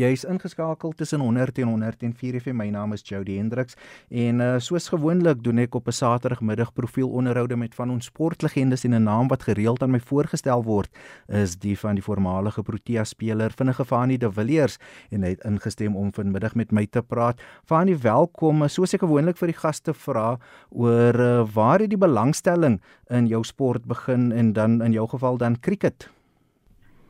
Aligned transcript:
Jy's 0.00 0.22
ingeskakel 0.24 0.94
tussen 0.96 1.20
100 1.20 1.58
en 1.58 1.68
104 1.68 2.40
FM. 2.40 2.56
My 2.56 2.70
naam 2.72 2.94
is 2.96 3.02
Jody 3.04 3.34
Hendriks 3.36 3.76
en 4.08 4.40
uh, 4.40 4.54
soos 4.62 4.88
gewoonlik 4.88 5.42
doen 5.44 5.60
ek 5.60 5.74
op 5.76 5.88
'n 5.88 5.92
Saterdagmiddag 5.92 6.72
profielonderhoude 6.72 7.56
met 7.56 7.74
van 7.74 7.90
ons 7.90 8.08
sportlegendes 8.08 8.84
en 8.84 8.94
'n 8.94 9.02
naam 9.02 9.28
wat 9.28 9.42
gereeld 9.42 9.82
aan 9.82 9.90
my 9.90 10.00
voorgestel 10.00 10.64
word 10.64 10.88
is 11.28 11.56
die 11.56 11.76
van 11.78 11.94
die 11.94 12.02
voormalige 12.02 12.62
Protea 12.62 13.04
speler 13.04 13.52
vinnige 13.52 13.84
Fanie 13.84 14.18
De 14.18 14.32
Villiers 14.32 14.78
en 15.10 15.22
hy 15.22 15.28
het 15.28 15.44
ingestem 15.44 15.96
om 15.96 16.12
vanmiddag 16.12 16.54
met 16.54 16.72
my 16.72 16.86
te 16.86 17.02
praat. 17.02 17.40
Fanie, 17.64 17.96
welkom. 17.96 18.68
Soos 18.68 18.94
ek 18.94 19.00
gewoonlik 19.00 19.36
vir 19.36 19.52
die 19.52 19.60
gaste 19.60 19.92
vra 19.92 20.38
oor 20.70 21.14
uh, 21.20 21.44
waar 21.54 21.80
het 21.80 21.90
die 21.90 22.00
belangstelling 22.00 22.80
in 23.10 23.26
jou 23.26 23.44
sport 23.44 23.84
begin 23.84 24.32
en 24.32 24.52
dan 24.52 24.80
in 24.82 24.92
jou 24.92 25.08
geval 25.08 25.36
dan 25.36 25.60
cricket? 25.60 26.08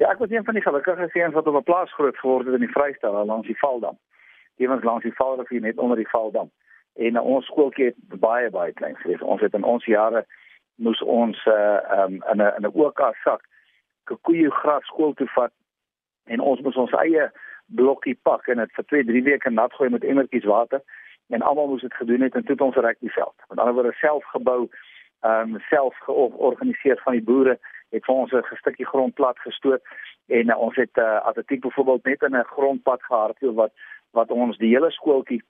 Ja, 0.00 0.08
ek 0.10 0.18
was 0.18 0.30
een 0.30 0.44
van 0.44 0.54
die 0.54 0.62
gelukkige 0.62 1.08
seuns 1.12 1.34
wat 1.34 1.46
op 1.46 1.54
'n 1.54 1.62
plaas 1.62 1.92
groot 1.92 2.18
geword 2.18 2.46
het 2.46 2.54
in 2.54 2.60
die 2.60 2.72
Vrystaat 2.72 3.26
langs 3.26 3.46
die 3.46 3.58
Valdam. 3.58 3.98
Ewens 4.56 4.82
langs 4.82 5.02
die 5.02 5.14
Vaalrivier 5.14 5.60
net 5.60 5.78
onder 5.78 5.96
die 5.96 6.08
Valdam. 6.08 6.50
En 6.94 7.14
uh, 7.14 7.24
ons 7.24 7.46
skooltjie 7.46 7.84
het 7.84 8.20
baie 8.20 8.50
baie 8.50 8.72
klein 8.72 8.96
gewees. 8.96 9.20
Ons 9.20 9.40
het 9.40 9.54
in 9.54 9.62
ons 9.62 9.84
jare 9.84 10.26
moes 10.74 11.02
ons 11.02 11.46
uh 11.46 11.78
um 11.98 12.12
in 12.12 12.40
'n 12.42 12.52
in 12.56 12.62
'n 12.62 12.72
OK 12.72 13.00
sak 13.24 13.42
koeie 14.04 14.50
gras 14.50 14.86
skool 14.86 15.12
toe 15.12 15.26
vat 15.26 15.52
en 16.24 16.40
ons 16.40 16.60
moes 16.60 16.76
ons 16.76 16.92
eie 16.92 17.30
blokkie 17.66 18.18
pak 18.22 18.48
en 18.48 18.56
dit 18.56 18.72
vir 18.72 18.84
2, 18.84 19.04
3 19.04 19.22
weke 19.22 19.50
nat 19.50 19.72
gooi 19.72 19.90
met 19.90 20.04
emmertjies 20.04 20.44
water 20.44 20.80
en 21.28 21.42
almal 21.42 21.66
moes 21.66 21.80
dit 21.80 21.94
gedoen 21.94 22.20
het 22.20 22.34
en 22.34 22.42
toe 22.42 22.52
het 22.52 22.60
ons 22.60 22.76
reg 22.76 22.98
die 22.98 23.12
veld. 23.12 23.34
Met 23.48 23.58
ander 23.58 23.74
woorde 23.74 23.92
self 23.92 24.24
gebou, 24.24 24.68
um 25.20 25.60
self 25.68 25.96
georganiseer 25.98 27.00
van 27.04 27.12
die 27.12 27.22
boere 27.22 27.58
het 27.90 28.04
vir 28.04 28.14
ons 28.14 28.32
'n 28.32 28.56
stukkie 28.56 28.86
grond 28.86 29.14
plat 29.14 29.38
gestoot 29.38 29.82
en 30.28 30.50
uh, 30.50 30.58
ons 30.58 30.76
het 30.76 30.96
uh, 30.96 31.20
atletiek 31.26 31.60
byvoorbeeld 31.60 32.04
net 32.04 32.22
in 32.22 32.36
'n 32.36 32.52
grondpad 32.54 33.02
gehardloop 33.02 33.54
wat 33.54 33.72
wat 34.10 34.30
ons 34.30 34.58
die 34.58 34.74
hele 34.74 34.90
skooltjie 34.90 35.42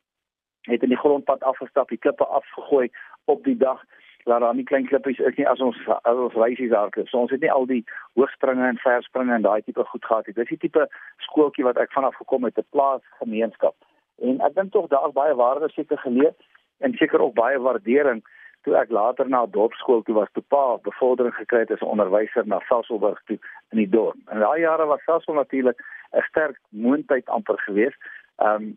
het 0.69 0.83
in 0.83 0.89
die 0.89 0.99
grondpad 0.99 1.43
afgestap, 1.43 1.89
die 1.89 1.99
klippe 1.99 2.27
afgegooi 2.27 2.91
op 3.25 3.45
die 3.45 3.57
dag 3.57 3.85
daar 4.25 4.55
nie 4.55 4.65
klein 4.65 4.87
klippies 4.87 5.19
is 5.19 5.37
nie 5.37 5.49
as 5.49 5.61
ons 5.61 5.77
as 5.89 6.17
ons 6.17 6.35
reisies 6.35 6.73
hardloop. 6.73 7.09
So 7.09 7.19
ons 7.19 7.31
het 7.31 7.41
nie 7.41 7.53
al 7.53 7.67
die 7.67 7.85
hoogspringe 8.19 8.67
en 8.69 8.79
verspringe 8.83 9.35
en 9.35 9.43
daai 9.43 9.63
tipe 9.63 9.85
goed 9.85 10.05
gehad 10.05 10.27
nie. 10.27 10.35
Dis 10.35 10.49
die 10.49 10.59
tipe 10.59 10.87
skooltjie 11.27 11.65
wat 11.65 11.81
ek 11.81 11.93
vanaf 11.93 12.15
gekom 12.21 12.45
het, 12.45 12.59
'n 12.59 12.67
plaasgemeenskap. 12.71 13.75
En 14.23 14.41
ek 14.41 14.55
dink 14.55 14.73
tog 14.73 14.89
daar 14.89 15.13
baie 15.13 15.35
waarde 15.35 15.69
seker 15.69 15.99
geleer 15.99 16.35
en 16.79 16.93
seker 16.93 17.21
ook 17.21 17.35
baie 17.35 17.59
waardering 17.59 18.23
toe 18.63 18.77
ek 18.77 18.91
later 18.91 19.29
na 19.29 19.47
dorpsskool 19.47 20.03
toe 20.03 20.15
was, 20.15 20.29
toe 20.33 20.45
pa 20.49 20.77
bevordering 20.85 21.35
gekry 21.35 21.65
het 21.65 21.71
as 21.71 21.81
'n 21.81 21.93
onderwyser 21.95 22.47
na 22.47 22.61
Sasolburg 22.69 23.21
toe 23.27 23.39
in 23.73 23.79
die 23.79 23.89
dorp. 23.89 24.17
In 24.33 24.41
daai 24.41 24.61
jare 24.61 24.87
was 24.87 25.05
Sasol 25.05 25.35
natuurlik 25.35 25.79
'n 26.13 26.23
sterk 26.29 26.59
moondheid 26.69 27.27
amper 27.27 27.59
geweest, 27.59 27.99
um 28.39 28.77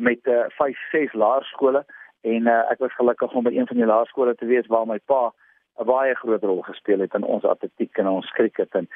met 0.00 0.26
uh, 0.26 0.44
5, 0.48 0.78
6 0.90 1.12
laerskole 1.12 1.84
en 2.20 2.46
uh, 2.46 2.70
ek 2.70 2.78
was 2.78 2.94
gelukkig 2.94 3.32
om 3.32 3.44
by 3.44 3.50
een 3.50 3.66
van 3.66 3.76
die 3.76 3.86
laerskole 3.86 4.34
te 4.34 4.46
wees 4.46 4.66
waar 4.66 4.86
my 4.86 4.98
pa 4.98 5.32
'n 5.78 5.86
baie 5.86 6.14
groot 6.14 6.42
rol 6.42 6.62
gespeel 6.62 7.00
het 7.00 7.14
in 7.14 7.24
ons 7.24 7.44
atletiek 7.44 7.98
en 7.98 8.06
ons 8.06 8.30
cricket 8.30 8.74
en 8.74 8.88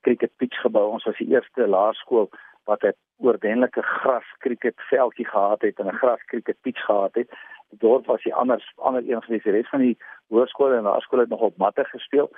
cricket 0.00 0.30
pitch 0.36 0.60
gebou. 0.60 0.90
Ons 0.90 1.04
was 1.04 1.18
die 1.18 1.30
eerste 1.34 1.66
laerskool 1.66 2.30
wat 2.64 2.82
'n 2.82 2.94
oordentlike 3.16 3.82
gras 3.82 4.28
cricket 4.38 4.74
veldjie 4.90 5.26
gehad 5.26 5.62
het 5.62 5.78
en 5.78 5.86
'n 5.86 6.00
gras 6.02 6.24
cricket 6.24 6.56
pitch 6.60 6.84
gehad 6.84 7.14
het 7.14 7.30
dorp 7.70 8.06
was 8.06 8.22
die 8.22 8.34
ander 8.34 8.62
ander 8.76 9.02
een 9.02 9.22
van 9.22 9.38
die 9.38 9.50
res 9.50 9.68
van 9.68 9.80
die 9.80 9.96
hoërskole 10.28 10.76
en 10.76 10.82
laerskole 10.82 11.20
het 11.20 11.30
nog 11.30 11.40
op 11.40 11.56
matte 11.56 11.84
gespeel. 11.84 12.30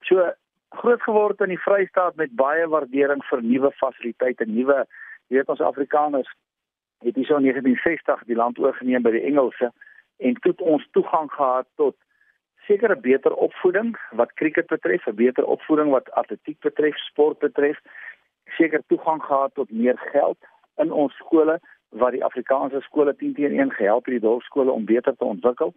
So 0.00 0.30
groot 0.68 1.02
geword 1.02 1.40
in 1.40 1.48
die 1.48 1.60
Vrystaat 1.60 2.16
met 2.16 2.36
baie 2.36 2.68
waardering 2.68 3.24
vir 3.24 3.42
nuwe 3.42 3.72
fasiliteite, 3.72 4.46
nuwe 4.46 4.84
jy 5.28 5.36
weet 5.36 5.48
ons 5.52 5.60
Afrikaners 5.60 6.30
het 7.02 7.16
hier 7.16 7.26
so 7.26 7.36
in 7.36 7.48
1960 7.48 8.24
die 8.28 8.38
land 8.38 8.58
oorgeneem 8.58 9.02
by 9.02 9.10
die 9.10 9.24
Engelse 9.26 9.72
en 10.22 10.38
toe 10.44 10.54
ons 10.74 10.86
toegang 10.96 11.30
gehad 11.32 11.66
tot 11.80 11.96
sekere 12.66 12.96
beter 12.96 13.34
opvoeding 13.34 13.96
wat 14.18 14.32
cricket 14.38 14.66
betref, 14.66 15.06
'n 15.06 15.14
beter 15.14 15.44
opvoeding 15.44 15.90
wat 15.90 16.10
atletiek 16.10 16.60
betref, 16.60 16.96
sport 16.96 17.38
betref, 17.38 17.78
seker 18.56 18.82
toegang 18.86 19.22
gehad 19.22 19.54
tot 19.54 19.70
meer 19.70 19.98
geld 19.98 20.38
in 20.76 20.92
ons 20.92 21.14
skole 21.16 21.60
wat 21.92 22.12
die 22.12 22.24
Afrikaanse 22.24 22.80
skole 22.80 23.14
10 23.16 23.34
teen 23.34 23.58
1 23.58 23.72
gehelp 23.72 24.04
het 24.04 24.14
die 24.14 24.24
dorpskole 24.24 24.70
om 24.70 24.84
beter 24.84 25.16
te 25.16 25.24
ontwikkel. 25.24 25.74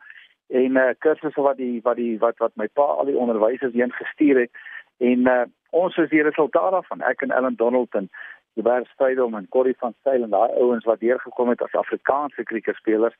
En 0.47 0.77
uh, 0.77 0.89
kursusse 0.97 1.41
wat 1.41 1.57
die 1.57 1.81
wat 1.83 1.95
die 1.95 2.17
wat 2.19 2.37
wat 2.37 2.55
my 2.55 2.67
pa 2.73 2.85
al 2.99 3.09
die 3.09 3.17
onderwysers 3.17 3.73
heen 3.73 3.91
gestuur 3.91 4.39
het. 4.39 4.51
En 4.97 5.27
uh, 5.27 5.41
ons 5.69 5.97
is 5.97 6.09
die 6.09 6.23
resultaat 6.23 6.71
daarvan. 6.71 7.01
Ek 7.01 7.21
en 7.21 7.31
Ellen 7.31 7.55
Donaldson 7.55 8.09
Hubert 8.55 8.87
Strydom 8.87 9.35
en 9.35 9.47
Corrie 9.49 9.75
van 9.77 9.93
Styl 9.99 10.23
en 10.23 10.29
daai 10.29 10.51
ouens 10.59 10.85
wat 10.87 10.99
deurgekom 10.99 11.49
het 11.49 11.61
as 11.61 11.73
Afrikaanse 11.75 12.43
kriekerspelers 12.43 13.15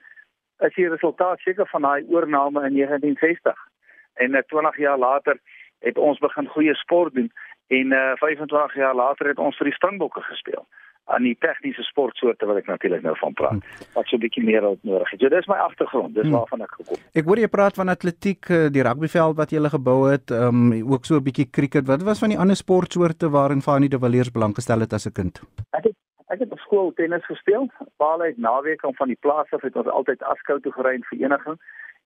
is 0.63 0.75
die 0.75 0.87
resultaat 0.89 1.39
seker 1.43 1.67
van 1.67 1.81
daai 1.81 2.05
oorname 2.07 2.63
in 2.67 2.77
1960 2.79 3.65
en 4.13 4.31
uh, 4.31 4.37
eh, 4.37 4.45
20 4.47 4.77
jaar 4.77 4.97
later 4.97 5.39
het 5.79 5.97
ons 5.97 6.19
begin 6.19 6.47
goeie 6.47 6.75
sport 6.75 7.13
doen 7.13 7.31
en 7.67 7.91
uh, 7.91 8.11
25 8.15 8.75
jaar 8.75 8.95
later 8.95 9.27
het 9.27 9.39
ons 9.39 9.57
vir 9.57 9.67
die 9.71 9.75
Springbokke 9.75 10.21
gespeel 10.21 10.63
aan 11.05 11.23
die 11.23 11.35
tegniese 11.39 11.83
sportsoorte 11.83 12.45
wat 12.45 12.57
ek 12.57 12.67
natuurlik 12.67 13.01
nou 13.01 13.17
van 13.17 13.33
praat. 13.33 13.59
Wat 13.93 14.07
so 14.07 14.15
'n 14.15 14.19
bietjie 14.19 14.43
meer 14.43 14.61
hulp 14.61 14.79
nodig 14.83 15.09
het. 15.11 15.19
So 15.19 15.29
dis 15.29 15.47
my 15.47 15.57
agtergrond, 15.57 16.15
dis 16.15 16.27
hm. 16.27 16.31
waarvan 16.31 16.61
ek 16.61 16.71
gekom 16.71 16.95
het. 16.95 17.05
Ek 17.13 17.25
hoor 17.25 17.37
jy 17.37 17.47
praat 17.47 17.75
van 17.75 17.89
atletiek, 17.89 18.49
eh, 18.49 18.69
die 18.71 18.83
rugbyveld 18.83 19.35
wat 19.35 19.51
jy 19.51 19.59
gele 19.65 19.69
gebou 19.69 20.11
het, 20.11 20.31
ehm 20.31 20.71
um, 20.71 20.93
ook 20.93 21.05
so 21.05 21.15
'n 21.15 21.23
bietjie 21.23 21.49
cricket. 21.49 21.87
Wat 21.87 22.03
was 22.03 22.19
van 22.19 22.29
die 22.29 22.39
ander 22.39 22.55
sportsoorte 22.55 23.29
waarin 23.29 23.61
Fanie 23.61 23.89
de 23.89 23.99
Villiers 23.99 24.31
belang 24.31 24.55
gestel 24.55 24.79
het 24.79 24.93
as 24.93 25.05
'n 25.07 25.11
kind? 25.11 25.41
Ek 25.71 25.83
het 25.83 25.95
ek 26.27 26.39
het 26.39 26.51
op 26.51 26.59
skool 26.59 26.93
tennis 26.93 27.25
gespeel. 27.25 27.69
Paal 27.97 28.21
uit 28.21 28.37
naweek 28.37 28.83
om 28.83 28.95
van 28.95 29.07
die 29.07 29.17
plaas 29.19 29.51
af 29.51 29.61
het 29.61 29.75
ons 29.75 29.87
altyd 29.87 30.23
askou 30.23 30.59
toe 30.59 30.71
gery 30.71 30.93
in 30.93 31.03
vereniging 31.03 31.57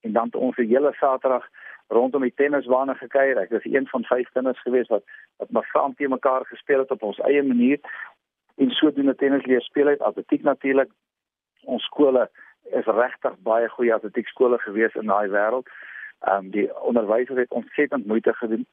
en 0.01 0.11
dan 0.13 0.29
ons 0.33 0.55
die 0.55 0.67
hele 0.67 0.93
Saterdag 0.93 1.45
rondom 1.87 2.21
die 2.21 2.33
tennisbane 2.35 2.95
gekuier. 2.95 3.37
Ek 3.37 3.49
was 3.49 3.65
een 3.65 3.87
van 3.87 4.03
vyf 4.03 4.29
kinders 4.33 4.61
gewees 4.61 4.87
wat 4.87 5.03
wat 5.37 5.49
maar 5.49 5.69
saam 5.71 5.95
te 5.95 6.07
mekaar 6.07 6.45
gespeel 6.45 6.79
het 6.79 6.91
op 6.91 7.03
ons 7.03 7.19
eie 7.19 7.43
manier 7.43 7.79
en 8.59 8.71
sodoende 8.71 9.15
tennis 9.15 9.45
leer 9.45 9.61
speel 9.61 9.87
uit 9.87 10.01
atletiek 10.01 10.41
natuurlik 10.43 10.91
ons 11.63 11.83
skole 11.83 12.29
is 12.79 12.85
regtig 12.85 13.37
baie 13.47 13.69
goeie 13.75 13.93
atletiek 13.93 14.27
skole 14.27 14.57
gewees 14.59 14.95
in 14.99 15.11
daai 15.11 15.29
wêreld. 15.35 15.67
Ehm 16.27 16.45
um, 16.45 16.49
die 16.55 16.67
onderwysers 16.91 17.39
het 17.39 17.55
ontsettend 17.61 18.05
moeite 18.05 18.33
gedoen. 18.33 18.65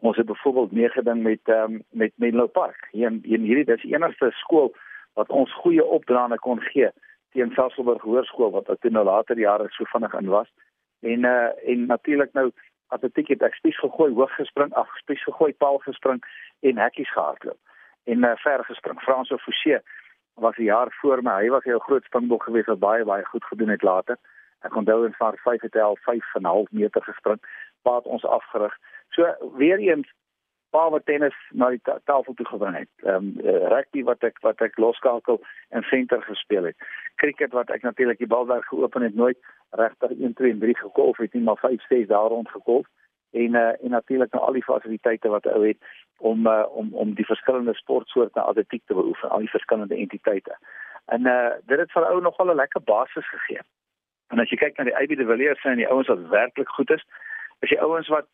Ons 0.00 0.16
het 0.16 0.26
byvoorbeeld 0.26 0.72
meegeding 0.72 1.22
met 1.22 1.40
ehm 1.44 1.74
um, 1.74 1.82
met 1.90 2.12
Menlo 2.16 2.46
Park. 2.46 2.88
Hier 2.90 3.10
in, 3.10 3.20
hierdie 3.48 3.64
dis 3.64 3.84
enigste 3.84 4.30
skool 4.40 4.72
wat 5.14 5.28
ons 5.28 5.52
goeie 5.60 5.84
opdraande 5.84 6.38
kon 6.38 6.60
gee 6.60 6.90
teen 7.32 7.52
Sasolburg 7.52 8.02
Hoërskool 8.02 8.50
wat 8.50 8.72
toe 8.80 8.90
nou 8.90 9.04
later 9.04 9.38
jare 9.38 9.68
so 9.70 9.84
vinnig 9.92 10.14
in 10.14 10.32
was. 10.38 10.48
En 11.00 11.24
eh 11.24 11.30
uh, 11.30 11.72
en 11.72 11.86
natuurlik 11.86 12.32
nou 12.32 12.50
atletiek 12.88 13.28
het 13.28 13.42
ek 13.42 13.54
spies 13.54 13.78
gegooi, 13.78 14.12
hoog 14.14 14.34
gespring, 14.34 14.72
ag 14.74 14.98
spies 14.98 15.22
gegooi, 15.22 15.52
paal 15.52 15.78
gespring 15.78 16.22
en 16.60 16.78
hekkies 16.78 17.12
gehardloop 17.12 17.65
en 18.06 18.24
uh, 18.24 18.32
ver 18.36 18.64
gespring. 18.64 19.00
Frans 19.00 19.30
of 19.30 19.42
Fouché 19.42 19.80
was 20.34 20.56
'n 20.56 20.62
jaar 20.62 20.90
voor 21.00 21.22
my. 21.22 21.42
Hy 21.42 21.48
was 21.48 21.64
'n 21.64 21.86
groot 21.88 22.04
springbok 22.04 22.42
geweest 22.42 22.66
wat 22.66 22.78
baie 22.78 23.04
baie 23.04 23.24
goed 23.24 23.44
gedoen 23.44 23.68
het 23.68 23.82
later. 23.82 24.16
Ek 24.60 24.74
onthou 24.74 25.04
in 25.06 25.12
vaar 25.12 25.36
5 25.36 25.60
het 25.60 25.74
hy 25.74 25.80
al 25.80 25.98
5.5 26.00 26.70
meter 26.70 27.02
gespring. 27.02 27.40
Paat 27.82 28.04
ons 28.04 28.24
afgerig. 28.24 28.78
So 29.08 29.34
weer 29.56 29.78
eens 29.78 30.12
paar 30.70 30.90
wat 30.90 31.06
tennis 31.06 31.36
na 31.50 31.68
die 31.68 31.80
ta 31.82 31.98
tafel 32.04 32.34
toe 32.34 32.46
gebring 32.46 32.76
het. 32.76 32.88
Ehm 33.04 33.14
um, 33.14 33.34
uh, 33.44 33.68
rugby 33.72 34.02
wat 34.04 34.22
ek 34.22 34.38
wat 34.40 34.60
ek 34.60 34.76
loskakel 34.76 35.40
en 35.68 35.82
venter 35.82 36.22
gespeel 36.22 36.64
het. 36.64 36.76
Cricket 37.14 37.52
wat 37.52 37.70
ek 37.70 37.82
natuurlik 37.82 38.18
die 38.18 38.32
bal 38.34 38.46
daar 38.46 38.64
geopen 38.64 39.02
het 39.02 39.14
nooit 39.14 39.38
regtig 39.70 40.10
1 40.10 40.34
2 40.34 40.50
en 40.50 40.58
3 40.58 40.76
gekolf 40.76 41.16
het 41.16 41.32
nie 41.32 41.42
maar 41.42 41.60
5 41.62 41.86
6 41.88 42.06
daar 42.06 42.28
rond 42.28 42.50
gekolf 42.50 42.86
en 43.30 43.54
uh, 43.54 43.84
en 43.84 43.90
natuurlik 43.90 44.32
nou 44.32 44.44
al 44.44 44.52
die 44.52 44.64
fasiliteite 44.64 45.28
wat 45.28 45.46
ou 45.46 45.66
het 45.66 45.78
om 46.18 46.46
uh, 46.46 46.64
om 46.68 46.94
om 46.94 47.14
die 47.14 47.26
verskillende 47.26 47.74
sportsoorte 47.74 48.40
atletiek 48.40 48.82
te 48.86 48.94
beoefen, 48.94 49.30
al 49.30 49.38
die 49.38 49.50
verskillende 49.50 49.96
entiteite. 49.96 50.56
En 51.06 51.26
uh 51.26 51.50
dit 51.66 51.78
het 51.78 51.92
vir 51.92 52.08
ou 52.08 52.20
nogal 52.20 52.50
'n 52.50 52.60
lekker 52.62 52.82
basis 52.82 53.28
gegee. 53.28 53.60
En 54.28 54.38
as 54.38 54.50
jy 54.50 54.56
kyk 54.56 54.78
na 54.78 54.84
die 54.84 54.98
IB 55.02 55.16
de 55.16 55.26
Villiers 55.26 55.64
en 55.64 55.76
die 55.76 55.88
ouens 55.88 56.08
wat 56.08 56.28
werklik 56.28 56.68
goed 56.68 56.90
is, 56.90 57.04
is 57.60 57.68
die 57.68 57.80
ouens 57.80 58.08
wat 58.08 58.26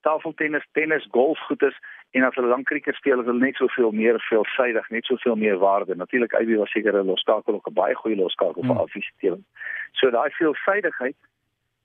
tafeltennis, 0.00 0.66
tennis, 0.72 1.06
golf 1.10 1.38
goed 1.38 1.62
is 1.62 1.76
en 2.10 2.24
as 2.24 2.34
hulle 2.34 2.48
lank 2.48 2.66
krieket 2.66 2.94
speel, 2.94 3.20
is 3.20 3.26
hulle 3.26 3.44
net 3.44 3.56
soveel 3.56 3.90
meer 3.90 4.20
veelsidig, 4.28 4.88
net 4.90 5.04
soveel 5.04 5.36
meer 5.36 5.58
waarde. 5.58 5.94
Natuurlik 5.94 6.32
IB 6.32 6.56
was 6.58 6.70
seker 6.70 6.94
'n 6.94 7.06
loskakel 7.06 7.54
ook 7.54 7.68
'n 7.68 7.74
baie 7.74 7.94
goeie 7.94 8.16
loskakel 8.16 8.62
vir 8.62 8.70
hmm. 8.70 8.80
afwisseling. 8.80 9.44
So 9.92 10.10
daai 10.10 10.30
veelsidigheid 10.30 11.16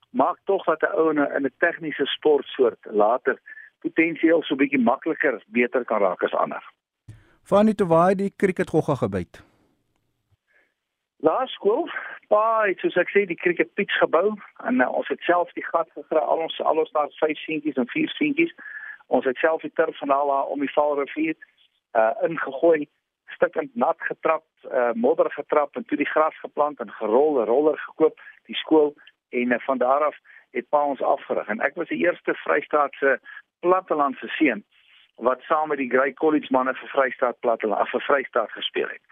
maak 0.10 0.38
tog 0.46 0.64
dat 0.66 0.82
'n 0.82 0.96
ou 0.96 1.10
in 1.10 1.20
'n 1.46 1.54
tegniese 1.58 2.06
sportsoort 2.06 2.80
later 2.86 3.40
potensieel 3.84 4.44
so 4.44 4.56
bietjie 4.56 4.82
makliker 4.82 5.42
beter 5.48 5.86
kan 5.86 6.02
raak 6.02 6.24
as 6.24 6.34
ander. 6.34 6.64
Van 7.50 7.66
die 7.66 7.76
Twaai 7.76 8.16
die 8.16 8.32
cricket 8.36 8.70
gogga 8.70 8.96
gebyt. 8.96 9.44
Laas 11.26 11.52
skool, 11.58 11.88
pa 12.30 12.66
het 12.68 12.82
soos 12.84 12.98
ek 13.02 13.12
sê 13.14 13.26
die 13.30 13.38
cricket 13.40 13.72
pitch 13.80 13.94
gebou 14.02 14.34
en 14.68 14.82
uh, 14.82 14.90
ons 15.00 15.08
het 15.10 15.22
self 15.26 15.52
die 15.58 15.66
gat 15.66 15.90
gegrawe. 15.94 16.26
Al 16.26 16.44
ons 16.48 16.60
al 16.62 16.82
ons 16.84 16.92
daar 16.98 17.12
5 17.22 17.40
seentjies 17.46 17.80
en 17.82 17.90
4 17.94 18.14
seentjies. 18.18 18.54
Ons 19.08 19.26
het 19.30 19.38
self 19.38 19.62
die 19.62 19.74
turf 19.78 19.98
van 20.02 20.14
al 20.14 20.34
om 20.54 20.60
die 20.60 20.74
Vaalrivier 20.74 21.36
uh 21.96 22.12
ingegooi 22.28 22.88
stukkend 23.36 23.76
nat 23.76 24.00
getrap, 24.10 24.44
uh, 24.68 24.92
modder 24.94 25.32
getrap 25.32 25.76
en 25.76 25.86
toe 25.86 25.98
die 25.98 26.10
gras 26.10 26.36
geplant 26.44 26.80
en 26.80 26.92
gerol, 27.00 27.44
roller 27.46 27.78
gekoop, 27.88 28.20
die 28.50 28.58
skool 28.60 28.94
en 29.30 29.52
uh, 29.52 29.60
van 29.66 29.82
daar 29.82 30.06
af 30.10 30.18
het 30.56 30.70
pa 30.70 30.84
ons 30.86 31.02
afgerig 31.02 31.48
en 31.52 31.64
ek 31.68 31.76
was 31.80 31.90
die 31.92 32.02
eerste 32.04 32.36
Vrystaatse 32.44 33.18
plattelandse 33.66 34.30
seun 34.38 34.64
wat 35.28 35.42
saam 35.48 35.70
met 35.72 35.80
die 35.80 35.90
Grey 35.90 36.14
College 36.14 36.52
manne 36.52 36.74
vir 36.76 36.92
Vrystaat 36.94 37.40
platteland 37.40 37.82
af 37.82 37.92
vir 37.94 38.04
Vrystaat 38.08 38.52
gespeel 38.52 38.90
het. 38.92 39.04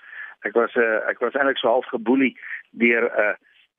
Ek 0.47 0.53
was 0.59 0.75
'n 0.75 0.79
uh, 0.79 1.09
ek 1.11 1.19
was 1.19 1.33
eintlik 1.33 1.57
so 1.57 1.67
half 1.67 1.87
geboelie 1.95 2.33
deur 2.71 3.03
'n 3.07 3.13
uh, 3.23 3.35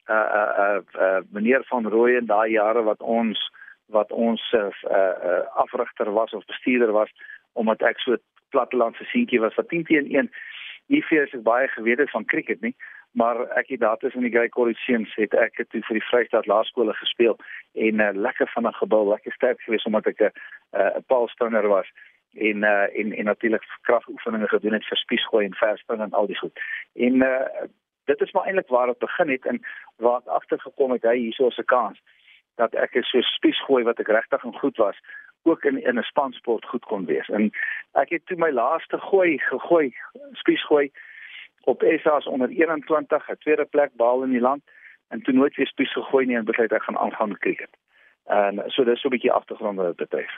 'n 0.09 0.13
uh, 0.13 0.29
'n 0.31 0.41
uh, 0.41 0.61
uh, 0.65 0.81
uh, 1.07 1.21
meneer 1.37 1.65
van 1.69 1.89
Rooi 1.89 2.17
in 2.17 2.27
daai 2.27 2.51
jare 2.51 2.83
wat 2.83 3.01
ons 3.01 3.39
wat 3.87 4.11
ons 4.13 4.43
'n 4.53 4.57
uh, 4.57 5.15
uh, 5.31 5.45
afrigter 5.65 6.13
was 6.13 6.33
of 6.33 6.45
bestuurder 6.45 6.93
was 6.93 7.11
omdat 7.53 7.83
ek 7.83 7.99
so 7.99 8.17
plattelandse 8.49 9.05
seentjie 9.05 9.41
was 9.41 9.55
wat 9.55 9.69
10 9.69 9.85
teen 9.85 10.07
1 10.11 10.31
nie 10.87 11.03
vir 11.03 11.23
is 11.23 11.43
baie 11.43 11.69
geweet 11.69 11.99
het 11.99 12.11
van 12.11 12.25
cricket 12.25 12.61
nie 12.61 12.75
maar 13.15 13.41
ek 13.61 13.69
het 13.69 13.81
daar 13.81 13.97
tussen 13.97 14.21
die 14.21 14.31
Grey 14.31 14.49
College 14.49 14.81
seuns 14.83 15.15
het 15.15 15.35
ek 15.35 15.61
het 15.63 15.71
vir 15.71 15.99
die 15.99 16.07
Vrystaat 16.09 16.47
Laerskole 16.51 16.95
gespeel 16.99 17.37
en 17.73 18.01
uh, 18.01 18.11
lekker 18.13 18.51
van 18.55 18.67
'n 18.67 18.81
gebou 18.81 19.09
lekker 19.09 19.33
sterk 19.33 19.61
geweest 19.61 19.87
omdat 19.87 20.07
ek 20.07 20.21
'n 20.21 20.33
uh, 20.79 20.97
'n 20.99 21.05
paalspringer 21.07 21.69
was 21.69 21.89
en 22.35 22.63
uh, 22.63 22.99
en 22.99 23.13
en 23.13 23.25
natuurlik 23.25 23.65
kragoefeninge 23.81 24.49
gedoen 24.49 24.73
het 24.73 24.87
vir 24.87 24.97
spiesgooi 24.97 25.45
en 25.47 25.55
verspring 25.55 26.01
en 26.01 26.13
al 26.13 26.27
die 26.27 26.39
goed. 26.39 26.61
En 26.95 27.15
uh, 27.15 27.47
dit 28.05 28.21
is 28.21 28.33
maar 28.33 28.45
eintlik 28.45 28.69
waar 28.69 28.87
dit 28.87 28.99
begin 28.99 29.29
het 29.29 29.47
en 29.47 29.61
waar 29.97 30.21
ek 30.21 30.27
agtergekom 30.27 30.91
het 30.91 31.03
hy 31.03 31.17
hierso 31.17 31.49
'n 31.49 31.65
kans 31.65 32.03
dat 32.55 32.75
ek 32.75 32.99
so 33.01 33.21
spiesgooi 33.21 33.85
wat 33.85 33.99
ek 33.99 34.09
regtig 34.09 34.45
en 34.45 34.59
goed 34.59 34.77
was 34.77 34.99
ook 35.43 35.65
in 35.65 35.83
in 35.83 35.99
'n 35.99 36.03
spansport 36.03 36.65
goed 36.65 36.85
kon 36.85 37.05
wees. 37.05 37.29
En 37.29 37.51
ek 37.93 38.09
het 38.09 38.27
toe 38.27 38.37
my 38.37 38.51
laaste 38.51 38.99
gooi 38.99 39.39
gegooi, 39.39 39.95
spiesgooi 40.33 40.91
op 41.65 41.83
SA's 42.03 42.27
onder 42.27 42.49
21, 42.49 43.31
'n 43.31 43.37
tweede 43.39 43.65
plek 43.65 43.91
behaal 43.97 44.23
in 44.23 44.31
die 44.31 44.41
land 44.41 44.63
en 45.09 45.23
toe 45.23 45.35
nooit 45.35 45.57
weer 45.57 45.67
spies 45.67 45.93
gegooi 45.93 46.27
nie 46.27 46.37
en 46.37 46.45
besluit 46.45 46.73
ek 46.73 46.83
gaan 46.83 46.99
aangaan 46.99 47.29
met 47.29 47.39
cricket. 47.39 47.71
En 48.25 48.63
so 48.67 48.85
dis 48.85 49.01
so 49.01 49.09
'n 49.09 49.11
bietjie 49.11 49.33
agtergrond 49.33 49.77
wat 49.77 49.87
dit 49.87 49.97
betref. 49.97 50.33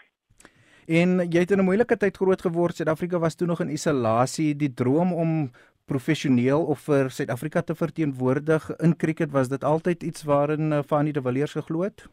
En 0.87 1.19
jy 1.31 1.40
het 1.40 1.50
in 1.50 1.58
'n 1.58 1.64
moeilike 1.64 1.96
tyd 1.96 2.17
groot 2.17 2.40
geword. 2.40 2.76
Suid-Afrika 2.76 3.19
was 3.19 3.34
toe 3.34 3.46
nog 3.46 3.61
in 3.61 3.70
isolasie. 3.70 4.56
Die 4.56 4.75
droom 4.75 5.12
om 5.12 5.50
professioneel 5.84 6.64
of 6.64 6.81
vir 6.81 7.11
Suid-Afrika 7.11 7.62
te 7.62 7.75
verteenwoordig 7.75 8.76
in 8.76 8.96
cricket 8.96 9.31
was 9.31 9.49
dit 9.49 9.64
altyd 9.64 10.02
iets 10.02 10.25
waarin 10.25 10.73
uh, 10.73 10.82
Fanny 10.82 11.12
de 11.12 11.23
Villiers 11.23 11.52
geglo 11.52 11.82
het? 11.82 12.06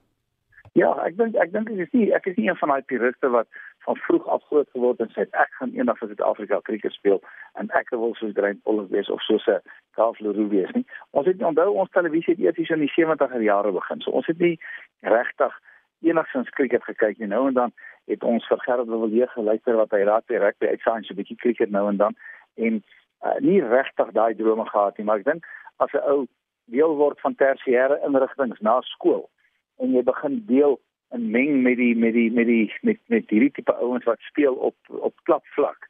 Ja, 0.74 0.90
ek 1.06 1.20
dink 1.20 1.36
ek 1.38 1.52
dink 1.54 1.68
ek 1.70 1.82
is 1.84 1.92
nie 1.94 2.08
ek 2.18 2.26
is 2.30 2.38
nie 2.38 2.48
een 2.48 2.58
van 2.58 2.72
daai 2.74 2.86
puriste 2.90 3.30
wat 3.30 3.46
van 3.86 3.98
vroeg 4.08 4.24
af 4.36 4.42
groot 4.50 4.70
geword 4.74 5.02
het 5.04 5.12
en 5.12 5.12
sê 5.14 5.26
ek 5.42 5.52
gaan 5.60 5.74
eendag 5.78 6.00
vir 6.00 6.10
Suid-Afrika 6.10 6.58
cricket 6.66 6.96
speel 6.96 7.20
en 7.62 7.68
ek 7.78 7.92
wil 7.94 8.16
soos 8.18 8.32
Grant 8.34 8.64
Pollock 8.66 8.90
wees 8.90 9.12
of 9.14 9.22
soos 9.22 9.46
'n 9.54 9.62
Carl 9.94 10.16
Leroux 10.18 10.50
wees 10.50 10.72
nie. 10.74 10.86
Ons 11.12 11.28
het 11.30 11.44
onthou 11.46 11.68
ons 11.84 11.94
televisie 11.94 12.34
het 12.34 12.58
eers 12.58 12.74
in 12.74 12.82
die 12.82 12.94
70er 12.96 13.44
jare 13.46 13.72
begin. 13.72 14.02
So 14.02 14.12
ons 14.12 14.26
het 14.26 14.40
nie 14.40 14.58
regtig 15.02 15.60
enigsins 16.02 16.50
cricket 16.58 16.84
gekyk 16.90 17.20
nie. 17.20 17.28
Nou 17.28 17.48
en 17.48 17.54
dan 17.54 17.74
het 18.10 18.24
ons 18.24 18.48
vir 18.48 18.60
Gerard 18.66 18.90
de 18.90 18.98
Villiers 19.04 19.32
geluister 19.38 19.78
wat 19.78 19.92
hy 19.92 20.02
raak 20.10 20.26
by 20.26 20.42
rugby 20.42 20.68
uitsaai 20.74 21.04
so 21.04 21.14
'n 21.14 21.22
bietjie 21.22 21.38
cricket 21.38 21.70
nou 21.70 21.86
en 21.90 21.98
dan 21.98 22.16
en 22.58 22.82
uh, 23.22 23.38
nie 23.40 23.62
regtig 23.62 24.12
daai 24.12 24.34
drome 24.34 24.66
gehad 24.66 24.98
nie, 24.98 25.06
maar 25.06 25.22
ek 25.22 25.30
dink 25.30 25.46
as 25.78 25.94
'n 25.94 26.02
ou 26.10 26.26
deel 26.66 26.96
word 26.96 27.20
van 27.20 27.36
tersiêre 27.36 28.02
inrigtinge 28.02 28.58
na 28.62 28.82
skool 28.82 29.30
en 29.78 29.94
jy 29.94 30.04
begin 30.04 30.44
deel 30.48 30.80
en 31.14 31.30
meng 31.32 31.62
met 31.62 31.78
die 31.78 31.96
met 31.96 32.14
die 32.14 32.32
met 32.32 32.46
die 32.46 32.74
met 32.82 33.00
met 33.08 33.30
hierdie 33.30 33.52
tipe 33.52 33.74
ouens 33.74 34.06
wat 34.10 34.20
speel 34.20 34.54
op 34.54 34.76
op 34.90 35.14
klapvlak. 35.24 35.90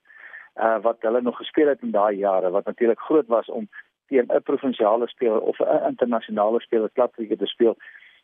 Uh 0.55 0.79
wat 0.81 1.01
hulle 1.01 1.21
nog 1.21 1.37
gespeel 1.37 1.67
het 1.67 1.81
in 1.81 1.91
daai 1.91 2.15
jare 2.15 2.49
wat 2.49 2.65
natuurlik 2.65 2.99
groot 2.99 3.27
was 3.27 3.49
om 3.49 3.69
teen 4.07 4.27
'n 4.27 4.43
provinsiale 4.43 5.07
speler 5.07 5.39
of 5.41 5.59
'n 5.59 5.87
internasionale 5.87 6.59
speler 6.59 6.89
klapkriket 6.93 7.39
te 7.39 7.45
speel, 7.45 7.77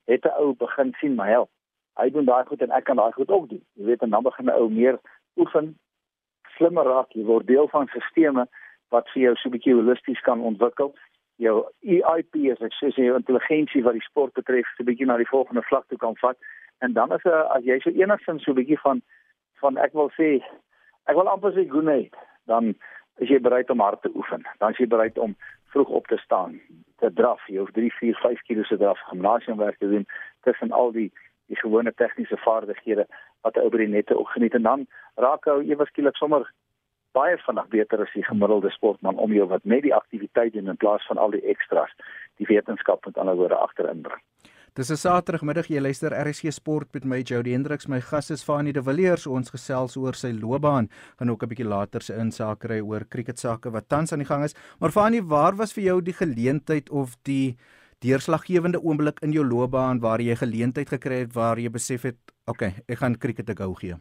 het 0.06 0.26
'n 0.26 0.38
ou 0.42 0.54
begin 0.54 0.94
sien 1.00 1.16
my 1.16 1.30
help. 1.30 1.50
Hy 1.96 2.10
doen 2.10 2.26
daai 2.26 2.46
goed 2.46 2.62
en 2.62 2.72
ek 2.72 2.84
kan 2.84 2.96
daai 2.96 3.12
goed 3.12 3.30
ook 3.30 3.50
doen. 3.50 3.64
Jy 3.74 3.86
weet 3.86 4.02
en 4.02 4.10
dan 4.10 4.24
begin 4.24 4.46
'n 4.46 4.60
ou 4.62 4.70
meer 4.70 5.00
oefen, 5.36 5.78
slimmer 6.56 6.84
raak, 6.84 7.12
jy 7.12 7.24
word 7.24 7.48
deel 7.48 7.68
van 7.68 7.88
stelsels 7.88 8.48
wat 8.90 9.10
vir 9.10 9.22
jou 9.22 9.36
so 9.36 9.50
'n 9.50 9.52
bietjie 9.52 9.74
holisties 9.74 10.22
kan 10.22 10.42
ontwikkel 10.42 10.96
jou 11.39 11.56
EIP 11.88 12.36
as 12.51 12.62
ek 12.68 12.75
sê 12.75 12.91
jou 12.95 13.15
intelligensie 13.15 13.83
wat 13.86 13.95
die 13.95 14.06
sport 14.06 14.33
betref 14.36 14.68
so 14.75 14.83
'n 14.83 14.89
bietjie 14.89 15.07
na 15.07 15.18
die 15.18 15.31
volgende 15.31 15.63
vlak 15.69 15.88
toe 15.88 15.97
kan 15.97 16.15
vat. 16.21 16.38
En 16.80 16.94
dan 16.94 17.13
is 17.15 17.24
'n 17.25 17.47
as 17.56 17.63
jy 17.63 17.80
so 17.80 17.89
enigstens 17.89 18.44
so 18.44 18.51
'n 18.51 18.59
bietjie 18.59 18.80
van 18.80 19.01
van 19.62 19.77
ek 19.77 19.94
wil 19.94 20.12
sê 20.19 20.44
ek 21.07 21.15
wil 21.15 21.30
amper 21.30 21.51
sê 21.51 21.68
goeie 21.69 22.09
dan 22.45 22.75
is 23.18 23.30
jy 23.30 23.39
bereid 23.39 23.69
om 23.69 23.80
hard 23.80 24.01
te 24.01 24.12
oefen. 24.15 24.44
Dan 24.59 24.71
is 24.71 24.77
jy 24.77 24.88
bereid 24.88 25.18
om 25.18 25.36
vroeg 25.71 25.88
op 25.88 26.07
te 26.07 26.18
staan 26.18 26.59
te 27.00 27.13
draf 27.13 27.41
jy 27.47 27.59
hoef 27.59 27.71
3 27.71 27.91
4 27.91 28.15
5 28.15 28.41
km 28.47 28.63
se 28.63 28.77
draf 28.77 29.00
gimnasiumwerk 29.09 29.77
te 29.77 29.89
doen 29.89 30.06
tussen 30.41 30.71
al 30.71 30.91
die 30.91 31.12
die 31.47 31.57
gewone 31.57 31.94
tegniese 31.94 32.38
vaardighede 32.38 33.06
wat 33.41 33.57
ou 33.57 33.69
by 33.69 33.77
die 33.77 33.88
nette 33.88 34.18
ook 34.18 34.30
geniet. 34.30 34.53
En 34.53 34.62
dan 34.62 34.88
raak 35.15 35.47
ou 35.47 35.63
ewe 35.63 35.86
skielik 35.86 36.15
sommer 36.15 36.51
baie 37.19 37.38
vinnig 37.45 37.68
beter 37.75 38.04
as 38.06 38.16
die 38.16 38.25
gemiddelde 38.27 38.71
sportman 38.75 39.21
om 39.25 39.36
jou 39.36 39.48
wat 39.51 39.66
net 39.74 39.83
die 39.88 39.95
aktiwiteit 39.95 40.54
doen 40.56 40.71
in 40.74 40.81
plaas 40.83 41.06
van 41.12 41.21
al 41.21 41.36
die 41.36 41.45
ekstras 41.54 41.94
die 42.42 42.48
wetenskap 42.50 43.06
met 43.06 43.18
ander 43.18 43.39
woorde 43.39 43.60
agterin 43.60 44.04
bring. 44.07 44.24
Dis 44.77 44.92
'n 44.92 45.01
Saterdagmiddag 45.01 45.68
jy 45.68 45.81
luister 45.81 46.13
RSG 46.13 46.51
Sport 46.54 46.94
met 46.94 47.06
my 47.06 47.21
Jody 47.21 47.51
Hendriks 47.51 47.88
my 47.88 48.00
gas 48.00 48.30
is 48.31 48.44
Fanie 48.44 48.74
de 48.74 48.83
Villiers. 48.83 49.27
Ons 49.27 49.50
gesels 49.50 49.98
oor 49.98 50.13
sy 50.13 50.31
loopbaan 50.31 50.89
gaan 51.18 51.30
ook 51.30 51.44
'n 51.44 51.50
bietjie 51.50 51.68
later 51.68 52.01
se 52.01 52.13
insake 52.13 52.68
ry 52.68 52.80
oor 52.80 53.06
cricket 53.10 53.39
sake 53.39 53.72
wat 53.72 53.89
tans 53.89 54.13
aan 54.13 54.19
die 54.19 54.27
gang 54.27 54.44
is. 54.44 54.56
Maar 54.80 54.92
Fanie 54.92 55.22
waar 55.22 55.56
was 55.56 55.74
vir 55.74 55.83
jou 55.83 56.01
die 56.01 56.13
geleentheid 56.13 56.89
of 56.89 57.18
die 57.24 57.57
deurslaggewende 58.00 58.80
oomblik 58.81 59.19
in 59.19 59.33
jou 59.36 59.44
loopbaan 59.45 60.00
waar 60.00 60.22
jy 60.24 60.36
geleentheid 60.36 60.89
gekry 60.89 61.24
het 61.25 61.33
waar 61.36 61.60
jy 61.60 61.69
besef 61.69 62.06
het 62.07 62.19
okay 62.48 62.72
ek 62.88 63.01
gaan 63.01 63.18
cricket 63.18 63.45
te 63.45 63.56
gou 63.56 63.74
gee 63.75 63.98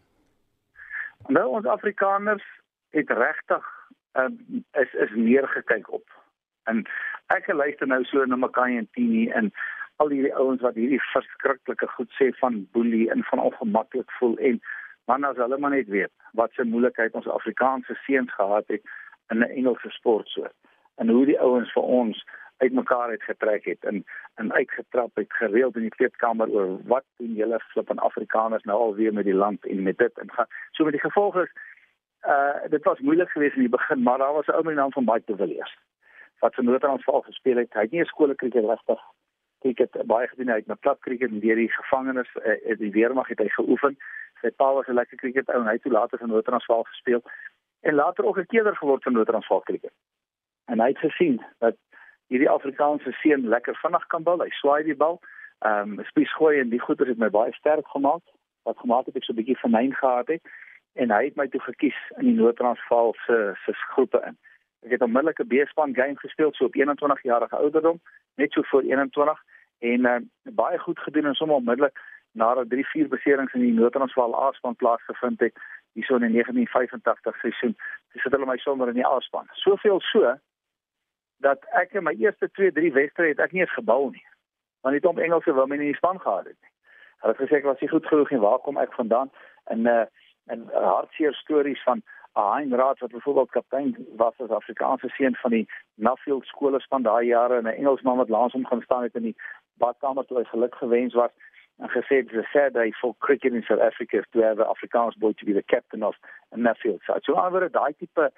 Nou 1.28 1.48
ons 1.58 1.66
Afrikaners 1.66 2.44
het 2.90 3.10
regtig 3.10 3.66
uh, 4.18 4.28
is 4.72 4.94
is 4.94 5.10
meer 5.14 5.48
gekyk 5.48 5.92
op. 5.92 6.06
En 6.64 6.84
ek 7.26 7.52
luister 7.52 7.86
nou 7.86 8.04
so 8.04 8.24
na 8.24 8.36
Makai 8.36 8.76
en 8.76 8.88
Tini 8.92 9.28
en 9.28 9.52
al 9.96 10.12
hierdie 10.14 10.34
ouens 10.34 10.62
wat 10.62 10.76
hierdie 10.78 11.02
verskriklike 11.12 11.88
goed 11.94 12.10
sê 12.16 12.30
van 12.40 12.60
boelie 12.72 13.08
en 13.10 13.24
van 13.30 13.42
ongemaklik 13.42 14.10
voel 14.18 14.36
en 14.50 14.60
man 15.10 15.24
as 15.24 15.40
hulle 15.42 15.58
maar 15.58 15.74
net 15.74 15.88
weet 15.94 16.12
wat 16.40 16.52
se 16.54 16.64
moeilikheid 16.64 17.16
ons 17.18 17.30
Afrikaanse 17.34 17.96
seuns 18.04 18.34
gehad 18.34 18.68
het 18.74 18.82
in 19.34 19.38
'n 19.38 19.50
Engelse 19.60 19.90
sportsoort 19.90 20.54
en 21.02 21.08
hoe 21.08 21.24
die 21.26 21.40
ouens 21.40 21.72
vir 21.72 21.82
ons 22.00 22.24
uitmekaar 22.58 23.10
het 23.10 23.22
getrek 23.22 23.64
het 23.64 23.84
en 23.84 24.04
en 24.34 24.52
uitgetrap 24.52 25.16
het 25.16 25.32
gereeld 25.40 25.76
in 25.76 25.86
die 25.88 25.96
kleedkamer 25.98 26.48
oor 26.48 26.78
wat 26.92 27.06
doen 27.16 27.34
julle 27.34 27.60
flip 27.72 27.90
en 27.90 28.04
Afrikaners 28.10 28.64
nou 28.70 28.78
alweer 28.78 29.12
met 29.12 29.24
die 29.24 29.40
land 29.44 29.66
en 29.66 29.82
met 29.82 29.98
dit 29.98 30.18
en 30.18 30.32
gaan 30.32 30.46
so 30.70 30.84
met 30.84 30.98
die 30.98 31.06
gevolge 31.08 31.42
is 31.42 31.52
uh 32.26 32.68
dit 32.68 32.84
was 32.84 32.98
moeilik 32.98 33.30
geweest 33.30 33.54
in 33.54 33.60
die 33.60 33.76
begin, 33.76 34.02
maar 34.02 34.18
daar 34.18 34.32
was 34.32 34.46
'n 34.46 34.50
ou 34.50 34.62
met 34.62 34.74
die 34.74 34.80
naam 34.80 34.92
van 34.92 35.04
Mike 35.04 35.26
de 35.26 35.36
Villiers 35.36 35.76
wat 36.38 36.54
vir 36.54 36.64
Noord-Transvaal 36.64 37.20
gespeel 37.20 37.56
het. 37.56 37.72
Hy 37.72 37.80
het 37.80 37.90
nie 37.90 38.00
'n 38.00 38.04
skoolkriket 38.04 38.64
regtig 38.64 39.00
kriket 39.58 40.06
baie 40.06 40.28
gedoen 40.28 40.50
uit 40.50 40.66
met 40.66 40.80
plat 40.80 40.98
kriket 41.00 41.30
en 41.30 41.40
deur 41.40 41.56
die 41.56 41.72
gevangenes 41.72 42.28
uh, 42.34 42.78
die 42.78 42.90
weermag 42.90 43.28
het 43.28 43.38
hy 43.38 43.48
geoefen. 43.48 43.96
Sy 44.40 44.50
pa 44.50 44.72
was 44.72 44.86
'n 44.86 44.94
lekker 44.94 45.16
kriket 45.16 45.48
ou 45.48 45.60
en 45.60 45.66
hy 45.66 45.72
het 45.72 45.84
later 45.84 46.18
vir 46.18 46.28
Noord-Transvaal 46.28 46.82
gespeel 46.82 47.22
en 47.80 47.94
later 47.94 48.24
ook 48.24 48.38
'n 48.38 48.46
keerder 48.46 48.76
geword 48.76 49.02
vir 49.02 49.12
Noord-Transvaal 49.12 49.60
kriket. 49.60 49.92
En 50.66 50.80
hy 50.80 50.88
het 50.88 50.98
gesien 50.98 51.44
dat 51.58 51.76
hierdie 52.26 52.50
Afrikaanse 52.50 53.12
seun 53.12 53.48
lekker 53.48 53.76
vinnig 53.76 54.06
kan 54.06 54.22
bal. 54.22 54.40
Hy 54.40 54.50
swaai 54.50 54.82
die 54.82 54.96
bal. 54.96 55.20
Ehm 55.58 55.98
um, 55.98 56.04
spies 56.04 56.34
gooi 56.34 56.60
en 56.60 56.68
die 56.68 56.80
goeie 56.80 57.08
het 57.08 57.18
my 57.18 57.30
baie 57.30 57.52
sterk 57.52 57.88
gemaak. 57.88 58.22
Wat 58.62 58.78
gemaak 58.78 59.06
het 59.06 59.16
ek 59.16 59.24
so 59.24 59.32
'n 59.32 59.36
bietjie 59.36 59.58
vernyn 59.58 59.94
gehad 59.94 60.28
het 60.28 60.42
en 60.98 61.10
hy 61.14 61.24
het 61.28 61.36
my 61.38 61.46
toe 61.48 61.60
gekies 61.62 61.98
in 62.18 62.26
die 62.26 62.34
Noord-Transvaal 62.34 63.14
se 63.26 63.38
se 63.64 63.72
groepe 63.94 64.20
in. 64.26 64.36
Ek 64.86 64.94
het 64.96 65.02
onmiddellik 65.06 65.38
'n 65.42 65.50
B-span 65.50 65.94
game 65.94 66.18
gespeel 66.18 66.52
so 66.52 66.64
op 66.64 66.74
21 66.74 67.22
jarige 67.22 67.56
ouderdom, 67.56 68.00
net 68.34 68.52
so 68.52 68.62
voor 68.62 68.82
21 68.82 69.42
en 69.78 70.06
uh, 70.06 70.16
baie 70.42 70.78
goed 70.78 70.98
gedoen 70.98 71.26
en 71.26 71.34
sommer 71.34 71.56
onmiddellik 71.56 72.00
nadat 72.32 72.70
3 72.70 72.86
4 72.86 73.08
beserings 73.08 73.54
in 73.54 73.60
die 73.60 73.72
Noord-Transvaal 73.72 74.34
A-span 74.46 74.76
plaasgevind 74.76 75.40
het 75.40 75.54
hierso 75.92 76.14
in 76.14 76.26
die 76.26 76.32
1985 76.32 77.40
seisoen. 77.40 77.76
Dis 78.12 78.22
het 78.22 78.32
hulle 78.32 78.46
my 78.46 78.56
sommer 78.56 78.88
in 78.88 78.94
die 78.94 79.06
A-span. 79.06 79.46
Soveel 79.52 80.00
so 80.00 80.34
dat 81.38 81.64
ek 81.70 81.92
in 81.92 82.02
my 82.02 82.14
eerste 82.18 82.50
2 82.50 82.72
3 82.72 82.92
wedstryde 82.92 83.28
het 83.28 83.44
ek 83.46 83.52
nie 83.52 83.60
eens 83.60 83.78
gebou 83.78 84.10
nie. 84.10 84.26
Want 84.80 84.94
die 84.94 85.02
Tom 85.02 85.18
Engelse 85.18 85.52
wou 85.52 85.66
my 85.66 85.76
nie 85.76 85.86
in 85.86 85.92
die 85.92 86.02
span 86.02 86.20
gehad 86.20 86.46
het 86.46 86.58
nie. 86.60 86.72
Hulle 87.22 87.34
het 87.34 87.42
gesê 87.42 87.58
ek 87.58 87.70
was 87.70 87.80
nie 87.80 87.90
goed 87.90 88.06
genoeg 88.06 88.30
nie. 88.30 88.40
Waar 88.42 88.58
kom 88.58 88.78
ek 88.78 88.92
vandaan? 88.98 89.30
En 89.64 89.86
uh 89.86 90.06
en 90.48 90.68
hartseer 90.72 91.34
stories 91.34 91.82
van 91.82 92.02
'n 92.34 92.52
Heinrad 92.52 92.98
wat 92.98 93.10
byvoorbeeld 93.10 93.50
kaptein 93.50 94.06
was 94.16 94.34
as 94.38 94.48
Afrikaanse 94.48 95.08
seun 95.08 95.34
van 95.34 95.50
die 95.50 95.68
Nuffield 95.94 96.44
skolespan 96.44 97.02
daai 97.02 97.26
jare 97.26 97.56
en 97.56 97.66
'n 97.66 97.78
Engelsman 97.80 98.16
wat 98.16 98.28
langs 98.28 98.52
hom 98.52 98.66
gaan 98.66 98.82
staan 98.82 99.02
het 99.02 99.14
in 99.14 99.22
die 99.22 99.36
badkamer 99.74 100.24
toe 100.24 100.38
hy 100.38 100.44
geluk 100.44 100.74
gewens 100.74 101.14
was 101.14 101.30
en 101.78 101.88
gesê 101.88 102.16
het 102.16 102.26
it's 102.26 102.46
a 102.46 102.48
sad 102.52 102.72
day 102.72 102.92
for 102.92 103.14
cricket 103.18 103.52
in 103.52 103.62
South 103.62 103.80
Africa 103.80 104.22
to 104.30 104.42
have 104.42 104.60
an 104.60 104.66
Afrikaans 104.74 105.16
boy 105.18 105.32
to 105.32 105.44
be 105.44 105.52
the 105.52 105.62
captain 105.62 106.02
of 106.02 106.16
a 106.52 106.56
Nuffield 106.56 107.02
side. 107.02 107.22
So 107.22 107.32
oor 107.32 107.70
daai 107.70 107.92
tipe 107.98 108.30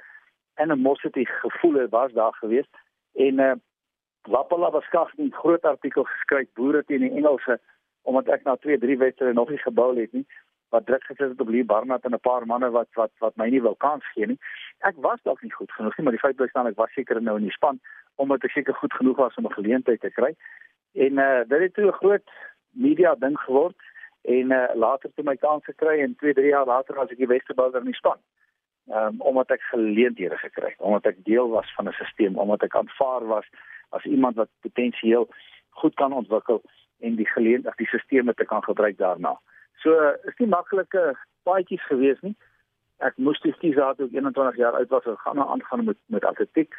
animosity 0.55 1.25
gevoel 1.25 1.89
was 1.89 2.13
daar 2.13 2.35
gewees 2.35 2.69
en 3.15 3.39
uh 3.39 3.55
Wapala 4.29 4.71
was 4.71 4.85
skaf 4.85 5.13
'n 5.17 5.33
groot 5.33 5.65
artikel 5.65 6.05
geskryf 6.05 6.49
boere 6.55 6.85
teen 6.85 7.01
die 7.01 7.11
Engelse 7.11 7.61
omdat 8.03 8.29
ek 8.29 8.43
na 8.45 8.57
2, 8.57 8.79
3 8.79 8.99
wedstryde 8.99 9.33
nog 9.33 9.49
nie 9.49 9.59
gebou 9.59 10.01
het 10.01 10.13
nie 10.13 10.27
wat 10.71 10.87
druk 10.87 11.05
gesit 11.05 11.29
het 11.29 11.41
op 11.41 11.49
Lee 11.49 11.65
Barnard 11.65 12.05
en 12.05 12.15
'n 12.15 12.21
paar 12.21 12.47
manne 12.47 12.71
wat 12.71 12.89
wat 12.95 13.11
wat 13.19 13.37
my 13.37 13.49
nie 13.49 13.63
wil 13.63 13.75
kans 13.75 14.05
gee 14.13 14.27
nie. 14.27 14.39
Ek 14.79 14.95
was 14.97 15.23
dalk 15.23 15.43
nie 15.43 15.53
goed 15.53 15.73
genoeg 15.73 15.97
nie, 15.97 16.05
maar 16.05 16.13
die 16.13 16.25
feit 16.27 16.37
bly 16.37 16.49
staan 16.49 16.67
ek 16.67 16.77
was 16.77 16.93
seker 16.93 17.23
nou 17.23 17.37
in 17.37 17.49
die 17.49 17.59
span 17.59 17.81
omdat 18.17 18.45
ek 18.45 18.51
seker 18.51 18.75
goed 18.75 18.93
genoeg 18.93 19.17
was 19.17 19.35
om 19.35 19.47
'n 19.47 19.59
geleentheid 19.59 20.01
te 20.01 20.11
kry. 20.11 20.35
En 20.95 21.19
uh 21.19 21.43
dit 21.49 21.61
het 21.61 21.75
toe 21.75 21.87
'n 21.87 22.01
groot 22.03 22.31
media 22.71 23.15
ding 23.15 23.39
geword 23.39 23.81
en 24.23 24.51
uh 24.51 24.69
later 24.75 25.11
toe 25.15 25.25
my 25.25 25.37
kans 25.37 25.65
gekry 25.65 26.01
en 26.01 26.17
2, 26.17 26.35
3 26.35 26.47
jaar 26.47 26.67
later 26.67 26.95
was 26.95 27.11
ek 27.11 27.19
die 27.19 27.27
beste 27.37 27.55
bouler 27.55 27.81
in 27.81 27.93
die 27.93 28.03
span. 28.03 28.19
Ehm 28.91 29.07
um, 29.07 29.21
omdat 29.21 29.51
ek 29.51 29.63
geleenthede 29.63 30.37
gekry 30.37 30.69
het, 30.69 30.81
omdat 30.81 31.07
ek 31.07 31.25
deel 31.25 31.49
was 31.49 31.75
van 31.75 31.89
'n 31.89 31.93
stelsel, 31.93 32.37
omdat 32.37 32.63
ek 32.63 32.77
aanvaar 32.77 33.27
was 33.27 33.47
as 33.89 34.05
iemand 34.05 34.37
wat 34.37 34.49
potensieel 34.61 35.29
goed 35.69 35.95
kan 35.95 36.13
ontwikkel 36.13 36.63
en 36.99 37.15
die 37.15 37.29
geleentheid, 37.29 37.77
die 37.77 37.87
stelsels 37.87 38.35
te 38.35 38.45
kan 38.45 38.63
gebruik 38.63 38.97
daarna. 38.97 39.41
So 39.83 39.97
is 40.29 40.39
nie 40.39 40.49
maklike 40.51 41.15
paadjies 41.49 41.85
gewees 41.89 42.21
nie. 42.27 42.35
Ek 43.01 43.17
moes 43.17 43.41
toe 43.41 43.53
kies 43.63 43.79
daar 43.79 43.97
toe 43.97 44.11
ek 44.11 44.17
21 44.19 44.59
jaar 44.61 44.77
oud 44.77 44.93
was, 44.93 45.07
gaan 45.25 45.41
nou 45.41 45.49
aangaan 45.49 45.85
met 45.85 45.99
met 46.13 46.25
atletiek 46.25 46.77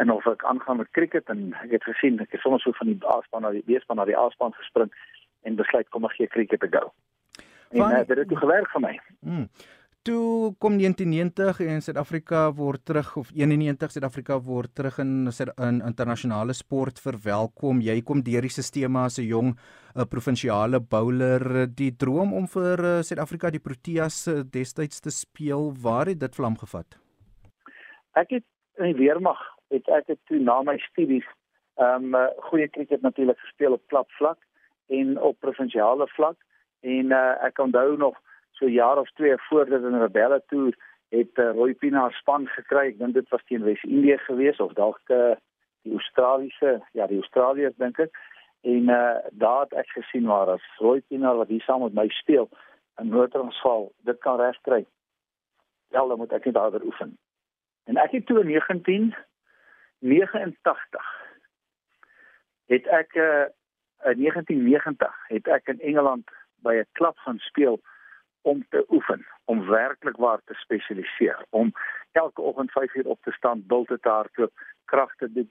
en 0.00 0.10
of 0.10 0.26
ek 0.26 0.44
aangaan 0.44 0.80
met 0.82 0.90
cricket 0.96 1.28
en 1.32 1.52
ek 1.62 1.78
het 1.78 1.84
gesien 1.88 2.20
ek 2.20 2.32
het 2.36 2.44
soms 2.44 2.64
so 2.64 2.76
van 2.76 2.92
die 2.92 2.98
A-span 3.14 3.44
na 3.44 3.52
die 3.56 3.64
B-span 3.68 4.00
na 4.00 4.08
die 4.08 4.18
A-span 4.18 4.52
gespring 4.58 4.92
en 5.48 5.56
besluit 5.56 5.88
kom 5.88 6.04
ek 6.08 6.18
gee 6.18 6.32
cricket 6.32 6.60
te 6.60 6.68
go. 6.72 6.92
En 7.72 7.80
Van, 7.80 7.94
uh, 7.96 8.04
dit 8.06 8.18
het 8.18 8.38
gewerk 8.44 8.68
vir 8.74 8.84
my. 8.88 8.98
Mm 9.20 9.48
toe 10.02 10.54
kom 10.58 10.76
1990 10.78 11.60
en 11.66 11.82
Suid-Afrika 11.82 12.50
word 12.58 12.84
terug 12.84 13.12
of 13.20 13.30
91 13.34 13.92
Suid-Afrika 13.94 14.38
word 14.42 14.74
terug 14.74 14.98
in 14.98 15.30
in 15.30 15.80
internasionale 15.86 16.52
sport 16.52 16.98
verwelkom. 17.00 17.80
Jy 17.80 18.02
kom 18.02 18.22
deur 18.22 18.42
die 18.42 18.50
stelsel 18.50 18.96
as 18.96 19.18
'n 19.18 19.26
jong 19.26 19.54
eh, 19.94 20.04
provinsiale 20.04 20.80
bowler. 20.80 21.66
Die 21.66 21.92
droom 21.96 22.32
om 22.32 22.46
vir 22.46 22.78
eh, 22.84 23.02
Suid-Afrika 23.02 23.50
die 23.50 23.60
Proteas 23.60 24.26
eh, 24.26 24.42
destyds 24.44 25.00
te 25.00 25.10
speel, 25.10 25.72
waar 25.82 26.06
het 26.06 26.20
dit 26.20 26.34
vlam 26.34 26.56
gevat? 26.56 26.98
Ek 28.14 28.30
het 28.30 28.44
in 28.78 28.84
die 28.84 29.06
weermag 29.06 29.38
het 29.70 29.88
ek 29.88 30.06
het 30.06 30.20
toe 30.26 30.38
na 30.38 30.62
my 30.62 30.78
studies 30.90 31.26
ehm 31.78 32.14
um, 32.14 32.28
goeie 32.50 32.68
kriket 32.68 33.02
natuurlik 33.02 33.38
gespeel 33.38 33.72
op 33.72 33.82
klapvlak 33.88 34.38
en 34.88 35.18
op 35.18 35.38
provinsiale 35.40 36.06
vlak 36.16 36.36
en 36.80 37.12
uh, 37.12 37.44
ek 37.46 37.58
onthou 37.58 37.96
nog 37.96 38.18
so 38.58 38.68
jaar 38.68 38.98
of 38.98 39.10
twee 39.10 39.34
voor 39.48 39.64
dit 39.64 39.82
in 39.82 40.00
Rebelle 40.00 40.42
toer 40.46 40.74
het 41.12 41.38
uh, 41.38 41.52
Roy 41.52 41.74
Pina 41.74 42.10
span 42.10 42.46
gekry. 42.48 42.86
Ek 42.92 42.98
dink 42.98 43.14
dit 43.14 43.28
was 43.28 43.44
teen 43.48 43.64
Wes-Indië 43.66 44.18
geweest 44.26 44.60
of 44.64 44.72
dalk 44.78 45.00
uh, 45.12 45.34
die 45.84 45.92
Australiese, 45.92 46.80
ja, 46.96 47.06
die 47.06 47.20
Australiërs 47.20 47.76
dink 47.76 47.98
ek. 48.00 48.16
En 48.62 48.88
uh, 48.88 49.16
daar 49.32 49.60
het 49.66 49.74
ek 49.82 49.90
gesien 49.98 50.26
waar 50.30 50.48
as 50.54 50.64
Roy 50.78 51.00
Pina 51.08 51.34
wat 51.36 51.48
hier 51.52 51.64
saam 51.66 51.82
met 51.84 51.98
my 51.98 52.08
speel 52.22 52.46
in 53.00 53.08
Noord-Transvaal, 53.12 53.84
dit 54.08 54.18
kan 54.24 54.40
regkry. 54.40 54.82
Wel, 55.92 56.08
dan 56.08 56.18
moet 56.18 56.32
ek 56.32 56.44
net 56.48 56.56
daaroor 56.56 56.84
oefen. 56.88 57.10
En 57.84 57.94
ek 58.00 58.12
het 58.16 58.26
toe 58.26 58.40
in 58.40 58.48
1989 58.54 61.04
het 62.72 62.84
ek 62.86 63.14
uh, 63.20 63.44
in 64.12 64.18
1990 64.22 65.28
het 65.28 65.46
ek 65.48 65.68
in 65.74 65.80
Engeland 65.80 66.26
by 66.62 66.74
'n 66.80 66.88
klub 66.92 67.16
gaan 67.26 67.38
speel 67.38 67.80
om 68.42 68.64
te 68.68 68.84
oefen, 68.90 69.26
om 69.44 69.66
werklik 69.66 70.16
waar 70.16 70.40
te 70.44 70.54
spesialiseer, 70.54 71.44
om 71.50 71.72
elke 72.12 72.40
oggend 72.40 72.70
5 72.70 72.94
uur 72.94 73.06
op 73.06 73.22
te 73.22 73.32
staan, 73.32 73.66
bil 73.66 73.84
te 73.84 73.98
hardloop, 74.02 74.52
krag 74.84 75.16
te 75.16 75.32
doen, 75.32 75.50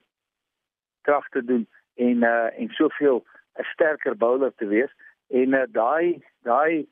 krag 1.02 1.28
te 1.28 1.44
doen 1.44 1.68
en 1.94 2.22
uh 2.22 2.58
en 2.60 2.68
soveel 2.68 3.24
'n 3.58 3.62
sterker 3.62 4.16
bowler 4.16 4.52
te 4.54 4.66
wees 4.66 4.92
en 5.26 5.52
uh 5.52 5.62
daai 5.68 6.22
daai 6.42 6.86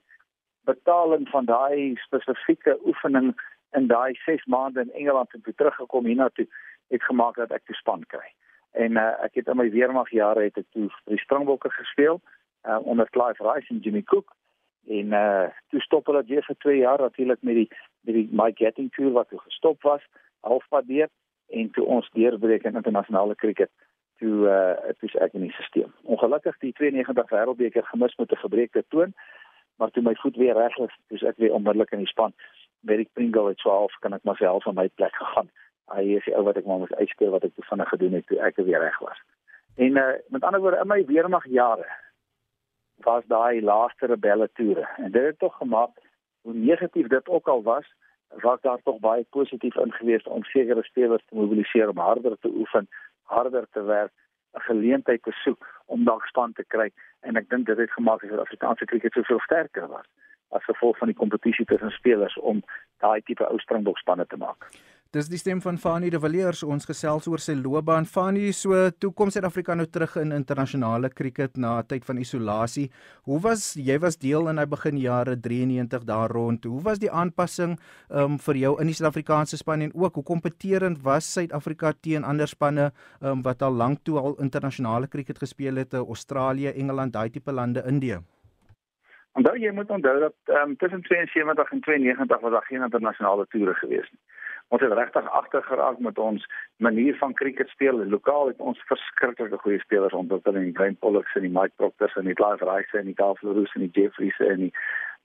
betaling 0.64 1.28
van 1.28 1.44
daai 1.44 1.94
spesifieke 1.96 2.78
oefening 2.84 3.40
in 3.70 3.86
daai 3.86 4.14
6 4.24 4.44
maande 4.44 4.80
in 4.80 4.92
Engeland 4.92 5.32
het 5.32 5.56
teruggekom 5.56 6.04
hiernatoe 6.04 6.48
het 6.88 7.02
gemaak 7.02 7.34
dat 7.34 7.50
ek 7.50 7.64
toespan 7.64 8.04
kry. 8.06 8.34
En 8.70 8.96
uh 8.96 9.24
ek 9.24 9.34
het 9.34 9.46
in 9.46 9.56
my 9.56 9.70
weermagjare 9.70 10.42
het 10.42 10.56
ek 10.56 10.68
toe 10.70 10.88
vir 10.88 11.14
die 11.14 11.24
Springbokke 11.24 11.70
gespeel 11.70 12.20
uh 12.68 12.78
onder 12.82 13.10
Clive 13.10 13.52
Rice 13.52 13.68
en 13.68 13.78
Jimmy 13.78 14.02
Cook 14.02 14.34
en 14.86 15.12
uh 15.12 15.48
toe 15.68 15.80
stop 15.80 16.06
hulle 16.06 16.24
weer 16.26 16.44
vir 16.44 16.56
2 16.56 16.78
jaar 16.78 17.00
natuurlik 17.00 17.42
met 17.42 17.54
die 17.54 17.68
met 18.00 18.14
die 18.14 18.28
Mike 18.30 18.64
Getting 18.64 18.92
Tour 18.94 19.12
wat 19.12 19.28
toe 19.28 19.40
gestop 19.40 19.82
was 19.82 20.02
halfpad 20.40 20.86
deur 20.86 21.08
en 21.48 21.70
toe 21.70 21.84
ons 21.84 22.10
deurbreek 22.12 22.64
in 22.64 22.74
internasionale 22.74 23.34
cricket 23.34 23.70
toe 24.20 24.48
uh 24.48 24.92
is 25.00 25.14
ek 25.16 25.34
in 25.38 25.46
die 25.48 25.54
stelsel. 25.56 25.92
Ongelukkig 26.02 26.58
die 26.64 26.72
92 26.76 27.30
wêreldbeker 27.32 27.86
gemis 27.92 28.16
met 28.16 28.32
'n 28.32 28.44
gebreekte 28.44 28.84
toon, 28.88 29.14
maar 29.76 29.90
toe 29.90 30.02
my 30.02 30.14
voet 30.14 30.36
weer 30.36 30.54
reg 30.54 30.76
is, 30.76 30.94
dis 31.08 31.22
ek 31.22 31.36
weer 31.36 31.54
onmiddellik 31.54 31.92
in 31.92 32.04
die 32.04 32.12
span. 32.12 32.32
Merrick 32.80 33.12
Pringle 33.12 33.48
het 33.48 33.58
12 33.58 33.98
kan 34.00 34.12
ek 34.12 34.24
myself 34.24 34.62
van 34.62 34.74
my 34.74 34.88
plek 34.88 35.14
gegaan. 35.14 35.50
Hy 35.94 36.04
is 36.16 36.24
die 36.24 36.36
ou 36.36 36.44
wat 36.44 36.56
ek 36.56 36.66
maar 36.66 36.78
moes 36.78 36.94
uitspeel 36.94 37.30
wat 37.30 37.44
ek 37.44 37.54
te 37.54 37.62
vinnig 37.62 37.88
gedoen 37.88 38.12
het 38.12 38.26
toe 38.26 38.38
ek 38.38 38.56
weer 38.56 38.80
reg 38.80 38.98
was. 38.98 39.18
En 39.76 39.96
uh 39.96 40.12
met 40.28 40.44
ander 40.44 40.60
woorde 40.60 40.80
in 40.80 40.86
my 40.86 41.04
weermag 41.04 41.46
jare 41.48 41.88
was 43.04 43.24
daai 43.26 43.62
laaste 43.62 44.06
rebelle 44.06 44.48
toere 44.52 44.88
en 44.96 45.10
dit 45.10 45.22
het 45.22 45.38
tog 45.38 45.56
gemaak 45.56 45.90
hoe 46.40 46.54
negatief 46.54 47.06
dit 47.06 47.28
ook 47.28 47.48
al 47.48 47.62
was 47.62 47.86
was 48.42 48.60
daar 48.60 48.78
tog 48.82 48.98
baie 48.98 49.26
positief 49.30 49.76
ingewees 49.76 50.22
om 50.24 50.44
sekere 50.44 50.82
spelers 50.82 51.24
te 51.26 51.34
mobiliseer 51.34 51.88
om 51.88 51.98
harder 51.98 52.38
te 52.38 52.48
oefen, 52.48 52.88
harder 53.22 53.66
te 53.70 53.82
werk, 53.82 54.12
'n 54.54 54.60
geleentheid 54.60 55.22
te 55.22 55.32
soek 55.32 55.82
om 55.86 56.04
dalk 56.04 56.24
span 56.26 56.52
te 56.52 56.64
kry 56.64 56.90
en 57.20 57.36
ek 57.36 57.48
dink 57.48 57.66
dit 57.66 57.78
het 57.78 57.90
gemaak 57.90 58.28
dat 58.28 58.38
Afrikaanse 58.38 58.84
cricket 58.84 59.12
soveel 59.12 59.40
sterker 59.40 59.88
was 59.88 60.06
as 60.48 60.64
gevolg 60.64 60.98
van 60.98 61.06
die 61.06 61.16
kompetisie 61.16 61.64
tussen 61.64 61.90
spelers 61.90 62.38
om 62.38 62.62
daai 62.98 63.20
tipe 63.22 63.46
ou 63.46 63.58
springbokspanne 63.58 64.26
te 64.26 64.36
maak. 64.36 64.66
Dis 65.10 65.26
die 65.26 65.40
stem 65.40 65.58
van 65.58 65.74
Fanie 65.82 66.12
de 66.14 66.20
Villiers 66.22 66.60
ons 66.62 66.84
gesels 66.86 67.24
oor 67.26 67.42
sy 67.42 67.56
loopbaan. 67.58 68.04
Fanie, 68.06 68.52
so 68.54 68.76
toe 69.02 69.08
kom 69.18 69.32
Suid-Afrika 69.34 69.74
nou 69.74 69.88
terug 69.90 70.12
in 70.20 70.30
internasionale 70.36 71.10
cricket 71.10 71.58
na 71.58 71.80
'n 71.80 71.86
tyd 71.90 72.06
van 72.06 72.20
isolasie. 72.22 72.92
Hoe 73.26 73.40
was 73.42 73.74
jy 73.74 73.98
was 73.98 74.16
deel 74.16 74.46
in 74.48 74.58
hy 74.58 74.66
begin 74.66 74.96
jare 75.02 75.34
93 75.34 76.04
daar 76.04 76.30
rond. 76.30 76.64
Hoe 76.64 76.82
was 76.82 77.00
die 77.00 77.10
aanpassing 77.10 77.76
um, 78.08 78.38
vir 78.38 78.54
jou 78.54 78.80
in 78.80 78.86
die 78.86 78.94
Suid-Afrikaanse 78.94 79.56
span 79.56 79.80
en 79.80 79.92
ook 79.94 80.14
hoe 80.14 80.22
kompeterend 80.22 81.02
was 81.02 81.32
Suid-Afrika 81.32 81.92
teen 82.00 82.22
ander 82.22 82.46
spanne 82.46 82.92
um, 83.20 83.42
wat 83.42 83.62
al 83.62 83.72
lank 83.72 84.04
toe 84.04 84.16
al 84.16 84.36
internasionale 84.38 85.08
cricket 85.08 85.38
gespeel 85.38 85.74
het, 85.74 85.92
uh, 85.94 86.06
Australië, 86.06 86.68
Engeland, 86.68 87.12
daai 87.12 87.30
tipe 87.30 87.50
lande, 87.50 87.82
Indië? 87.82 88.22
Onthou 89.32 89.58
jy 89.58 89.72
moet 89.72 89.90
onthou 89.90 90.20
dat 90.20 90.34
um, 90.46 90.76
tussen 90.76 91.02
72 91.02 91.72
en 91.72 91.80
92 91.80 92.40
was 92.40 92.52
daar 92.52 92.66
geen 92.70 92.82
internasionale 92.82 93.46
toere 93.50 93.74
gewees 93.74 94.06
nie 94.10 94.29
ons 94.70 94.82
het 94.82 94.92
regtig 94.94 95.30
agter 95.30 95.62
geraak 95.66 95.98
met 95.98 96.18
ons 96.18 96.46
manier 96.78 97.16
van 97.18 97.34
cricket 97.34 97.68
speel. 97.68 98.04
Lokaal 98.06 98.52
het 98.52 98.60
ons 98.62 98.82
verskriklike 98.86 99.58
goeie 99.64 99.80
spelers 99.82 100.14
ontwikkel 100.14 100.54
in 100.60 100.74
Graham 100.74 100.96
Pollux 101.02 101.34
en 101.34 101.46
die 101.46 101.50
Mike 101.50 101.74
Proctor 101.76 102.12
en 102.14 102.28
die 102.30 102.36
Clive 102.38 102.66
Rice 102.68 102.98
en 102.98 103.10
die 103.10 103.16
Carl 103.18 103.34
Florus 103.40 103.74
en 103.74 103.86
die 103.86 104.02
Jeffries 104.02 104.38
en 104.46 104.68
die 104.68 104.72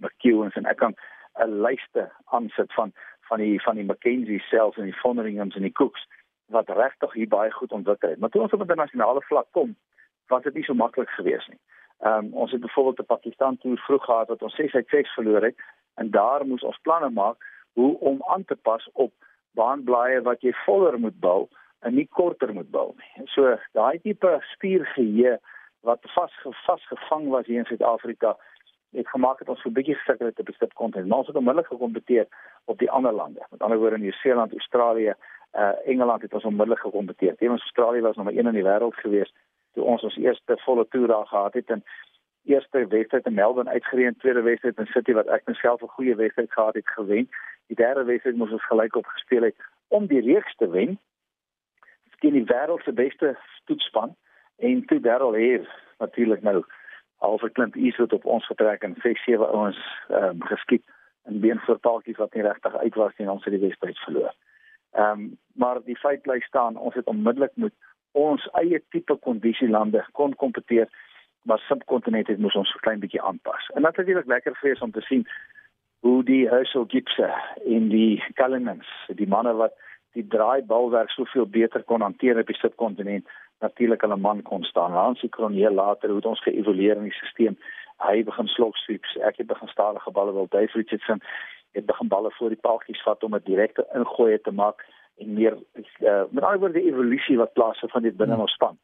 McEwens 0.01 0.57
en 0.57 0.65
ek 0.65 0.81
kan 0.81 0.95
'n 1.45 1.61
lyste 1.61 2.09
aansit 2.25 2.73
van 2.73 2.93
van 3.29 3.39
die 3.39 3.61
van 3.61 3.75
die 3.75 3.85
McKenzie 3.85 4.39
selfs 4.49 4.77
en 4.77 4.89
die 4.89 4.99
Foneringhams 5.01 5.55
en 5.55 5.67
die 5.67 5.77
Cooks 5.81 6.07
wat 6.49 6.69
regtig 6.69 7.13
hier 7.13 7.27
baie 7.27 7.51
goed 7.51 7.71
ontwikkel 7.71 8.09
het. 8.09 8.19
Maar 8.19 8.29
toe 8.29 8.41
ons 8.41 8.53
op 8.53 8.59
'n 8.59 8.67
internasionale 8.69 9.21
vlak 9.21 9.47
kom, 9.51 9.75
was 10.27 10.43
dit 10.43 10.53
nie 10.53 10.63
so 10.63 10.73
maklik 10.73 11.09
geweest 11.09 11.49
nie. 11.49 11.59
Ehm 11.99 12.25
um, 12.25 12.33
ons 12.33 12.51
het 12.51 12.61
byvoorbeeld 12.61 12.95
te 12.95 13.03
Pakistan 13.03 13.57
toe 13.57 13.77
vroeg 13.77 14.05
gehad 14.05 14.27
wat 14.27 14.41
ons 14.41 14.55
6 14.55 14.73
uit 14.73 14.89
6 14.89 15.13
verloor 15.13 15.41
het 15.41 15.55
en 15.95 16.09
daar 16.11 16.45
moes 16.45 16.63
ons 16.63 16.79
planne 16.81 17.09
maak 17.09 17.37
hoe 17.73 17.99
om 17.99 18.23
aan 18.23 18.45
te 18.45 18.55
pas 18.55 18.89
op 18.93 19.13
baanblaaie 19.55 20.21
wat 20.21 20.41
jy 20.41 20.53
voller 20.65 21.00
moet 21.00 21.19
bou 21.19 21.47
en 21.85 21.95
nie 21.95 22.07
korter 22.07 22.53
moet 22.53 22.71
bou 22.71 22.93
nie. 22.97 23.27
So 23.33 23.57
daai 23.77 24.00
tipe 24.03 24.31
spiergeheue 24.53 25.38
wat 25.85 26.05
vasgevang 26.65 27.29
was 27.29 27.45
hier 27.45 27.62
in 27.62 27.69
Suid-Afrika 27.69 28.35
het 28.95 29.07
gemaak 29.12 29.39
dat 29.39 29.50
ons 29.50 29.62
so 29.62 29.69
'n 29.69 29.74
bietjie 29.74 29.95
gesukkel 29.95 30.25
het 30.25 30.39
op 30.39 30.45
die 30.45 30.55
stipkontinent. 30.55 31.12
Ons 31.12 31.27
het 31.27 31.35
onmiddellik 31.35 31.67
gekompeteer 31.67 32.27
op 32.65 32.77
die 32.79 32.91
ander 32.91 33.13
lande. 33.13 33.45
Met 33.51 33.62
ander 33.62 33.77
woorde 33.77 33.95
in 33.95 34.01
Nieu-Seeland, 34.01 34.51
Australië, 34.51 35.13
uh 35.53 35.71
Engeland 35.85 36.21
het 36.21 36.33
ons 36.33 36.43
onmiddellik 36.43 36.79
gekompeteer. 36.79 37.35
Teenoor 37.35 37.59
Australië 37.59 38.01
was 38.01 38.15
nommer 38.15 38.33
1 38.33 38.47
in 38.47 38.53
die 38.53 38.63
wêreld 38.63 38.95
gewees 38.95 39.33
toe 39.74 39.83
ons 39.83 40.03
ons 40.03 40.17
eerste 40.17 40.57
volle 40.65 40.88
toer 40.89 41.07
daar 41.07 41.27
gehad 41.27 41.53
het 41.53 41.69
en 41.69 41.83
eerste 42.45 42.88
wedstryd 42.88 43.25
in 43.25 43.33
Melbourne 43.33 43.71
uitgereën, 43.71 44.17
tweede 44.17 44.41
wedstryd 44.41 44.77
in 44.77 44.85
Sydney 44.85 45.15
wat 45.15 45.27
ek 45.27 45.47
myself 45.50 45.81
'n 45.81 45.95
goeie 45.97 46.15
wedstryd 46.15 46.51
gehad 46.51 46.74
het 46.74 46.88
gewen. 46.88 47.29
Die 47.67 47.75
derde 47.75 48.03
wedstryd 48.03 48.36
moes 48.36 48.51
ons 48.51 48.65
gelyk 48.65 48.95
op 48.95 49.05
gespeel 49.05 49.43
het 49.50 49.55
om 49.88 50.07
die 50.07 50.22
reeks 50.22 50.55
te 50.55 50.69
wen 50.69 51.00
teen 52.25 52.34
die 52.34 52.48
wêreld 52.50 52.84
se 52.84 52.93
beste 52.93 53.36
toetspan 53.69 54.15
en 54.57 54.86
toe 54.89 55.00
Darryl 55.00 55.38
Hayes 55.38 55.69
natuurlik 56.01 56.41
nou 56.41 56.63
al 57.25 57.38
vir 57.41 57.51
Clint 57.51 57.75
Eastwood 57.75 58.13
op 58.13 58.25
ons 58.25 58.45
getrek 58.50 58.84
en 58.88 58.95
ses 59.03 59.22
sewe 59.24 59.48
ouens 59.48 59.79
ehm 60.10 60.29
um, 60.36 60.45
geskiet 60.50 60.84
en 61.29 61.39
been 61.41 61.62
vir 61.67 61.79
taakies 61.88 62.22
wat 62.22 62.34
nie 62.34 62.45
regtig 62.45 62.75
uit 62.75 62.95
was 63.01 63.13
nie 63.17 63.27
en 63.27 63.34
ons 63.36 63.45
het 63.45 63.53
die 63.53 63.62
wedstryd 63.62 64.00
verloor. 64.05 64.34
Ehm 64.93 65.12
um, 65.12 65.25
maar 65.53 65.81
die 65.84 65.98
feit 65.98 66.22
bly 66.22 66.39
staan, 66.48 66.77
ons 66.77 66.95
het 66.95 67.07
onmiddellik 67.12 67.55
moet 67.55 67.74
ons 68.12 68.48
eie 68.62 68.81
tipe 68.89 69.15
kondisielande 69.27 70.05
kon 70.12 70.36
kompeteer 70.36 70.89
maar 71.45 71.62
subkontinent 71.67 72.27
het 72.27 72.39
moes 72.41 72.55
ons 72.55 72.74
'n 72.74 72.86
klein 72.86 73.00
bietjie 73.00 73.22
aanpas. 73.22 73.69
En 73.75 73.81
natuurlik 73.81 74.25
lekker 74.25 74.55
gewees 74.55 74.81
om 74.81 74.91
te 74.91 75.01
sien 75.01 75.27
hoe 76.05 76.24
die 76.24 76.50
Herschel 76.50 76.85
Gipse 76.88 77.33
en 77.65 77.88
die 77.89 78.24
Cullinans, 78.33 78.89
die 79.17 79.27
manne 79.27 79.55
wat 79.57 79.74
die 80.13 80.27
draaibalwerk 80.29 81.09
soveel 81.09 81.47
beter 81.50 81.81
kon 81.89 82.05
hanteer 82.05 82.38
op 82.38 82.51
die 82.51 82.57
subkontinent, 82.59 83.25
natuurlik 83.65 84.05
hulle 84.05 84.17
man 84.21 84.43
kon 84.45 84.63
staan. 84.69 84.93
Hansie 84.93 85.29
Kronier 85.33 85.74
later 85.74 86.13
het 86.13 86.27
ons 86.29 86.43
geëvolueer 86.45 87.01
in 87.01 87.09
die 87.09 87.15
stelsel. 87.17 87.57
Hy 88.05 88.21
begin 88.27 88.51
slok 88.53 88.77
sweeps, 88.77 89.15
ek 89.25 89.41
het 89.41 89.50
begin 89.50 89.71
stadige 89.71 90.13
balle 90.13 90.35
wil 90.35 90.50
Dave 90.53 90.77
Richardson 90.77 91.24
het 91.74 91.89
begin 91.89 92.12
balle 92.13 92.29
voor 92.38 92.53
die 92.53 92.62
paaltjies 92.67 93.01
vat 93.07 93.24
om 93.24 93.35
'n 93.35 93.41
direkte 93.50 93.88
ingooi 93.97 94.38
te 94.38 94.51
maak 94.51 94.85
en 95.17 95.33
meer 95.33 95.57
uh, 95.57 96.24
met 96.29 96.43
ander 96.43 96.59
woorde 96.59 96.79
die 96.79 96.91
evolusie 96.91 97.38
wat 97.38 97.53
plaasvind 97.53 97.91
van 97.91 98.05
dit 98.05 98.17
binne 98.17 98.38
ons 98.38 98.53
span 98.53 98.77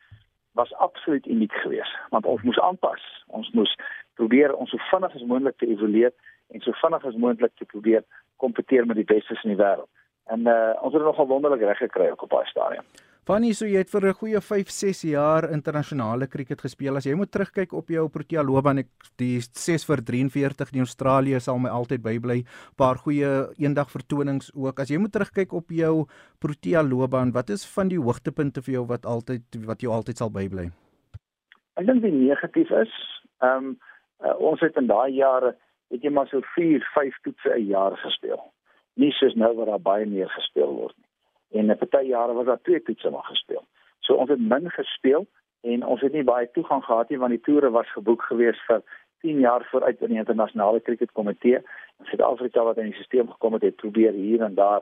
was 0.53 0.73
absoluut 0.73 1.25
uniek 1.25 1.53
geweest 1.53 1.97
want 2.09 2.25
ons 2.25 2.41
moes 2.41 2.59
aanpas. 2.59 3.01
Ons 3.27 3.51
moes 3.51 3.77
probeer 4.19 4.55
ons 4.55 4.69
so 4.69 4.77
vinnig 4.89 5.15
as 5.15 5.27
moontlik 5.27 5.57
te 5.57 5.69
evolueer 5.69 6.11
en 6.51 6.61
so 6.61 6.75
vinnig 6.81 7.05
as 7.05 7.15
moontlik 7.15 7.55
te 7.55 7.65
probeer 7.65 8.03
kompeteer 8.37 8.85
met 8.85 8.99
die 8.99 9.07
bestes 9.07 9.43
in 9.43 9.55
die 9.55 9.61
wêreld. 9.61 9.89
En 10.31 10.47
uh, 10.47 10.73
ons 10.81 10.93
het 10.93 11.03
nogal 11.03 11.27
wonderlik 11.27 11.63
reg 11.67 11.77
gekry 11.77 12.11
op 12.11 12.29
daai 12.29 12.45
stadium. 12.49 12.85
Fanny, 13.29 13.51
so 13.53 13.67
jy 13.69 13.83
het 13.83 13.91
vir 13.93 14.07
'n 14.09 14.17
goeie 14.17 14.39
5, 14.41 14.69
6 14.73 15.01
jaar 15.05 15.45
internasionale 15.53 16.27
krieket 16.27 16.61
gespeel. 16.61 16.97
As 16.97 17.05
jy 17.05 17.13
moet 17.13 17.29
terugkyk 17.31 17.71
op 17.73 17.87
jou 17.87 18.09
Protea 18.09 18.41
loopbaan, 18.41 18.79
ek 18.79 18.87
die 19.17 19.39
6 19.39 19.85
vir 19.85 20.01
43 20.01 20.73
in 20.73 20.79
Australië 20.79 21.39
sal 21.39 21.59
my 21.59 21.69
altyd 21.69 22.01
bybly. 22.01 22.43
Paar 22.75 22.97
goeie 22.97 23.47
eendag 23.59 23.91
vertonings 23.91 24.49
ook. 24.55 24.79
As 24.79 24.89
jy 24.89 24.97
moet 24.97 25.11
terugkyk 25.11 25.53
op 25.53 25.69
jou 25.69 26.07
Protea 26.39 26.81
loopbaan, 26.81 27.31
wat 27.31 27.49
is 27.51 27.63
van 27.75 27.89
die 27.89 27.99
hoogtepunte 27.99 28.61
vir 28.63 28.73
jou 28.73 28.85
wat 28.87 29.05
altyd 29.05 29.43
wat 29.67 29.81
jou 29.81 29.93
altyd 29.93 30.17
sal 30.17 30.31
bybly? 30.31 30.71
Ek 31.77 31.85
dink 31.85 32.01
die 32.01 32.11
negatief 32.11 32.71
is, 32.71 32.91
ehm 33.41 33.65
um, 33.65 33.77
uh, 34.23 34.39
ons 34.39 34.59
het 34.59 34.75
in 34.75 34.87
daai 34.87 35.11
jare, 35.11 35.55
weet 35.89 36.03
jy 36.03 36.09
maar 36.09 36.27
so 36.27 36.41
4, 36.55 36.89
5 36.93 37.21
toetse 37.21 37.55
'n 37.55 37.67
jaar 37.67 37.97
gespeel. 37.97 38.41
Nie 38.95 39.11
soos 39.11 39.35
nou 39.35 39.55
waar 39.55 39.65
daar 39.65 39.81
baie 39.81 40.05
meer 40.05 40.29
gespeel 40.29 40.73
word 40.73 40.97
nie 40.97 41.11
en 41.51 41.69
'n 41.69 41.77
party 41.77 42.05
jare 42.07 42.33
was 42.33 42.45
daar 42.45 42.61
twee 42.61 42.81
toetse 42.81 43.09
maar 43.09 43.23
gespeel. 43.23 43.63
So 43.99 44.13
ons 44.13 44.29
het 44.29 44.39
min 44.39 44.69
gespeel 44.69 45.27
en 45.61 45.85
ons 45.85 46.01
het 46.01 46.13
nie 46.13 46.23
baie 46.23 46.51
toegang 46.51 46.83
gehad 46.83 47.09
nie 47.09 47.17
want 47.19 47.31
die 47.31 47.41
toere 47.41 47.69
was 47.69 47.91
geboek 47.91 48.21
gewees 48.21 48.59
vir 48.67 48.81
10 49.19 49.39
jaar 49.39 49.67
vooruit 49.71 50.01
in 50.01 50.07
die 50.07 50.17
internasionale 50.17 50.79
kriketkomitee. 50.79 51.55
En 51.99 52.05
Suid-Afrika 52.05 52.63
wat 52.63 52.77
in 52.77 52.91
die 52.91 53.03
stelsel 53.03 53.31
gekom 53.31 53.53
het, 53.53 53.61
het 53.61 53.75
probeer 53.75 54.11
hier 54.11 54.41
en 54.41 54.55
daar 54.55 54.81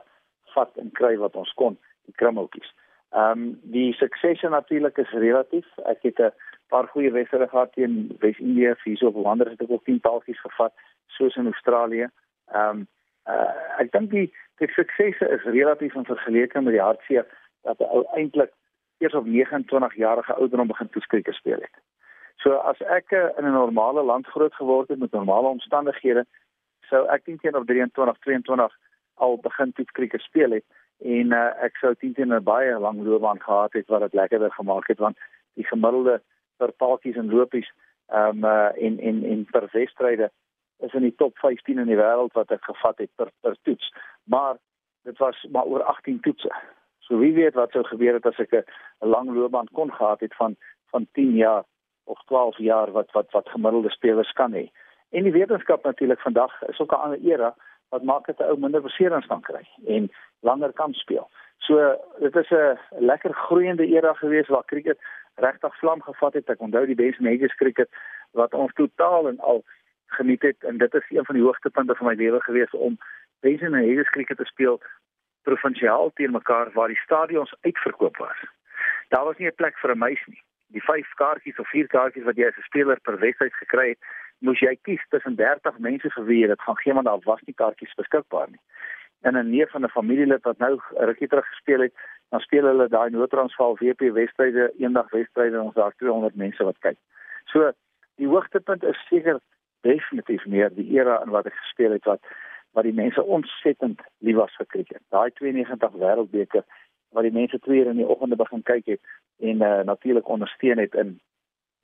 vat 0.54 0.76
en 0.76 0.90
kry 0.92 1.16
wat 1.16 1.36
ons 1.36 1.52
kon, 1.52 1.78
die 2.04 2.14
krummeltjies. 2.14 2.74
Ehm 3.10 3.30
um, 3.30 3.60
die 3.62 3.92
sukses 3.92 4.40
natuurlik 4.40 4.98
is 4.98 5.10
relatief. 5.10 5.66
Ek 5.84 6.02
het 6.02 6.18
'n 6.18 6.32
paar 6.72 6.88
goeie 6.92 7.10
wedstryde 7.12 7.48
gehad 7.48 7.72
teen 7.72 8.16
Wes-Indië, 8.22 8.74
hierso 8.84 9.10
op 9.10 9.18
Wanderers 9.24 9.56
het 9.58 9.66
ek 9.66 9.74
ook 9.76 9.84
10 9.84 10.00
taaltjies 10.06 10.40
gevat, 10.40 10.72
soos 11.06 11.36
in 11.36 11.50
Australië. 11.52 12.08
Ehm 12.52 12.80
um, 12.80 12.86
uh, 13.28 13.52
ek 13.82 13.92
dink 13.92 14.10
die 14.10 14.28
die 14.60 14.68
suksese 14.74 15.28
is 15.36 15.44
relatief 15.44 15.94
in 15.94 16.08
vergelyking 16.08 16.64
met 16.64 16.76
die 16.76 16.82
hartseer 16.82 17.26
dat 17.68 17.80
'n 17.80 17.92
ou 17.96 18.04
eintlik 18.16 18.52
eers 18.98 19.14
op 19.14 19.26
29 19.26 19.94
jarige 19.96 20.34
ouderdom 20.34 20.66
begin 20.66 20.90
toeskryker 20.90 21.34
speel 21.34 21.60
het. 21.60 21.76
So 22.36 22.54
as 22.72 22.80
ek 22.80 23.12
uh, 23.12 23.28
in 23.38 23.44
'n 23.44 23.52
normale 23.52 24.02
land 24.02 24.26
groot 24.26 24.54
geword 24.54 24.88
het 24.88 24.98
met 24.98 25.12
normale 25.12 25.48
omstandighede, 25.48 26.24
sou 26.88 27.06
ek 27.08 27.24
teen 27.24 27.38
teen 27.38 27.56
op 27.56 27.66
23, 27.66 28.18
22 28.18 28.76
al 29.14 29.38
begin 29.38 29.72
toeskryker 29.72 30.20
speel 30.20 30.50
het 30.50 30.64
en 31.00 31.32
uh, 31.32 31.48
ek 31.64 31.76
sou 31.80 31.94
teen 31.94 32.14
teen 32.14 32.32
'n 32.34 32.42
baie 32.44 32.78
lang 32.78 33.02
loopbaan 33.04 33.40
gehad 33.40 33.72
het 33.72 33.86
wat 33.88 34.00
dit 34.00 34.14
lekkerder 34.14 34.52
gemaak 34.52 34.86
het 34.88 34.98
want 34.98 35.16
die 35.54 35.64
gemiddelde 35.64 36.22
per 36.60 36.72
paaltjies 36.82 37.16
en 37.16 37.32
lopies 37.32 37.70
ehm 38.10 38.44
um, 38.44 38.44
uh, 38.44 38.70
en 38.86 38.98
en 38.98 39.24
en 39.32 39.44
per 39.50 39.68
wedstryde 39.72 40.30
is 40.86 40.94
in 40.98 41.06
die 41.06 41.14
top 41.16 41.38
15 41.38 41.78
in 41.78 41.86
die 41.86 41.98
wêreld 42.00 42.34
wat 42.38 42.52
ek 42.56 42.64
gevat 42.64 42.98
het 42.98 43.10
per 43.16 43.30
per 43.40 43.56
toets. 43.62 43.92
Maar 44.24 44.56
dit 45.08 45.18
was 45.18 45.46
maar 45.50 45.64
oor 45.64 45.82
18 45.82 46.20
toetse. 46.20 46.52
So 46.98 47.18
wie 47.18 47.32
weet 47.34 47.54
wat 47.54 47.72
sou 47.72 47.84
gebeur 47.84 48.18
het 48.18 48.26
as 48.26 48.38
ek 48.38 48.52
'n 48.52 49.08
lang 49.14 49.30
loopbaan 49.34 49.68
kon 49.72 49.92
gehad 49.92 50.20
het 50.20 50.34
van 50.34 50.56
van 50.90 51.06
10 51.12 51.34
jaar 51.36 51.64
of 52.04 52.18
12 52.26 52.58
jaar 52.58 52.90
wat 52.90 53.10
wat 53.12 53.30
wat 53.30 53.48
gemiddelde 53.48 53.90
spelers 53.90 54.32
kan 54.32 54.52
hê. 54.52 54.70
En 55.10 55.22
die 55.22 55.32
wetenskap 55.32 55.84
natuurlik 55.84 56.20
vandag 56.20 56.62
is 56.68 56.80
ook 56.80 56.92
'n 56.92 57.02
ander 57.04 57.20
era 57.32 57.54
wat 57.88 58.02
maak 58.02 58.26
dit 58.26 58.38
'n 58.38 58.50
ou 58.50 58.58
minder 58.58 58.82
beserings 58.82 59.26
kan 59.26 59.40
kry 59.40 59.64
en 59.86 60.10
langer 60.40 60.72
kan 60.72 60.92
speel. 60.92 61.30
So 61.58 61.96
dit 62.18 62.36
is 62.36 62.50
'n 62.50 62.78
lekker 62.98 63.34
groeiende 63.34 63.86
era 63.86 64.12
gewees 64.12 64.48
waar 64.48 64.64
cricket 64.64 64.98
regtig 65.34 65.78
vlam 65.78 66.02
gevat 66.02 66.34
het. 66.34 66.48
Ek 66.48 66.60
onthou 66.60 66.86
die 66.86 66.94
beste 66.94 67.22
majors 67.22 67.54
cricket 67.54 67.90
wat 68.32 68.54
ons 68.54 68.72
totaal 68.74 69.28
en 69.28 69.38
al 69.38 69.64
geniet 70.06 70.42
het 70.42 70.64
en 70.64 70.78
dit 70.78 70.94
is 70.94 71.10
een 71.10 71.24
van 71.24 71.34
die 71.34 71.44
hoogtepunte 71.44 71.94
van 71.94 72.06
my 72.06 72.14
lewe 72.14 72.40
gewees 72.40 72.70
om 72.70 72.98
mense 73.40 73.64
in 73.64 73.76
'n 73.76 73.88
hederskriket 73.88 74.36
te 74.36 74.44
speel 74.44 74.80
provinsiaal 75.42 76.10
teen 76.14 76.30
mekaar 76.30 76.70
waar 76.72 76.88
die 76.88 77.04
stadions 77.04 77.54
uitverkoop 77.60 78.16
was. 78.16 78.38
Daar 79.08 79.24
was 79.24 79.36
nie 79.36 79.48
'n 79.48 79.54
plek 79.54 79.78
vir 79.78 79.90
'n 79.90 79.98
meisie 79.98 80.32
nie. 80.32 80.42
Die 80.66 80.82
5 80.82 81.14
kaartjies 81.14 81.58
of 81.58 81.68
4 81.68 81.86
kaartjies 81.86 82.24
wat 82.24 82.36
jy 82.36 82.46
as 82.46 82.56
'n 82.56 82.62
speler 82.62 83.00
per 83.00 83.18
wedstryd 83.18 83.54
gekry 83.54 83.88
het, 83.88 83.98
moes 84.38 84.60
jy 84.60 84.78
kies 84.82 85.02
tussen 85.08 85.36
30 85.36 85.78
mense 85.78 86.10
vir 86.10 86.24
wie 86.24 86.40
jy 86.40 86.46
dit 86.46 86.60
gaan 86.60 86.76
gee 86.76 86.92
want 86.92 87.06
daar 87.06 87.20
was 87.24 87.42
nie 87.46 87.54
kaartjies 87.54 87.94
beskikbaar 87.94 88.50
nie. 88.50 88.60
En 89.20 89.36
'n 89.36 89.50
neef 89.50 89.70
van 89.70 89.84
'n 89.84 89.88
familielid 89.88 90.42
wat 90.42 90.58
nou 90.58 90.80
rukkie 90.94 91.28
terug 91.28 91.46
gespeel 91.46 91.80
het, 91.80 91.94
dan 92.28 92.40
speel 92.40 92.64
hulle 92.64 92.88
daai 92.88 93.10
noodtransvaal 93.10 93.76
WP 93.78 94.00
wedstryde, 94.00 94.72
eendag 94.78 95.10
wedstryde 95.10 95.56
en 95.56 95.62
ons 95.62 95.74
daar 95.74 95.94
200 95.96 96.34
mense 96.34 96.64
wat 96.64 96.78
kyk. 96.78 96.98
So 97.44 97.72
die 98.14 98.28
hoogtepunt 98.28 98.82
is 98.82 99.06
seker 99.08 99.40
definitief 99.80 100.44
meer 100.46 100.74
die 100.74 100.90
era 100.98 101.22
in 101.24 101.30
wat 101.30 101.46
ek 101.46 101.54
gespeel 101.54 101.90
het 101.90 102.04
wat 102.04 102.20
wat 102.72 102.86
die 102.86 102.94
mense 102.94 103.22
ontsettend 103.22 104.02
lief 104.18 104.36
was 104.36 104.54
vir 104.56 104.66
kriket. 104.66 105.02
Daai 105.08 105.30
92 105.30 105.96
wêreldbeker 106.02 106.62
wat 107.10 107.26
die 107.26 107.34
mense 107.34 107.58
twee 107.58 107.84
in 107.84 107.98
die 107.98 108.06
oggende 108.06 108.36
begin 108.36 108.62
kyk 108.62 108.86
het 108.86 109.00
en 109.40 109.62
uh, 109.62 109.80
natuurlik 109.88 110.28
ondersteun 110.28 110.78
het 110.78 110.94
in 110.94 111.18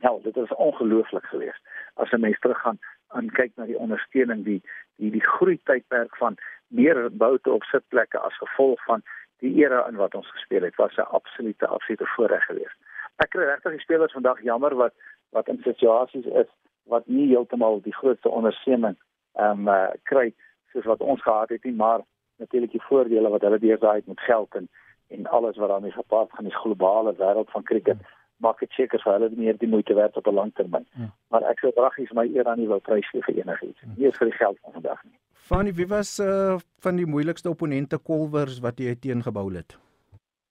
ja, 0.05 0.12
dit 0.22 0.37
is 0.37 0.55
ongelooflik 0.55 1.25
geweest. 1.25 1.61
As 1.94 2.11
'n 2.12 2.20
mens 2.20 2.38
teruggaan 2.38 2.79
en 3.14 3.31
kyk 3.31 3.53
na 3.57 3.66
die 3.66 3.79
ondersteuning 3.79 4.45
die 4.45 4.62
die 4.97 5.11
die 5.11 5.25
groei 5.25 5.59
tydperk 5.69 6.16
van 6.16 6.37
meer 6.69 7.09
boute 7.11 7.51
op 7.51 7.64
sitplekke 7.71 8.19
as 8.19 8.37
gevolg 8.42 8.83
van 8.85 9.03
die 9.45 9.53
era 9.62 9.85
in 9.88 9.97
wat 10.01 10.14
ons 10.14 10.31
gespeel 10.31 10.62
het 10.62 10.77
was 10.77 10.97
'n 10.97 11.11
absolute 11.19 11.66
absolute 11.66 12.07
voorreg 12.16 12.45
geweest. 12.45 12.79
Ek 13.16 13.31
kry 13.31 13.45
regtig 13.45 13.73
die 13.73 13.87
spelers 13.87 14.12
vandag 14.12 14.42
jammer 14.42 14.75
wat 14.75 14.95
wat 15.31 15.49
in 15.49 15.61
situasies 15.62 16.25
is 16.25 16.51
wat 16.85 17.07
nie 17.07 17.29
heeltemal 17.29 17.81
die 17.83 17.95
grootste 17.95 18.29
ondersteuning 18.29 18.97
ehm 19.35 19.69
um, 19.69 19.69
uh, 19.69 19.88
kry 20.03 20.35
soos 20.73 20.85
wat 20.85 21.01
ons 21.01 21.23
gehad 21.23 21.49
het 21.49 21.64
nie, 21.64 21.75
maar 21.75 22.01
natuurlik 22.37 22.71
die 22.71 22.83
voordele 22.88 23.29
wat 23.29 23.42
hulle 23.42 23.59
deurdaai 23.59 24.03
met 24.07 24.21
geld 24.21 24.55
en 24.55 24.69
en 25.09 25.27
alles 25.27 25.57
wat 25.57 25.69
daarmee 25.69 25.92
gepaard 25.92 26.33
gaan, 26.33 26.45
die 26.45 26.55
globale 26.55 27.14
wêreld 27.14 27.51
van 27.51 27.62
cricket 27.62 27.99
maak 28.44 28.61
dit 28.61 28.72
seker 28.77 29.01
vir 29.03 29.12
hulle 29.12 29.31
meer 29.37 29.59
die 29.59 29.68
moeite 29.68 29.94
werd 29.94 30.16
op 30.16 30.27
'n 30.27 30.35
lang 30.35 30.55
termyn. 30.55 30.87
Ja. 30.92 31.09
Maar 31.31 31.42
ek 31.51 31.59
sou 31.59 31.72
vragies 31.77 32.12
my 32.12 32.27
eer 32.35 32.49
aan 32.49 32.59
nie 32.59 32.68
wil 32.68 32.81
prys 32.81 33.09
gee 33.11 33.22
vir 33.22 33.35
enigiets. 33.35 33.81
Ja. 33.81 33.88
Nie 33.96 34.07
eens 34.07 34.16
vir 34.16 34.31
die 34.31 34.38
geld 34.38 34.59
van 34.62 34.72
vandag 34.72 35.05
nie. 35.05 35.18
Fanny, 35.33 35.72
wie 35.72 35.87
was 35.87 36.18
uh, 36.18 36.59
van 36.81 36.96
die 36.96 37.07
moeilikste 37.07 37.51
opponente 37.51 37.99
kolwers 37.99 38.59
wat 38.61 38.79
jy 38.79 38.94
teengebou 38.94 39.53
het? 39.55 39.79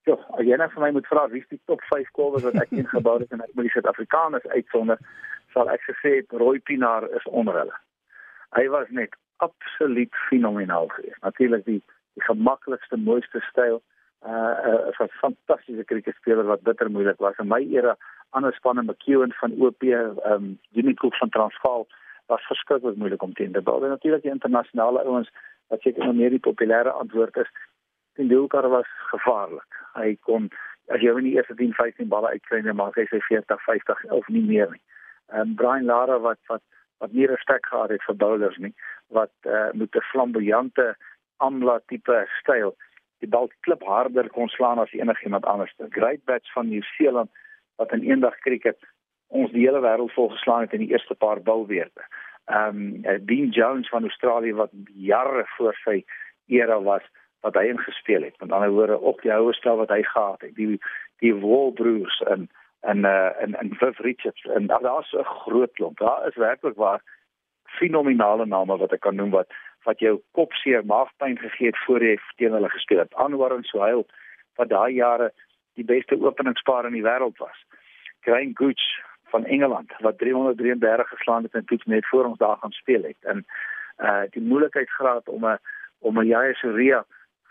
Ja, 0.06 0.16
as 0.38 0.46
jy 0.46 0.58
net 0.58 0.72
vir 0.72 0.82
my 0.82 0.92
moet 0.92 1.08
vra 1.08 1.28
wie 1.30 1.42
is 1.42 1.50
die 1.50 1.60
top 1.66 1.82
5 1.90 2.12
kolwers 2.12 2.44
wat 2.44 2.56
ek 2.62 2.70
teengebou 2.70 3.20
het 3.20 3.32
en 3.32 3.42
ek 3.42 3.54
moet 3.54 3.68
die 3.68 3.74
Suid-Afrikaners 3.74 4.48
uitsonder, 4.48 5.02
sal 5.54 5.70
ek 5.70 5.82
gesê 5.90 6.16
het 6.22 6.32
Roy 6.32 6.60
Pinaar 6.60 7.10
is 7.18 7.26
onder 7.26 7.58
hulle. 7.58 7.76
Hy 8.56 8.68
was 8.70 8.88
net 8.90 9.16
absoluut 9.44 10.16
fenomenaal 10.30 10.88
geweest. 10.88 11.22
Natuurlik 11.22 11.66
die 11.66 11.82
die 12.16 12.24
gemaklikste, 12.24 12.96
mooiste 12.96 13.42
styl. 13.50 13.82
Uh, 14.26 14.90
'n 14.90 15.10
fantastiese 15.22 15.84
kriketspeler 15.86 16.46
wat 16.46 16.64
bitter 16.64 16.92
moeilik 16.92 17.20
was. 17.20 17.38
In 17.38 17.48
my 17.48 17.62
era 17.72 17.96
ander 18.30 18.54
spanne 18.54 18.84
McEwen 18.84 19.34
van 19.34 19.52
OP, 19.60 19.84
ehm 19.84 20.18
um, 20.32 20.60
Unicode 20.74 21.18
van 21.18 21.30
Transvaal 21.30 21.88
was 22.26 22.48
verskriklik 22.48 22.96
moeilik 22.96 23.22
om 23.22 23.34
teen 23.34 23.52
te 23.52 23.62
bal. 23.62 23.84
En 23.84 23.90
natuurlik 23.90 24.22
die 24.22 24.32
internasionale 24.32 25.04
ouens 25.04 25.30
wat 25.68 25.82
seker 25.82 26.06
nog 26.06 26.16
meer 26.16 26.30
die 26.30 26.46
populêre 26.48 26.92
antwoord 26.92 27.36
is. 27.38 27.52
Die 28.14 28.28
Dulkar 28.28 28.70
was 28.70 28.90
gevaarlik. 29.12 29.72
Hy 29.94 30.18
kon 30.22 30.50
as 30.88 31.02
jy 31.02 31.18
in 31.18 31.24
die 31.24 31.36
eerste 31.36 31.56
10, 31.56 31.74
15 31.74 32.08
balle 32.08 32.28
uitkry, 32.28 32.62
dan 32.62 32.76
maak 32.76 32.96
hy 32.96 33.06
sy 33.06 33.20
40, 33.20 33.62
50 33.64 34.04
of 34.10 34.28
nie 34.28 34.46
meer 34.46 34.72
nie 34.72 34.82
en 35.28 35.40
um, 35.40 35.56
Brian 35.56 35.86
Lara 35.86 36.20
wat 36.20 36.40
wat 36.48 36.62
wat 36.98 37.12
nie 37.12 37.28
respek 37.28 37.66
gehad 37.66 37.90
het 37.90 38.04
vir 38.08 38.16
bowlers 38.16 38.58
nie 38.58 38.74
wat 39.08 39.34
uh, 39.46 39.70
met 39.74 39.96
'n 39.96 40.08
flamboyante 40.12 40.96
amla 41.38 41.80
tipe 41.88 42.28
styl 42.40 42.76
die 43.20 43.30
bal 43.30 43.50
klip 43.60 43.84
harder 43.84 44.30
kon 44.30 44.48
slaan 44.48 44.80
as 44.80 44.94
enigiemand 44.94 45.46
anders. 45.46 45.74
Great 45.90 46.24
bats 46.26 46.52
van 46.54 46.68
Nieu-Seeland 46.70 47.32
wat 47.76 47.92
in 47.92 48.04
eendag 48.04 48.38
kriket 48.44 48.80
ons 49.28 49.52
die 49.52 49.66
hele 49.66 49.82
wêreld 49.84 50.14
vol 50.14 50.30
geslaan 50.30 50.68
het 50.68 50.74
in 50.74 50.86
die 50.86 50.92
eerste 50.94 51.16
paar 51.16 51.42
bilweerte. 51.42 52.04
Ehm 52.46 53.04
um, 53.06 53.26
Dean 53.26 53.50
Jones 53.50 53.90
van 53.90 54.04
Australië 54.04 54.54
wat 54.54 54.72
jare 54.94 55.46
voor 55.58 55.76
sy 55.84 56.04
era 56.48 56.82
was 56.82 57.04
wat 57.42 57.58
hy 57.58 57.66
in 57.70 57.80
gespeel 57.80 58.24
het. 58.24 58.38
Met 58.40 58.52
ander 58.52 58.70
woorde 58.70 59.00
op 59.00 59.22
die 59.22 59.32
houe 59.32 59.54
stel 59.54 59.78
wat 59.78 59.90
hy 59.90 60.04
gehad 60.04 60.42
het. 60.42 60.56
Die 60.56 60.80
die 61.24 61.34
Wallbroers 61.36 62.22
en 62.30 62.50
en 62.82 63.06
uh 63.06 63.42
en 63.42 63.56
en 63.56 63.76
Viv 63.82 64.00
Richards 64.00 64.46
en 64.46 64.68
daar's 64.68 65.14
'n 65.14 65.24
groot 65.24 65.74
klomp. 65.74 65.98
Daar 65.98 66.28
is 66.28 66.36
werklik 66.36 66.76
waar 66.76 67.02
fenominale 67.64 68.46
name 68.46 68.78
wat 68.78 68.92
ek 68.92 69.00
kan 69.00 69.16
noem 69.16 69.30
wat 69.30 69.48
wat 69.86 70.00
jou 70.00 70.20
kop 70.32 70.54
seer 70.54 70.86
maagpyn 70.86 71.38
gegee 71.38 71.72
het 71.72 71.80
voor 71.86 72.04
jy 72.04 72.18
teen 72.36 72.54
hulle 72.58 72.70
gespeel 72.70 73.04
het. 73.04 73.14
Anwar 73.14 73.56
en 73.56 73.64
Suhail 73.64 74.06
wat 74.60 74.70
daai 74.70 74.94
jare 74.94 75.32
die 75.76 75.86
beste 75.86 76.18
openingspaar 76.22 76.88
in 76.88 76.96
die 76.98 77.06
wêreld 77.06 77.38
was. 77.44 77.58
Graham 78.26 78.56
Gooch 78.58 78.86
van 79.34 79.46
Engeland 79.46 79.92
wat 80.00 80.18
333 80.18 81.10
geslaan 81.10 81.44
het 81.44 81.54
in 81.54 81.66
toets 81.66 81.86
net 81.86 82.08
voor 82.08 82.26
ons 82.26 82.38
daar 82.38 82.58
gaan 82.58 82.72
speel 82.72 83.04
het. 83.04 83.18
En 83.22 83.46
uh 83.98 84.24
die 84.30 84.42
moeilikheidsgraad 84.42 85.30
om 85.30 85.46
'n 85.46 85.60
om 86.00 86.20
'n 86.20 86.28
Jaya 86.28 86.54
Soria 86.54 87.06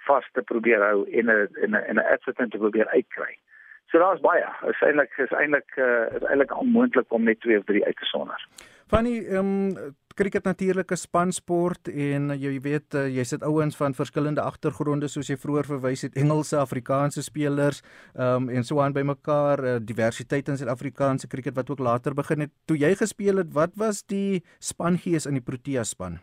vas 0.07 0.29
te 0.33 0.42
probeer 0.42 0.83
hou 0.83 1.11
en 1.11 1.27
'n 1.27 1.49
en 1.62 1.70
'n 1.70 1.85
en 1.90 1.97
'n 1.97 2.12
accident 2.14 2.51
te 2.51 2.59
probeer 2.59 2.88
uitkry. 2.88 3.38
So 3.87 3.99
daar's 3.99 4.20
baie. 4.20 4.47
Is 4.68 4.81
eintlik 4.83 5.12
is 5.16 5.31
eintlik 5.31 5.77
uh 5.77 6.07
is 6.16 6.23
eintlik 6.23 6.57
onmoontlik 6.61 7.12
om 7.12 7.23
net 7.23 7.40
twee 7.40 7.59
of 7.59 7.64
drie 7.64 7.85
uit 7.85 7.97
te 7.97 8.05
sonder. 8.05 8.47
Fanny, 8.87 9.25
ehm 9.27 9.77
um, 9.77 9.94
cricket 10.14 10.44
natuurlik 10.44 10.90
'n 10.90 10.96
spansport 10.96 11.88
en 11.88 12.31
jy 12.38 12.61
weet 12.61 12.94
uh, 12.94 13.09
jy 13.09 13.24
sit 13.24 13.42
ouens 13.42 13.77
van 13.77 13.94
verskillende 13.94 14.40
agtergronde 14.40 15.09
soos 15.09 15.29
jy 15.29 15.37
vroeër 15.37 15.66
verwys 15.66 16.03
het 16.03 16.16
Engelse, 16.16 16.57
Afrikaanse 16.57 17.22
spelers, 17.22 17.83
ehm 18.14 18.42
um, 18.42 18.48
en 18.48 18.64
so 18.64 18.81
aan 18.81 18.92
by 18.92 19.03
mekaar, 19.03 19.64
uh, 19.64 19.77
diversiteit 19.81 20.48
in 20.48 20.57
Suid-Afrikaanse 20.57 21.27
cricket 21.27 21.57
wat 21.57 21.70
ook 21.70 21.79
later 21.79 22.14
begin 22.14 22.40
het. 22.40 22.50
Toe 22.64 22.77
jy 22.77 22.94
gespeel 22.94 23.37
het, 23.37 23.53
wat 23.53 23.74
was 23.74 24.03
die 24.07 24.42
spangees 24.59 25.27
in 25.27 25.35
die 25.35 25.42
Protea 25.42 25.85
span? 25.85 26.20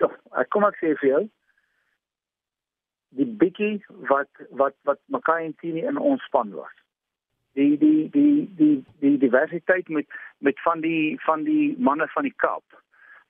Ja, 0.00 0.10
ek 0.40 0.50
kom 0.50 0.64
ek 0.64 0.74
sê 0.82 0.96
vir 0.98 1.08
jou 1.10 1.28
die 3.10 3.26
bietjie 3.26 3.84
wat 4.08 4.30
wat 4.50 4.74
wat 4.84 4.98
Makai 5.06 5.44
en 5.44 5.54
Tini 5.60 5.86
in 5.86 5.98
ons 5.98 6.22
span 6.26 6.52
was. 6.54 6.74
Die 7.54 7.78
die 7.78 8.10
die 8.10 8.48
die 8.58 8.84
die 9.00 9.16
diversiteit 9.18 9.88
met 9.88 10.06
met 10.38 10.60
van 10.66 10.80
die 10.80 11.18
van 11.26 11.44
die 11.44 11.74
manne 11.78 12.06
van 12.14 12.26
die 12.26 12.36
Kaap 12.36 12.79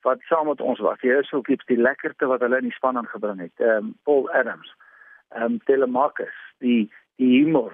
wat 0.02 0.20
saam 0.20 0.46
met 0.46 0.60
ons 0.60 0.78
was. 0.78 1.00
Hier 1.00 1.18
is 1.18 1.32
ook 1.32 1.48
iets 1.48 1.64
die 1.64 1.76
lekkerte 1.80 2.26
wat 2.26 2.40
hulle 2.40 2.56
in 2.56 2.68
die 2.70 2.76
span 2.78 2.96
aangebring 2.96 3.40
het. 3.40 3.52
Ehm 3.56 3.76
um, 3.76 3.94
Paul 4.02 4.30
Adams, 4.30 4.74
ehm 5.28 5.42
um, 5.42 5.60
Telemarcus, 5.64 6.36
die 6.58 6.92
die 7.16 7.38
humor 7.38 7.72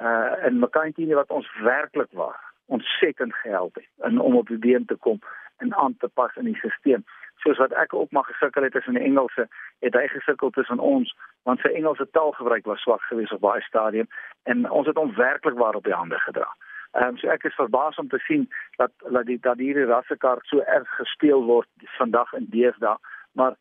uh 0.00 0.50
Makai 0.50 0.86
en 0.86 0.92
Tini 0.92 1.14
wat 1.14 1.30
ons 1.30 1.48
werklik 1.60 2.12
was 2.12 2.36
ontsettend 2.66 3.34
gehelp 3.34 3.74
het 3.74 3.88
in 4.08 4.20
om 4.20 4.36
op 4.36 4.48
die 4.48 4.58
been 4.58 4.84
te 4.84 4.94
kom 4.94 5.20
en 5.56 5.74
aan 5.74 5.96
te 5.98 6.08
pas 6.08 6.34
in 6.36 6.44
die 6.44 6.56
stelsel 6.56 7.04
soos 7.36 7.58
wat 7.58 7.72
ek 7.72 7.94
ook 7.94 8.10
maar 8.10 8.24
gesukkel 8.24 8.62
het 8.62 8.72
tussen 8.72 8.94
die 8.94 9.02
Engelse, 9.02 9.48
het 9.78 9.94
hy 9.94 10.06
gesukkel 10.08 10.50
tussen 10.50 10.78
ons 10.78 11.12
want 11.48 11.60
sy 11.62 11.70
Engelse 11.78 12.08
taalgebruik 12.10 12.64
was 12.66 12.80
swak 12.82 13.02
geweest 13.10 13.32
op 13.36 13.40
baie 13.44 13.62
stadium 13.62 14.08
en 14.50 14.70
ons 14.70 14.86
het 14.86 14.96
hom 14.96 15.14
werklik 15.14 15.58
waar 15.58 15.78
op 15.78 15.84
die 15.84 15.94
hande 15.94 16.18
gedra. 16.24 16.48
Ehm 16.96 17.08
um, 17.08 17.16
so 17.20 17.28
ek 17.28 17.44
is 17.44 17.54
verbaas 17.54 17.96
om 18.00 18.08
te 18.08 18.18
sien 18.24 18.48
dat 18.80 18.92
dat 19.12 19.26
die 19.26 19.38
dat 19.40 19.58
hierdie 19.60 19.84
rassekaart 19.84 20.46
so 20.48 20.60
erg 20.60 20.88
gespeel 20.96 21.42
word 21.44 21.68
vandag 21.98 22.32
in 22.32 22.46
deesdae, 22.50 22.96
maar 23.32 23.56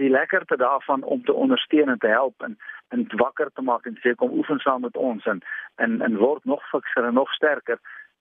die 0.00 0.10
lekkerte 0.10 0.56
daarvan 0.56 1.02
om 1.02 1.24
te 1.24 1.32
ondersteun 1.32 1.88
en 1.88 1.98
te 1.98 2.10
help 2.10 2.42
en 2.42 2.58
en 2.88 3.06
wakker 3.22 3.50
te 3.54 3.62
maak 3.62 3.86
en 3.86 3.98
sê 4.02 4.14
kom 4.14 4.32
oefen 4.38 4.58
saam 4.58 4.80
met 4.80 4.96
ons 4.96 5.26
en 5.32 5.42
en 5.76 6.00
en 6.00 6.16
word 6.16 6.44
nog 6.44 6.64
fikser 6.70 7.04
en 7.04 7.14
nog 7.14 7.32
sterker 7.32 7.78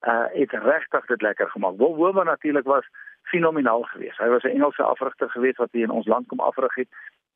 uh 0.08 0.26
het 0.34 0.52
regtig 0.52 1.06
dit 1.06 1.22
lekker 1.22 1.50
gemaak. 1.50 1.78
Wil 1.78 1.96
Woma 1.96 2.24
natuurlik 2.24 2.66
was 2.66 2.86
fenomenaal 3.24 3.84
geweest. 3.84 4.18
Hy 4.18 4.28
was 4.28 4.44
'n 4.44 4.56
Engelse 4.58 4.84
afrigter 4.84 5.30
geweest 5.30 5.58
wat 5.58 5.72
hier 5.72 5.84
in 5.84 5.98
ons 5.98 6.08
land 6.08 6.28
kom 6.28 6.40
afrig 6.40 6.76
het. 6.76 6.88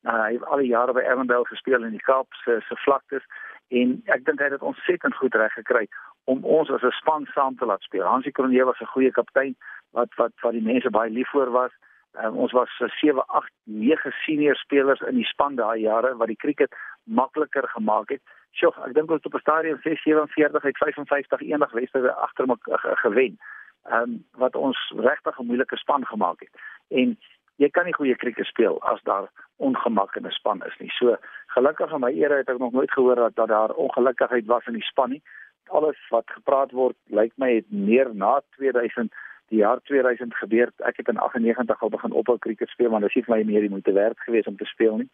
Uh, 0.04 0.24
hy 0.24 0.34
het 0.34 0.46
al 0.46 0.58
die 0.58 0.74
jare 0.76 0.94
by 0.94 1.00
Erndale 1.00 1.46
gespeel 1.46 1.84
in 1.84 1.98
die 1.98 2.06
Kaap 2.10 2.34
se 2.34 2.62
se 2.68 2.76
vlaktes 2.76 3.26
en 3.68 4.02
ek 4.06 4.26
dink 4.26 4.40
hy 4.40 4.44
het 4.44 4.60
dit 4.60 4.70
ontsettend 4.72 5.16
goed 5.16 5.36
reg 5.36 5.54
gekry 5.54 5.88
om 6.24 6.44
ons 6.44 6.70
as 6.70 6.82
'n 6.82 6.92
span 6.92 7.26
saam 7.34 7.56
te 7.56 7.66
laat 7.66 7.82
speel. 7.82 8.04
Hansie 8.04 8.32
Kronje 8.32 8.64
was 8.64 8.80
'n 8.80 8.94
goeie 8.96 9.12
kaptein 9.12 9.56
wat 9.92 10.14
wat 10.16 10.32
wat 10.42 10.52
die 10.52 10.62
mense 10.62 10.90
baie 10.90 11.10
lief 11.10 11.30
voor 11.30 11.52
was. 11.52 11.72
Um, 12.14 12.36
ons 12.36 12.52
was 12.52 12.70
7, 12.78 13.26
8, 13.28 13.52
9 13.64 14.12
senior 14.12 14.56
spelers 14.56 15.00
in 15.02 15.16
die 15.16 15.26
span 15.26 15.56
daai 15.56 15.80
jare 15.80 16.16
wat 16.18 16.28
die 16.28 16.36
cricket 16.36 16.76
makliker 17.04 17.68
gemaak 17.68 18.10
het. 18.10 18.22
Sjoe, 18.52 18.74
ek 18.86 18.94
dink 18.94 19.12
ons 19.12 19.26
op 19.26 19.34
'n 19.34 19.40
stadium 19.40 19.80
647 19.82 20.64
uit 20.64 20.78
55 20.78 21.42
enig 21.42 21.72
wedstryde 21.72 22.14
agter 22.14 22.48
mekaar 22.48 22.98
gewen 22.98 23.38
ehm 23.84 24.02
um, 24.02 24.26
wat 24.32 24.56
ons 24.56 24.94
regtig 24.96 25.40
'n 25.40 25.46
moeilike 25.46 25.78
span 25.78 26.06
gemaak 26.06 26.40
het. 26.40 26.54
En 26.88 27.18
jy 27.56 27.70
kan 27.70 27.86
nie 27.86 27.94
goeie 27.94 28.16
krieket 28.16 28.46
speel 28.46 28.82
as 28.82 29.02
daar 29.04 29.28
ongemak 29.58 30.16
in 30.16 30.26
'n 30.26 30.32
span 30.32 30.64
is 30.66 30.78
nie. 30.78 30.90
So 30.90 31.18
gelukkig 31.48 31.94
aan 31.94 32.00
my 32.00 32.12
ere 32.12 32.36
het 32.36 32.50
ek 32.50 32.58
nog 32.58 32.72
nooit 32.72 32.92
gehoor 32.92 33.16
dat, 33.16 33.36
dat 33.36 33.48
daar 33.48 33.70
ongelukkigheid 33.70 34.46
was 34.46 34.66
in 34.66 34.74
die 34.74 34.90
span 34.92 35.10
nie. 35.10 35.22
Alles 35.70 36.00
wat 36.10 36.30
gepraat 36.32 36.72
word, 36.72 36.96
lyk 37.06 37.32
my 37.36 37.54
het 37.56 37.72
meer 37.72 38.16
na 38.16 38.42
2000 38.58 39.14
die 39.52 39.60
jaar 39.60 39.82
2000 39.82 40.36
gebeur. 40.36 40.72
Ek 40.78 40.98
het 40.98 41.08
in 41.08 41.18
98 41.18 41.82
al 41.82 41.90
begin 41.90 42.12
ophou 42.12 42.38
krieket 42.38 42.70
speel, 42.70 42.90
maar 42.90 43.00
dit 43.00 43.16
is 43.16 43.26
vir 43.26 43.36
my 43.36 43.44
meer 43.44 43.62
die 43.62 43.70
moeite 43.70 43.94
werd 43.94 44.20
geweest 44.20 44.48
om 44.48 44.58
te 44.58 44.66
speel 44.66 44.98
nie. 44.98 45.10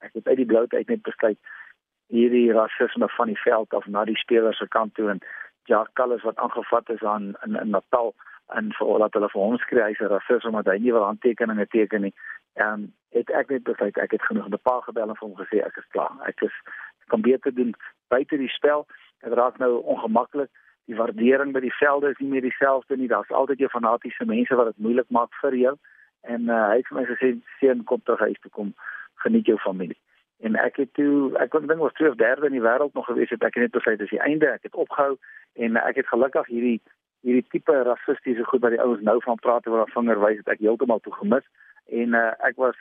Ek 0.00 0.12
het 0.12 0.26
uit 0.26 0.36
die 0.36 0.46
bloute 0.46 0.76
uit 0.76 0.88
net 0.88 1.02
besluit 1.02 1.38
hierdie 2.12 2.52
rasisme 2.52 3.08
van 3.08 3.26
die 3.26 3.40
veld 3.40 3.74
af 3.74 3.86
na 3.86 4.04
die 4.04 4.16
spelers 4.16 4.58
se 4.58 4.68
kant 4.68 4.94
toe 4.94 5.08
en 5.10 5.20
Jacques 5.70 5.94
Callis 5.94 6.24
wat 6.26 6.36
aangevat 6.36 6.90
is 6.90 7.02
aan 7.02 7.32
in, 7.46 7.56
in 7.56 7.70
Natal 7.70 8.14
en 8.52 8.72
vir 8.76 8.98
dat 9.04 9.14
hulle 9.16 9.30
vir 9.32 9.42
hom 9.42 9.56
skree 9.62 9.84
hy's 9.86 10.00
'n 10.00 10.10
rasis 10.12 10.44
omdat 10.48 10.66
hy 10.72 10.78
nie 10.78 10.92
wil 10.92 11.06
handtekeninge 11.08 11.66
teken 11.66 12.02
nie. 12.08 12.14
Ehm 12.60 12.72
um, 12.72 12.92
het 13.12 13.30
ek 13.30 13.48
net 13.50 13.64
besluit 13.64 13.96
ek 13.96 14.12
het 14.16 14.22
genoeg 14.28 14.48
met 14.48 14.60
'n 14.60 14.68
paar 14.70 14.82
gebel 14.82 15.08
en 15.08 15.16
vir 15.16 15.28
hom 15.28 15.38
gesê 15.40 15.64
ek 15.64 15.76
is 15.76 15.88
klaar. 15.94 16.12
Ek 16.26 16.42
is 16.42 16.54
ek 17.02 17.08
kan 17.08 17.22
beter 17.22 17.54
doen 17.54 17.74
buite 18.08 18.36
die 18.36 18.48
spel. 18.48 18.86
Dit 19.22 19.32
raak 19.32 19.58
nou 19.58 19.82
ongemaklik. 19.82 20.50
Die 20.90 20.96
waardering 20.98 21.52
by 21.54 21.60
die 21.62 21.74
velde 21.78 22.10
is 22.10 22.18
nie 22.18 22.28
meer 22.28 22.42
dieselfde 22.42 22.96
nie. 22.96 23.08
Daar's 23.08 23.30
altyd 23.30 23.58
jou 23.62 23.70
fanatiese 23.70 24.24
mense 24.26 24.54
wat 24.58 24.72
dit 24.72 24.84
moeilik 24.86 25.10
maak 25.14 25.34
vir 25.42 25.56
jou. 25.56 25.74
En 26.26 26.48
uh, 26.50 26.62
hy 26.70 26.80
het 26.80 26.88
vir 26.90 26.98
my 26.98 27.04
gesê 27.10 27.30
seun 27.60 27.84
kom 27.90 28.02
terug 28.02 28.24
huis 28.26 28.40
toe. 28.42 28.50
Kom 28.50 28.72
geniet 29.22 29.46
jou 29.46 29.58
familie. 29.62 29.98
En 30.42 30.58
ek 30.58 30.80
het 30.82 30.90
toe 30.98 31.30
ek 31.38 31.52
kon 31.54 31.70
dink 31.70 31.84
was 31.84 31.94
twee 31.98 32.10
of 32.10 32.18
derde 32.18 32.50
in 32.50 32.58
die 32.58 32.64
wêreld 32.64 32.98
nog 32.98 33.06
gewees 33.06 33.30
het. 33.30 33.46
Ek 33.46 33.60
net 33.62 33.74
besluit 33.74 34.02
dis 34.02 34.10
die 34.10 34.22
einde. 34.22 34.50
Ek 34.50 34.66
het 34.66 34.74
opgehou. 34.74 35.14
En 35.54 35.78
ek 35.78 36.02
het 36.02 36.10
gelukkig 36.10 36.50
hierdie 36.50 36.78
hierdie 37.22 37.46
tipe 37.54 37.74
rassistiese 37.86 38.42
goed 38.50 38.64
wat 38.64 38.74
die 38.74 38.82
ouens 38.82 39.02
nou 39.06 39.20
van 39.22 39.38
praat 39.38 39.66
oor 39.70 39.84
haar 39.84 39.92
vinger 39.94 40.18
wys 40.18 40.40
het 40.40 40.56
ek 40.56 40.64
heeltemal 40.64 40.98
toe 41.04 41.14
gemis. 41.20 41.46
En 41.86 42.18
uh, 42.18 42.32
ek 42.42 42.58
was 42.58 42.78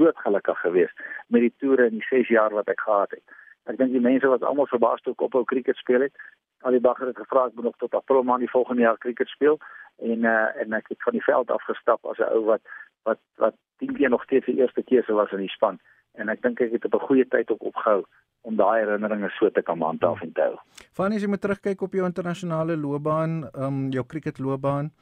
doodgelukkig 0.00 0.58
geweest 0.64 1.04
met 1.28 1.46
die 1.46 1.54
toere 1.62 1.86
in 1.86 2.00
die 2.00 2.08
6 2.08 2.32
jaar 2.34 2.54
wat 2.56 2.70
ek 2.72 2.82
gehad 2.82 3.14
het 3.14 3.38
ek 3.64 3.78
dink 3.78 3.92
die 3.92 4.00
mense 4.00 4.26
was 4.26 4.42
almal 4.42 4.66
verbaas 4.66 5.02
toe 5.02 5.12
ek 5.12 5.26
ophou 5.28 5.44
cricket 5.44 5.76
speel 5.76 6.00
het 6.00 6.14
al 6.62 6.76
die 6.76 6.80
bagger 6.80 7.06
het 7.06 7.16
gevra 7.16 7.46
ek 7.46 7.54
moet 7.54 7.64
nog 7.64 7.76
tot 7.76 7.94
april 7.94 8.22
maand 8.22 8.40
die 8.40 8.54
volgende 8.54 8.82
jaar 8.82 8.98
cricket 8.98 9.28
speel 9.28 9.58
en 9.98 10.24
uh, 10.24 10.48
en 10.62 10.72
ek 10.72 10.88
het 10.88 11.02
van 11.02 11.12
die 11.12 11.24
veld 11.24 11.50
afgestap 11.50 12.04
as 12.06 12.18
'n 12.18 12.32
ou 12.36 12.44
wat 12.44 12.62
wat 13.08 13.20
wat 13.36 13.54
10 13.78 13.96
keer 13.96 14.10
nog 14.10 14.24
steeds 14.24 14.46
die 14.46 14.60
eerste 14.60 14.82
keuse 14.82 15.12
was 15.12 15.32
in 15.32 15.44
die 15.46 15.54
span 15.56 15.80
en 16.14 16.28
ek 16.28 16.42
dink 16.42 16.60
ek 16.60 16.72
het 16.72 16.84
op 16.84 16.94
'n 16.94 17.06
goeie 17.06 17.28
tyd 17.28 17.50
ook 17.50 17.62
opgehou 17.72 18.04
om 18.40 18.56
daai 18.56 18.80
herinneringe 18.80 19.30
so 19.36 19.50
te 19.50 19.62
kan 19.62 19.80
handhaaf 19.84 20.22
en 20.24 20.32
hou. 20.34 20.54
Van 20.96 21.12
as 21.12 21.24
jy 21.24 21.28
moet 21.28 21.42
terugkyk 21.44 21.82
op 21.82 21.96
jou 21.96 22.06
internasionale 22.06 22.76
loopbaan, 22.76 23.42
ehm 23.50 23.64
um, 23.66 23.80
jou 23.92 24.04
cricketloopbaan, 24.06 24.92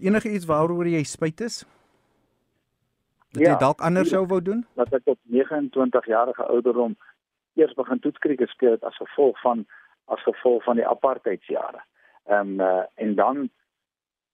enige 0.00 0.30
iets 0.30 0.46
waaroor 0.50 0.86
jy 0.86 1.02
spyt 1.02 1.40
is? 1.40 1.64
Dat 3.34 3.42
ja, 3.42 3.50
jy 3.52 3.58
dalk 3.58 3.80
anders 3.80 4.12
sou 4.14 4.26
wou 4.26 4.40
doen? 4.42 4.62
Dat 4.78 4.92
ek 4.94 5.10
op 5.10 5.18
29 5.22 6.06
jarige 6.06 6.44
ouderdom 6.44 6.96
eers 7.54 7.74
begin 7.74 7.98
toetskriket 7.98 8.48
speel 8.48 8.70
het 8.70 8.84
as 8.84 8.96
gevolg 8.96 9.40
van 9.40 9.66
as 10.04 10.22
gevolg 10.22 10.62
van 10.64 10.76
die 10.76 10.86
apartheidsjare. 10.86 11.82
Ehm 12.24 12.60
um, 12.60 12.60
uh, 12.60 12.82
en 12.94 13.14
dan 13.14 13.50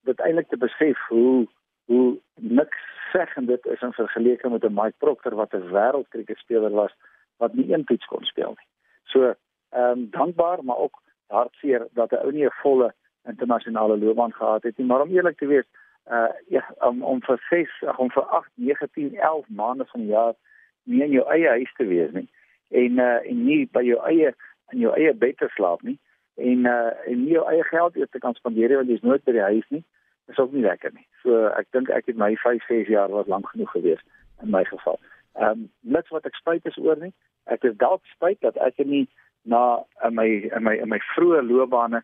dit 0.00 0.20
eintlik 0.20 0.48
te 0.48 0.56
besef 0.56 1.06
hoe 1.08 1.48
hoe 1.84 2.18
niks 2.34 2.78
seggend 3.12 3.46
dit 3.46 3.66
is 3.66 3.80
in 3.80 3.92
vergelyking 3.92 4.52
met 4.52 4.64
'n 4.64 4.74
Mike 4.74 4.98
Proctor 4.98 5.34
wat 5.34 5.52
'n 5.54 5.70
wêreldkriketspeler 5.70 6.70
was 6.70 6.94
wat 7.36 7.54
nie 7.54 7.72
een 7.72 7.84
toets 7.84 8.06
kon 8.06 8.24
speel 8.24 8.54
nie. 8.56 8.68
So, 9.04 9.34
ehm 9.68 9.98
um, 9.98 10.10
dankbaar, 10.10 10.64
maar 10.64 10.76
ook 10.76 11.02
hartseer 11.26 11.88
dat 11.92 12.10
hy 12.10 12.16
ou 12.16 12.32
nie 12.32 12.44
'n 12.44 12.60
volle 12.62 12.94
internasionale 13.24 13.98
loopbaan 13.98 14.32
gehad 14.32 14.62
het 14.62 14.76
nie, 14.76 14.86
maar 14.86 15.00
om 15.00 15.10
eerlik 15.10 15.38
te 15.38 15.46
wees, 15.46 15.66
uh 16.10 16.32
ja, 16.48 16.74
om 16.78 17.02
om 17.02 17.22
vir 17.22 17.46
6, 17.48 17.82
om 17.96 18.10
vir 18.10 18.22
8, 18.22 18.50
9, 18.54 18.90
10, 18.90 19.18
11 19.18 19.48
maande 19.48 19.84
van 19.84 20.00
die 20.00 20.08
jaar 20.08 20.34
nie 20.82 21.02
in 21.02 21.10
jou 21.10 21.28
eie 21.28 21.48
huis 21.48 21.72
te 21.76 21.84
wees 21.84 22.10
nie 22.10 22.28
en 22.70 22.98
uh 22.98 23.18
en 23.30 23.44
nie 23.44 23.64
by 23.72 23.82
jou 23.86 23.98
eie 24.08 24.34
in 24.72 24.84
jou 24.84 24.92
eie 24.96 25.14
bed 25.14 25.38
te 25.38 25.48
slaap 25.56 25.82
nie 25.82 25.98
en 26.36 26.66
uh 26.66 26.90
en 27.06 27.24
nie 27.24 27.34
jou 27.36 27.46
eie 27.50 27.64
geld 27.70 27.96
eers 27.96 28.10
te 28.10 28.22
kan 28.22 28.34
spandeer 28.34 28.76
want 28.76 28.88
jy's 28.88 29.06
nooit 29.06 29.24
by 29.24 29.36
die 29.36 29.48
huis 29.48 29.68
nie 29.70 29.84
is 30.30 30.38
ook 30.38 30.52
nie 30.52 30.62
lekker 30.62 30.92
nie. 30.94 31.06
So 31.22 31.46
ek 31.58 31.70
dink 31.74 31.90
ek 31.90 32.06
het 32.06 32.18
my 32.18 32.34
5, 32.42 32.66
6 32.68 32.90
jaar 32.92 33.10
was 33.10 33.26
lank 33.26 33.48
genoeg 33.50 33.70
geweest 33.74 34.06
in 34.42 34.50
my 34.54 34.64
geval. 34.64 35.00
Ehm 35.34 35.50
um, 35.50 35.68
niks 35.80 36.14
wat 36.14 36.26
ek 36.26 36.38
spyt 36.38 36.66
is 36.70 36.78
oor 36.78 36.98
nie. 37.00 37.12
Ek 37.50 37.64
is 37.64 37.76
dalk 37.82 38.06
spyt 38.14 38.40
dat 38.46 38.56
ek 38.66 38.78
nie 38.84 39.06
na 39.42 39.82
in 40.06 40.14
my 40.14 40.28
in 40.28 40.62
my 40.62 40.76
in 40.76 40.88
my 40.92 41.00
vroeë 41.14 41.42
loopbane 41.48 42.02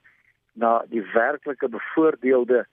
na 0.54 0.72
die 0.90 1.04
werklike 1.14 1.68
bevoordeelde 1.68 2.64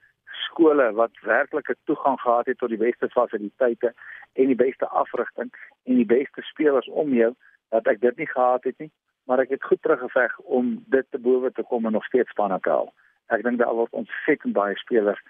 skole 0.48 0.92
wat 1.00 1.24
werklike 1.28 1.76
toegang 1.86 2.20
gehad 2.20 2.50
het 2.50 2.58
tot 2.58 2.70
die 2.70 2.82
beste 2.82 3.10
fasiliteite 3.10 3.94
en 4.34 4.48
die 4.48 4.60
beste 4.60 4.88
afrigting 4.88 5.52
en 5.84 6.00
die 6.00 6.10
beste 6.10 6.42
spelers 6.50 6.90
om 6.90 7.14
jou 7.14 7.34
dat 7.74 7.88
ek 7.90 8.02
dit 8.02 8.18
nie 8.22 8.30
gehad 8.30 8.64
het 8.70 8.78
nie, 8.78 8.92
maar 9.26 9.42
ek 9.42 9.54
het 9.56 9.64
goed 9.64 9.82
teruggeveg 9.82 10.40
om 10.58 10.76
dit 10.94 11.06
te 11.10 11.20
bowe 11.20 11.52
te 11.52 11.64
kom 11.70 11.86
en 11.86 11.96
nog 11.98 12.06
steeds 12.06 12.30
spanne 12.30 12.60
te 12.62 12.70
haal. 12.70 12.92
Ek 13.34 13.44
dink 13.44 13.58
daar 13.62 13.74
word 13.74 13.96
ontsettend 14.04 14.54
baie 14.54 14.76
spelers 14.78 15.22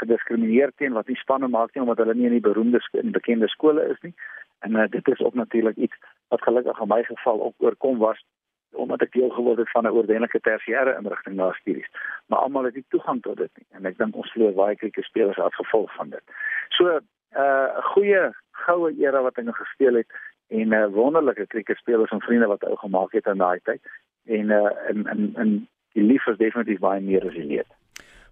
gediskrimineer 0.00 0.72
teen 0.76 0.96
wat 0.96 1.08
nie 1.08 1.16
spanne 1.16 1.48
maak 1.48 1.72
nie 1.74 1.82
omdat 1.84 2.02
hulle 2.02 2.14
nie 2.14 2.28
in 2.28 2.36
die 2.36 2.48
beroemde 2.48 2.82
en 3.00 3.14
bekende 3.16 3.48
skole 3.48 3.86
is 3.92 4.00
nie. 4.04 4.12
En 4.66 4.76
uh, 4.76 4.88
dit 4.92 5.08
is 5.08 5.22
ook 5.24 5.34
natuurlik 5.38 5.76
iets 5.76 5.96
wat 6.34 6.42
gelukkig 6.42 6.80
in 6.80 6.92
my 6.92 7.02
geval 7.04 7.42
ook 7.48 7.68
oorkom 7.68 7.98
was 8.02 8.24
omdat 8.76 9.06
ek 9.06 9.12
deel 9.14 9.30
geword 9.32 9.62
het 9.62 9.70
van 9.72 9.86
'n 9.88 9.96
ordentlike 10.00 10.40
tersiêre 10.44 10.96
inrigting 10.98 11.36
na 11.36 11.52
studies. 11.52 11.88
Maar 12.26 12.38
almal 12.38 12.64
het 12.68 12.74
nie 12.74 12.84
toegang 12.88 13.22
tot 13.22 13.36
dit 13.36 13.52
nie 13.56 13.66
en 13.78 13.86
ek 13.86 13.98
dink 13.98 14.16
ons 14.16 14.32
verloor 14.32 14.52
baie 14.52 14.76
kriketspelers 14.76 15.38
as 15.38 15.54
gevolg 15.54 15.94
van 15.94 16.10
dit. 16.10 16.24
So 16.76 16.98
'n 16.98 17.06
uh, 17.40 17.68
goeie 17.94 18.34
goue 18.50 18.92
era 18.98 19.22
wat 19.22 19.36
hulle 19.36 19.52
gespeel 19.52 19.94
het 19.94 20.10
en 20.48 20.72
uh, 20.72 20.86
wonderlike 20.94 21.46
kriketspelers 21.46 22.10
en 22.10 22.20
vriende 22.20 22.46
wat 22.46 22.64
ou 22.64 22.76
gemaak 22.76 23.12
het 23.12 23.26
in 23.26 23.42
daai 23.42 23.60
tyd 23.62 23.80
en 24.24 24.50
uh, 24.50 24.70
en 24.88 25.06
en 25.06 25.30
en 25.34 25.68
die 25.92 26.04
lief 26.04 26.26
is 26.26 26.36
definitief 26.36 26.78
baie 26.78 27.00
meer 27.00 27.22
resilient. 27.24 27.75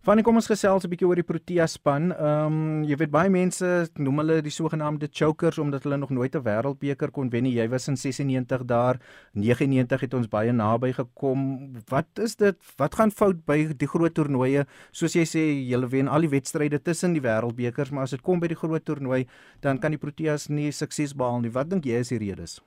Van 0.05 0.21
kom 0.21 0.37
ons 0.37 0.51
gesels 0.51 0.85
'n 0.85 0.90
bietjie 0.93 1.07
oor 1.09 1.17
die 1.17 1.25
Protea 1.25 1.64
span. 1.67 2.11
Ehm 2.12 2.53
um, 2.53 2.83
jy 2.85 2.97
weet 3.01 3.11
baie 3.11 3.31
mense 3.33 3.88
noem 3.97 4.19
hulle 4.21 4.43
die 4.45 4.53
sogenaamde 4.53 5.09
chokers 5.09 5.59
omdat 5.59 5.85
hulle 5.85 5.97
nog 5.97 6.11
nooit 6.11 6.35
'n 6.37 6.45
wêreldbeker 6.45 7.11
kon 7.11 7.31
wen 7.31 7.45
nie. 7.45 7.55
Jy 7.57 7.69
was 7.71 7.88
in 7.88 7.97
96 7.97 8.67
daar. 8.67 9.01
99 9.33 10.01
het 10.01 10.14
ons 10.14 10.29
baie 10.29 10.53
naby 10.53 10.93
gekom. 10.93 11.73
Wat 11.88 12.21
is 12.21 12.37
dit? 12.37 12.57
Wat 12.77 12.95
gaan 12.95 13.11
fout 13.11 13.47
by 13.47 13.73
die 13.73 13.88
groot 13.88 14.14
toernooie? 14.14 14.67
Soos 14.93 15.14
jy 15.14 15.25
sê, 15.25 15.43
julle 15.71 15.88
wen 15.88 16.09
al 16.09 16.21
die 16.21 16.29
wedstryde 16.29 16.83
tussen 16.83 17.14
die 17.14 17.23
wêreldbekers, 17.23 17.90
maar 17.90 18.03
as 18.03 18.11
dit 18.11 18.21
kom 18.23 18.40
by 18.40 18.49
die 18.49 18.61
groot 18.61 18.85
toernooi, 18.85 19.27
dan 19.62 19.79
kan 19.79 19.90
die 19.90 19.99
Proteas 19.99 20.49
nie 20.51 20.71
sukses 20.71 21.14
behaal 21.17 21.40
nie. 21.40 21.51
Wat 21.51 21.71
dink 21.71 21.85
jy 21.85 21.97
is 22.01 22.09
die 22.09 22.19
redes? 22.19 22.61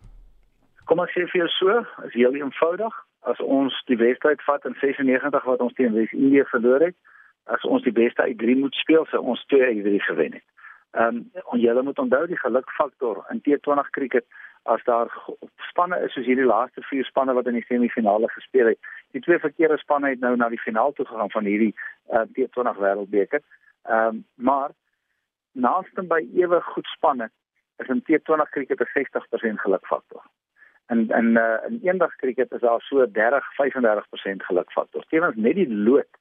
Kom 0.85 0.99
ek 0.99 1.09
sê 1.09 1.29
vir 1.29 1.45
jou 1.45 1.47
so, 1.47 1.85
is 2.07 2.13
heel 2.13 2.33
eenvoudig. 2.33 2.93
As 3.21 3.39
ons 3.39 3.73
die 3.85 3.97
wedstryd 3.97 4.41
vat 4.41 4.65
in 4.65 4.73
96 4.81 5.45
wat 5.45 5.59
ons 5.59 5.73
teen 5.73 5.93
Wes-Indië 5.93 6.43
verloor 6.49 6.81
het, 6.81 6.95
as 7.47 7.63
ons 7.63 7.83
die 7.83 7.95
beste 7.95 8.21
uit 8.21 8.37
3 8.37 8.55
moet 8.55 8.75
speel, 8.75 9.05
sou 9.05 9.21
ons 9.23 9.45
2 9.53 9.61
uit 9.63 9.83
3 9.83 10.01
gewen 10.09 10.33
het. 10.39 10.45
Ehm 10.97 11.23
um, 11.53 11.59
julle 11.59 11.83
moet 11.83 11.99
onthou 11.99 12.25
die 12.27 12.39
gelukfaktor 12.39 13.25
in 13.29 13.41
T20 13.45 13.89
cricket 13.91 14.25
as 14.63 14.83
daar 14.83 15.11
spanne 15.69 15.99
is 16.05 16.13
soos 16.13 16.25
hierdie 16.25 16.47
laaste 16.47 16.81
4 16.89 17.05
spanne 17.05 17.33
wat 17.33 17.47
in 17.47 17.57
die 17.59 17.65
semifinale 17.67 18.29
gespeel 18.33 18.71
het. 18.73 18.79
Die 19.15 19.21
twee 19.21 19.39
verkeerde 19.39 19.77
spanne 19.77 20.09
het 20.09 20.19
nou 20.19 20.35
na 20.35 20.49
die 20.49 20.61
finaal 20.61 20.91
toe 20.93 21.05
gegaan 21.05 21.31
van 21.31 21.45
hierdie 21.47 21.73
uh, 22.11 22.25
T20 22.35 22.81
wêreldbeker. 22.83 23.43
Ehm 23.87 24.07
um, 24.07 24.25
maar 24.35 24.71
naaste 25.51 26.03
by 26.03 26.21
ewe 26.35 26.61
goed 26.61 26.87
spanne 26.95 27.29
is 27.83 27.87
in 27.93 28.03
T20 28.07 28.51
cricket 28.51 28.81
'n 28.81 28.91
60% 28.97 29.63
gelukfaktor. 29.65 30.23
En 30.87 31.09
en 31.11 31.25
uh, 31.25 31.57
in 31.67 31.79
eendag 31.83 32.15
cricket 32.15 32.51
is 32.51 32.61
daar 32.61 32.81
so 32.81 33.05
30-35% 33.05 34.47
gelukfaktor. 34.49 35.03
Tevens 35.07 35.35
net 35.35 35.55
die 35.55 35.73
lood 35.73 36.11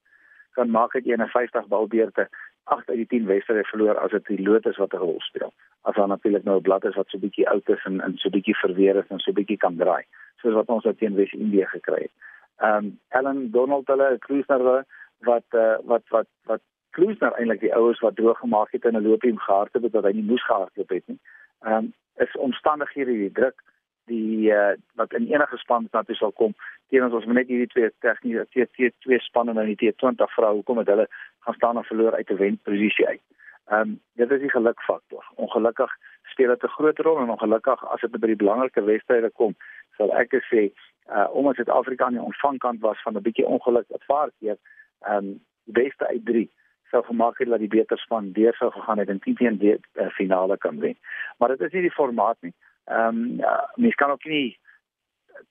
kan 0.59 0.71
maak 0.71 0.93
dit 0.93 1.07
51 1.13 1.67
balbeurte 1.73 2.29
8 2.67 2.89
uit 2.89 2.97
die 2.97 3.07
10 3.07 3.27
wedstryde 3.27 3.65
verloor 3.71 3.99
as 4.03 4.11
dit 4.11 4.27
die 4.27 4.43
lood 4.49 4.67
is 4.67 4.77
wat 4.83 4.95
'n 4.95 5.03
rol 5.05 5.21
speel. 5.29 5.53
As 5.83 5.95
dan 5.95 6.09
natuurlik 6.09 6.45
nou 6.45 6.57
'n 6.59 6.67
blad 6.69 6.85
is 6.85 6.95
wat 7.01 7.09
so 7.09 7.19
bietjie 7.19 7.49
oud 7.49 7.69
is 7.69 7.85
en 7.85 8.01
en 8.01 8.17
so 8.17 8.31
bietjie 8.31 8.57
verweer 8.57 8.97
is 9.03 9.11
en 9.11 9.19
so 9.19 9.33
bietjie 9.33 9.57
kan 9.57 9.77
draai, 9.77 10.05
soos 10.41 10.55
wat 10.55 10.69
ons 10.69 10.87
uit 10.87 10.99
teen 10.99 11.15
Wes-Indië 11.15 11.67
gekry 11.67 12.01
het. 12.07 12.15
Ehm 12.57 12.85
um, 12.85 12.99
Ellen 13.09 13.51
Donald 13.51 13.87
hulle 13.87 14.17
Kruisner 14.19 14.85
wat 15.19 15.45
uh, 15.51 15.77
wat 15.85 16.03
wat 16.09 16.27
wat 16.45 16.63
Kruisner 16.91 17.33
eintlik 17.33 17.61
die 17.61 17.75
ouers 17.75 18.01
wat 18.01 18.17
droog 18.17 18.39
gemaak 18.39 18.73
het 18.73 18.85
in 18.85 18.97
'n 18.97 19.07
loopie 19.09 19.31
om 19.31 19.39
gehardloop 19.39 19.83
het 19.83 19.93
wat 19.93 20.05
hy 20.05 20.13
nie 20.13 20.31
moes 20.31 20.45
gehardloop 20.45 20.89
het 20.89 21.07
nie. 21.07 21.21
Ehm 21.61 21.73
um, 21.77 21.93
is 22.17 22.37
omstandighede 22.37 23.13
die 23.13 23.33
druk 23.33 23.63
die 24.07 24.51
uh, 24.53 24.75
wat 24.95 25.13
in 25.13 25.27
enige 25.33 25.57
span 25.57 25.89
na 25.93 26.03
toe 26.03 26.15
sal 26.15 26.33
kom 26.33 26.55
teenoor 26.91 27.19
ons 27.19 27.27
net 27.27 27.49
hierdie 27.51 27.71
twee 27.73 27.91
tegniese 28.05 28.47
twee 28.53 28.93
twee 29.05 29.21
spanne 29.25 29.55
nou 29.57 29.67
die 29.67 29.79
T20 29.83 30.35
vrou 30.35 30.53
hoekom 30.59 30.83
het 30.83 30.93
hulle 30.93 31.07
gaan 31.47 31.59
staan 31.59 31.81
en 31.81 31.89
verloor 31.91 32.15
uit 32.15 32.31
'n 32.31 32.37
wenposisie 32.43 33.07
uit. 33.07 33.23
Ehm 33.67 33.81
um, 33.81 34.01
dit 34.15 34.31
is 34.31 34.41
die 34.41 34.51
gelukfaktor. 34.51 35.25
Ongelukkig 35.35 35.97
speel 36.33 36.49
dit 36.49 36.63
'n 36.63 36.77
groot 36.79 36.99
rol 36.99 37.19
en 37.19 37.31
ongelukkig 37.31 37.87
as 37.87 38.01
dit 38.01 38.21
by 38.21 38.27
die 38.27 38.43
belangrike 38.43 38.83
wedstryde 38.83 39.31
kom, 39.31 39.57
sal 39.97 40.15
ek 40.15 40.35
sê 40.53 40.71
uh 41.09 41.29
omdat 41.31 41.55
Suid-Afrika 41.55 42.05
aan 42.05 42.19
die 42.19 42.29
ontvangkant 42.31 42.81
was 42.81 43.03
van 43.03 43.17
'n 43.17 43.23
bietjie 43.23 43.47
ongeluk 43.47 43.87
wat 43.89 44.05
vaar 44.05 44.31
keer, 44.39 44.57
ehm 45.01 45.17
um, 45.17 45.41
die 45.65 45.83
beste 45.83 46.07
uit 46.07 46.25
3 46.25 46.51
sou 46.91 47.03
gemaak 47.05 47.39
het 47.39 47.49
dat 47.49 47.59
die 47.59 47.69
beter 47.69 47.99
span 47.99 48.33
deur 48.33 48.55
sou 48.55 48.71
gegaan 48.71 48.99
het 48.99 49.09
en 49.09 49.19
teen 49.19 49.59
die 49.59 49.75
uh, 49.75 50.09
finale 50.09 50.57
kan 50.57 50.79
wen. 50.79 50.97
Maar 51.39 51.49
dit 51.49 51.61
is 51.61 51.73
nie 51.73 51.81
die 51.81 51.99
formaat 51.99 52.37
nie. 52.41 52.55
Ehm 52.87 53.09
um, 53.09 53.37
ja, 53.39 53.71
mens 53.75 53.95
kan 53.95 54.11
ook 54.11 54.25
nie 54.25 54.59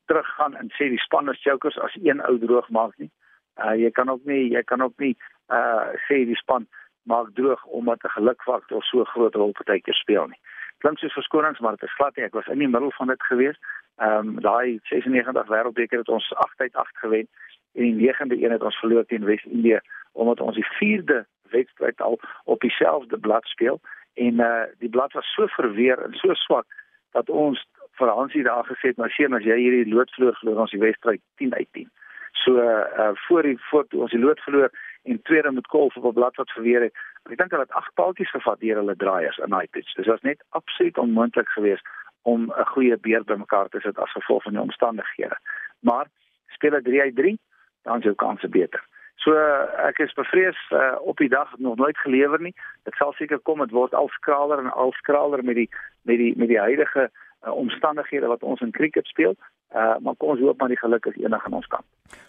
teruggaan 0.05 0.55
en 0.55 0.71
sê 0.71 0.87
die 0.89 0.99
span 0.99 1.29
is 1.29 1.41
chokers 1.41 1.77
as 1.79 1.97
een 2.01 2.21
ou 2.23 2.37
droog 2.39 2.69
maak 2.69 2.97
nie. 2.97 3.11
Uh 3.59 3.75
jy 3.75 3.91
kan 3.91 4.09
ook 4.09 4.23
nie 4.23 4.49
jy 4.51 4.63
kan 4.63 4.81
ook 4.81 4.97
nie 4.97 5.15
uh 5.51 5.87
sê 6.07 6.23
die 6.29 6.39
span 6.39 6.67
maak 7.03 7.33
droog 7.33 7.65
omdat 7.65 8.03
'n 8.03 8.15
gelukfaktor 8.17 8.83
so 8.83 9.03
groot 9.03 9.35
rol 9.35 9.51
partykeer 9.51 9.93
speel 9.93 10.27
nie. 10.27 10.39
Klink 10.77 10.97
soos 10.99 11.13
verskonings 11.13 11.59
maar 11.59 11.71
dit 11.71 11.83
is 11.83 11.95
glad 11.95 12.15
nie. 12.15 12.25
Ek 12.25 12.33
was 12.33 12.47
in 12.47 12.59
die 12.59 12.67
middel 12.67 12.91
van 12.91 13.07
dit 13.07 13.23
gewees. 13.23 13.57
Ehm 13.97 14.27
um, 14.27 14.41
daai 14.41 14.79
96 14.83 15.47
wêreldbeker 15.47 15.97
het 15.97 16.09
ons 16.09 16.33
8 16.33 16.59
uit 16.59 16.75
8 16.75 16.97
gewen 16.97 17.27
en 17.73 17.97
die 17.97 18.11
9de 18.13 18.41
een 18.43 18.51
het 18.51 18.63
ons 18.63 18.79
verloor 18.79 19.05
teen 19.05 19.25
Wes-Indië 19.25 19.79
omdat 20.11 20.39
ons 20.39 20.55
die 20.55 20.67
4de 20.79 21.25
wedstryd 21.49 22.01
al 22.01 22.19
op 22.43 22.59
dieselfde 22.59 23.17
blad 23.17 23.45
speel 23.45 23.79
en 24.13 24.33
uh 24.39 24.63
die 24.77 24.89
blad 24.89 25.11
was 25.13 25.33
so 25.33 25.47
verweer 25.47 25.99
en 25.99 26.13
so 26.13 26.33
swak 26.33 26.65
dat 27.17 27.29
ons 27.29 27.61
vir 27.97 28.11
Hansie 28.11 28.43
daar 28.43 28.67
gesê 28.67 28.91
het, 28.91 28.97
maar 28.97 29.13
sien 29.15 29.33
as 29.33 29.45
jy 29.47 29.55
hierdie 29.59 29.93
lood 29.93 30.11
verloor, 30.15 30.35
verloor 30.41 30.65
ons 30.65 30.73
die 30.75 30.81
wedstryd 30.83 31.21
10 31.41 31.53
uit 31.55 31.69
10. 31.77 31.89
So 32.43 32.59
uh 32.59 33.11
voor 33.27 33.47
die 33.47 33.57
voor 33.69 33.85
ons 34.05 34.11
die 34.11 34.19
lood 34.19 34.39
verloor 34.43 34.71
en 35.03 35.21
tweede 35.21 35.51
met 35.51 35.67
Kolf 35.67 35.95
op 35.97 36.05
'n 36.05 36.17
blad 36.17 36.35
wat 36.35 36.51
verweer 36.51 36.81
het. 36.87 36.93
Ek 37.31 37.37
dink 37.37 37.51
hulle 37.51 37.63
het 37.63 37.77
agt 37.79 37.93
paaltjies 37.93 38.31
gevat 38.31 38.59
deur 38.59 38.81
hulle 38.81 38.95
draaiers 38.95 39.37
in 39.37 39.49
daai 39.49 39.67
pitch. 39.71 39.93
Dis 39.95 40.11
was 40.11 40.21
net 40.21 40.43
absoluut 40.49 40.97
onmoontlik 40.97 41.49
geweest 41.49 41.87
om 42.21 42.51
'n 42.51 42.65
goeie 42.73 42.97
beer 42.97 43.23
bymekaar 43.23 43.69
te 43.69 43.79
sit 43.79 43.97
as 43.97 44.11
gevolg 44.11 44.43
van 44.43 44.51
die 44.51 44.61
omstandighede. 44.61 45.37
Maar 45.79 46.07
speel 46.47 46.75
'n 46.75 46.83
3 46.83 47.01
uit 47.01 47.15
3, 47.15 47.39
dan 47.83 47.97
is 47.97 48.03
jou 48.03 48.15
kanse 48.15 48.49
beter. 48.49 48.83
So 49.15 49.33
ek 49.87 49.99
is 49.99 50.13
bevrees 50.13 50.57
uh, 50.71 50.95
op 50.99 51.17
die 51.17 51.29
dag 51.29 51.57
nog 51.57 51.75
nooit 51.75 51.97
gelewer 51.97 52.41
nie. 52.41 52.53
Dit 52.83 52.93
sal 52.93 53.13
seker 53.13 53.39
kom, 53.39 53.59
dit 53.59 53.71
word 53.71 53.93
al 53.93 54.09
skraler 54.09 54.59
en 54.59 54.71
al 54.71 54.91
skraler 54.91 55.43
met 55.43 55.55
die 55.55 55.69
met 56.09 56.21
die 56.21 56.33
met 56.37 56.51
die 56.51 56.59
huidige 56.59 57.09
uh, 57.09 57.53
omstandighede 57.53 58.29
wat 58.31 58.43
ons 58.43 58.61
in 58.61 58.71
cricket 58.71 59.07
speel. 59.07 59.35
Uh, 59.75 59.97
maar 59.99 60.15
kom 60.15 60.35
ons 60.35 60.39
hoop 60.39 60.59
maar 60.59 60.71
die 60.71 60.79
geluk 60.79 61.05
is 61.11 61.17
enig 61.19 61.45
aan 61.45 61.57
ons 61.57 61.67
kant. 61.67 61.85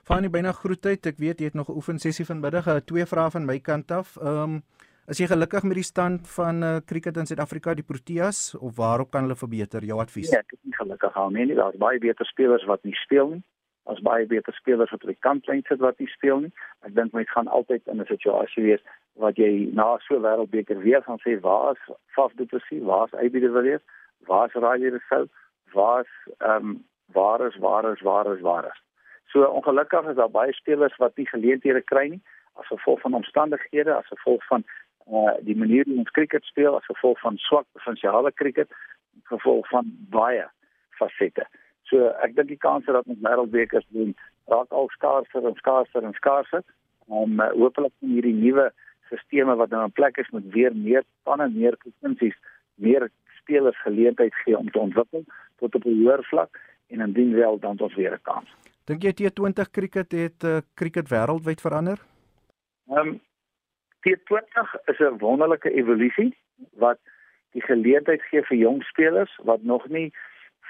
Fanie 0.08 0.32
byna 0.32 0.52
groetheid. 0.56 1.06
Ek 1.06 1.20
weet 1.22 1.40
jy 1.40 1.52
het 1.52 1.58
nog 1.58 1.68
'n 1.68 1.78
oefen 1.78 1.98
sessie 1.98 2.26
vanmiddag. 2.26 2.66
Uh, 2.66 2.76
twee 2.76 3.06
vrae 3.06 3.30
van 3.30 3.44
my 3.44 3.58
kant 3.60 3.90
af. 3.90 4.16
Ehm 4.16 4.42
um, 4.42 4.62
is 5.06 5.18
jy 5.18 5.26
gelukkig 5.30 5.62
met 5.62 5.78
die 5.78 5.86
stand 5.86 6.28
van 6.28 6.62
uh, 6.62 6.76
cricket 6.84 7.16
in 7.16 7.26
Suid-Afrika, 7.26 7.74
die 7.74 7.86
Proteas 7.86 8.56
of 8.58 8.76
waarop 8.76 9.10
kan 9.10 9.22
hulle 9.22 9.36
verbeter? 9.36 9.84
Jou 9.84 10.00
advies. 10.00 10.30
Ja, 10.30 10.38
ek 10.42 10.52
is 10.52 10.62
nie 10.62 10.74
gelukkig 10.74 11.14
al 11.14 11.30
nie. 11.30 11.54
Daar's 11.54 11.78
baie 11.78 11.98
beter 11.98 12.26
spelers 12.26 12.64
wat 12.64 12.82
nie 12.82 12.96
speel 13.04 13.28
nie 13.28 13.44
as 13.86 14.02
baie 14.02 14.26
beter 14.26 14.54
spelers 14.54 14.90
wat 14.90 15.04
op 15.04 15.12
die 15.12 15.22
kantlyn 15.26 15.62
sit 15.68 15.78
wat 15.78 15.98
nie 16.02 16.08
speel 16.10 16.40
nie. 16.46 16.52
Ek 16.86 16.94
dink 16.94 17.14
mens 17.14 17.30
gaan 17.30 17.48
altyd 17.58 17.86
in 17.86 18.00
'n 18.00 18.06
situasie 18.10 18.62
wees 18.62 18.82
wat 19.16 19.36
jy 19.36 19.68
na 19.72 19.98
so 19.98 20.16
'n 20.16 20.22
wêreldbeker 20.22 20.78
weer 20.78 21.02
gaan 21.02 21.20
sê 21.24 21.40
waar 21.40 21.72
is 21.72 21.96
Faf 22.14 22.32
du 22.34 22.46
Plessis, 22.46 22.82
waar 22.82 23.06
is 23.06 23.18
Aibi 23.18 23.40
de 23.40 23.50
Villiers, 23.50 23.82
waar 24.26 24.46
is 24.46 24.54
Raja 24.54 24.90
de 24.90 25.00
Sou, 25.08 25.26
waar 25.72 26.00
is 26.00 26.32
ehm 26.38 26.56
um, 26.56 26.84
waar 27.12 27.40
is 27.46 27.56
waar 27.56 27.92
is 27.92 28.00
waar 28.00 28.34
is 28.34 28.40
waar 28.40 28.64
is. 28.64 28.82
So 29.24 29.44
ongelukkig 29.44 30.08
is 30.08 30.16
daar 30.16 30.30
baie 30.30 30.52
spelers 30.52 30.96
wat 30.96 31.16
nie 31.16 31.28
geleenthede 31.28 31.82
kry 31.82 32.08
nie 32.08 32.22
as 32.54 32.66
gevolg 32.66 33.00
van 33.00 33.14
omstandighede, 33.14 33.94
as 33.94 34.06
gevolg 34.06 34.46
van 34.46 34.64
uh 35.06 35.34
die 35.40 35.56
manier 35.56 35.84
hoe 35.84 35.98
ons 35.98 36.10
cricket 36.10 36.44
speel, 36.44 36.76
as 36.76 36.84
gevolg 36.84 37.20
van 37.20 37.36
swak 37.36 37.66
provinsiale 37.72 38.32
cricket, 38.32 38.70
gevolg 39.24 39.68
van 39.68 39.92
baie 40.10 40.46
fasette. 40.90 41.46
So 41.82 42.08
ek 42.24 42.34
dink 42.34 42.48
die 42.48 42.64
kanse 42.64 42.92
dat 42.92 43.06
ons 43.06 43.22
wêreldbekers 43.22 43.86
doen 43.88 44.16
raak 44.50 44.72
al 44.72 44.88
skaarser 44.94 45.46
en 45.46 45.54
skaarser 45.54 46.02
en 46.04 46.16
skaarser 46.18 46.62
om 47.06 47.40
uh, 47.40 47.50
hopelik 47.54 47.92
in 48.02 48.16
hierdie 48.16 48.34
nuwe 48.34 48.70
stelsels 49.10 49.56
wat 49.56 49.70
nou 49.70 49.84
in 49.84 49.92
plek 49.92 50.16
is 50.16 50.30
met 50.30 50.44
weer 50.52 50.74
meer 50.74 51.04
spanne, 51.20 51.48
meer 51.48 51.76
provinsies, 51.76 52.36
meer 52.74 53.10
spelers 53.38 53.82
geleentheid 53.82 54.34
gee 54.34 54.58
om 54.58 54.70
te 54.70 54.78
ontwikkel 54.78 55.24
tot 55.56 55.74
op 55.74 55.84
'n 55.84 56.02
hoër 56.02 56.24
vlak 56.24 56.60
en 56.88 57.00
indien 57.00 57.34
wel 57.34 57.58
dan 57.58 57.78
ons 57.78 57.94
weer 57.94 58.12
'n 58.12 58.22
kans. 58.22 58.48
Dink 58.84 59.02
jy 59.02 59.12
T20 59.12 59.70
cricket 59.70 60.12
het 60.12 60.44
uh, 60.44 60.58
cricket 60.74 61.08
wêreldwyd 61.08 61.60
verander? 61.60 61.98
Ehm 62.88 62.98
um, 62.98 63.20
T20 64.06 64.74
is 64.84 64.98
'n 64.98 65.18
wonderlike 65.18 65.70
evolusie 65.70 66.36
wat 66.72 66.98
die 67.50 67.62
geleentheid 67.62 68.22
gee 68.22 68.42
vir 68.42 68.56
jong 68.56 68.82
spelers 68.82 69.38
wat 69.42 69.62
nog 69.62 69.88
nie 69.88 70.12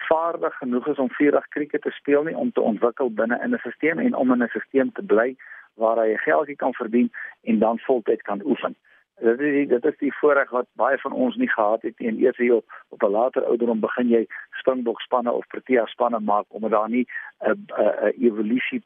vaardig 0.08 0.54
genoeg 0.56 0.86
is 0.86 0.98
om 0.98 1.10
vierdag 1.10 1.48
krieket 1.48 1.82
te 1.82 1.90
speel 1.90 2.22
nie 2.22 2.36
om 2.36 2.52
te 2.52 2.60
ontwikkel 2.60 3.10
binne 3.10 3.40
in 3.44 3.54
'n 3.54 3.58
stelsel 3.58 3.98
en 3.98 4.14
om 4.14 4.32
in 4.32 4.42
'n 4.42 4.48
stelsel 4.48 4.92
te 4.92 5.02
bly 5.02 5.36
waar 5.76 5.98
hy 6.02 6.16
geldjie 6.16 6.56
kan 6.56 6.74
verdien 6.74 7.12
en 7.42 7.58
dan 7.58 7.78
voltyd 7.78 8.22
kan 8.22 8.42
oefen. 8.44 8.76
Dit 9.20 9.40
is 9.40 9.68
dit 9.68 9.84
is 9.84 9.98
die 9.98 10.12
voorreg 10.16 10.50
wat 10.50 10.66
baie 10.72 10.98
van 10.98 11.12
ons 11.12 11.36
nie 11.36 11.48
gehad 11.48 11.82
het 11.82 11.98
nie. 11.98 12.08
En 12.08 12.18
eers 12.20 12.36
hier 12.36 12.54
op, 12.54 12.72
op 12.88 13.02
'n 13.02 13.10
later 13.10 13.44
ouderdom 13.44 13.80
begin 13.80 14.08
jy 14.08 14.26
Springbok 14.50 15.00
spanne 15.00 15.32
of 15.32 15.46
Protea 15.46 15.86
spanne 15.86 16.20
maak 16.20 16.44
omdat 16.48 16.70
daar 16.70 16.88
nie 16.88 17.06
'n 17.38 17.66
'n 17.66 18.12
evolusie 18.20 18.82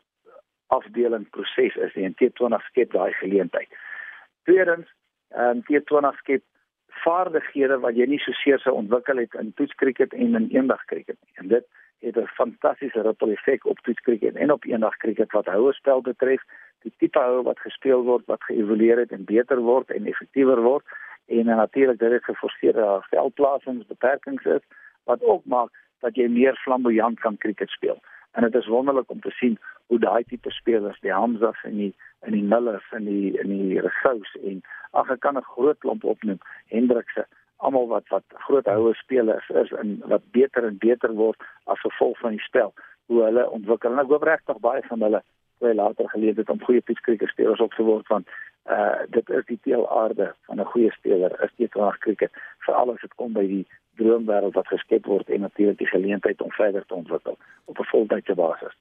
afdeling 0.67 1.31
proses 1.31 1.77
is 1.77 1.95
nie. 1.95 2.05
En 2.05 2.15
T20 2.15 2.63
skep 2.67 2.93
daai 2.93 3.13
geleentheid. 3.13 3.69
Tweedens, 4.43 4.87
ehm 5.29 5.57
um, 5.57 5.63
T20 5.63 6.17
skep 6.17 6.43
vaardighede 6.87 7.79
wat 7.79 7.97
jy 7.97 8.07
nie 8.07 8.19
so 8.19 8.33
seer 8.33 8.59
sou 8.59 8.75
ontwikkel 8.75 9.17
het 9.17 9.35
in 9.35 9.53
toetskriket 9.59 10.13
en 10.13 10.35
in 10.35 10.49
eendag 10.51 10.85
kriket 10.85 11.17
nie. 11.21 11.35
En 11.35 11.49
dit 11.49 11.67
het 12.01 12.17
'n 12.17 12.27
fantastiese 12.27 13.03
ripple 13.03 13.33
effek 13.33 13.65
op 13.65 13.79
toetskriket 13.79 14.35
en 14.35 14.53
op 14.53 14.65
eendag 14.65 14.97
kriket 14.97 15.33
wat 15.33 15.47
houerspel 15.47 16.01
betref 16.01 16.43
die 16.83 16.93
tipe 16.99 17.19
hou 17.19 17.43
wat 17.43 17.61
gespeel 17.61 18.03
word 18.03 18.27
wat 18.27 18.43
geëvolueer 18.49 19.05
het 19.05 19.13
en 19.13 19.25
beter 19.25 19.61
word 19.65 19.91
en 19.91 20.07
effektiewer 20.07 20.63
word 20.63 20.85
en 21.27 21.47
natuurlik 21.47 21.99
dit 21.99 22.13
het 22.13 22.25
geforseerde 22.25 22.87
veldplasings 23.11 23.87
beperkings 23.87 24.45
is 24.45 24.65
wat 25.05 25.23
ook 25.23 25.45
maak 25.45 25.71
dat 26.01 26.17
jy 26.17 26.29
meer 26.29 26.57
flamboyant 26.65 27.21
kan 27.21 27.37
kriket 27.37 27.71
speel. 27.71 27.99
En 28.33 28.43
dit 28.43 28.55
is 28.55 28.67
wonderlik 28.67 29.11
om 29.11 29.21
te 29.21 29.31
sien 29.31 29.59
hoe 29.87 29.99
daai 29.99 30.25
tipe 30.25 30.51
spelers, 30.51 31.01
die 31.01 31.13
Hamzas 31.13 31.59
en 31.65 31.77
die 31.77 31.95
en 32.21 32.33
die 32.37 32.45
Millers 32.45 32.87
en 32.97 33.05
die 33.05 33.39
en 33.41 33.49
die 33.49 33.81
Resous 33.81 34.35
en 34.43 34.63
ag 34.91 35.11
ek 35.11 35.21
kan 35.21 35.37
'n 35.39 35.51
groot 35.55 35.79
klomp 35.79 36.05
opnoem, 36.05 36.39
Hendrikse, 36.67 37.27
almal 37.57 37.89
wat 37.89 38.09
wat 38.09 38.25
groot 38.47 38.67
houe 38.67 38.95
spelers 38.95 39.49
is 39.49 39.73
en 39.73 39.99
wat 40.13 40.23
beter 40.31 40.65
en 40.65 40.79
beter 40.79 41.13
word 41.15 41.43
as 41.65 41.81
gevolg 41.81 42.19
van 42.19 42.31
die 42.31 42.47
spel, 42.47 42.73
hoe 43.07 43.23
hulle 43.23 43.51
ontwikkel. 43.51 43.93
En 43.93 43.99
ek 43.99 44.13
hoop 44.13 44.23
regtig 44.23 44.59
baie 44.61 44.83
van 44.83 45.01
hulle 45.01 45.23
twee 45.61 45.75
later 45.75 46.09
geleer 46.13 46.37
het 46.41 46.51
om 46.51 46.65
goeie 46.65 46.81
pitchkriket 46.81 47.33
spelers 47.33 47.61
op 47.61 47.77
te 47.77 47.87
word 47.87 48.07
van 48.13 48.25
uh 48.77 49.07
dit 49.17 49.31
is 49.39 49.47
die 49.53 49.59
teelaarde 49.67 50.33
van 50.49 50.61
'n 50.61 50.73
goeie 50.73 50.93
speler 50.99 51.37
is 51.45 51.53
dit 51.57 51.75
reg 51.75 51.99
kriket 52.07 52.33
veral 52.67 52.93
as 52.93 53.01
dit 53.01 53.15
kom 53.15 53.33
by 53.33 53.47
die 53.47 53.67
droomwêreld 54.01 54.55
wat 54.55 54.73
geskep 54.75 55.07
word 55.07 55.29
en 55.29 55.41
natuurlik 55.41 55.79
die 55.79 55.93
geleentheid 55.97 56.43
om 56.43 56.53
verder 56.53 56.87
te 56.87 56.95
ontwikkel 56.95 57.39
op 57.65 57.79
'n 57.79 57.91
voltydse 57.93 58.35
basis. 58.35 58.77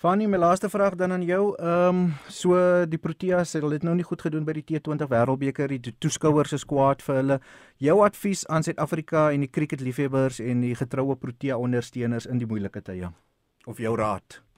Fanny, 0.00 0.24
my 0.26 0.38
laaste 0.38 0.68
vraag 0.68 0.94
dan 0.94 1.12
aan 1.12 1.22
jou. 1.22 1.54
Ehm 1.58 1.88
um, 1.88 2.12
so 2.28 2.56
die 2.88 2.98
Proteas 2.98 3.52
het 3.52 3.70
dit 3.70 3.82
nou 3.82 3.94
nie 3.94 4.04
goed 4.04 4.22
gedoen 4.22 4.44
by 4.44 4.52
die 4.52 4.64
T20 4.64 5.10
Wêreldbeker. 5.12 5.68
Die 5.68 5.94
toeskouers 5.98 6.52
is 6.52 6.64
kwaad 6.64 7.02
vir 7.02 7.14
hulle. 7.14 7.40
Jou 7.76 8.00
advies 8.04 8.46
aan 8.48 8.62
Suid-Afrika 8.62 9.30
en 9.30 9.40
die 9.40 9.50
cricketliefhebbers 9.50 10.40
en 10.40 10.60
die 10.60 10.74
getroue 10.74 11.16
Protea 11.16 11.58
ondersteuners 11.58 12.26
in 12.26 12.38
die 12.38 12.46
moeilike 12.46 12.80
tye 12.82 13.12
of 13.66 13.78
jou 13.78 13.96
raad? 13.96 14.49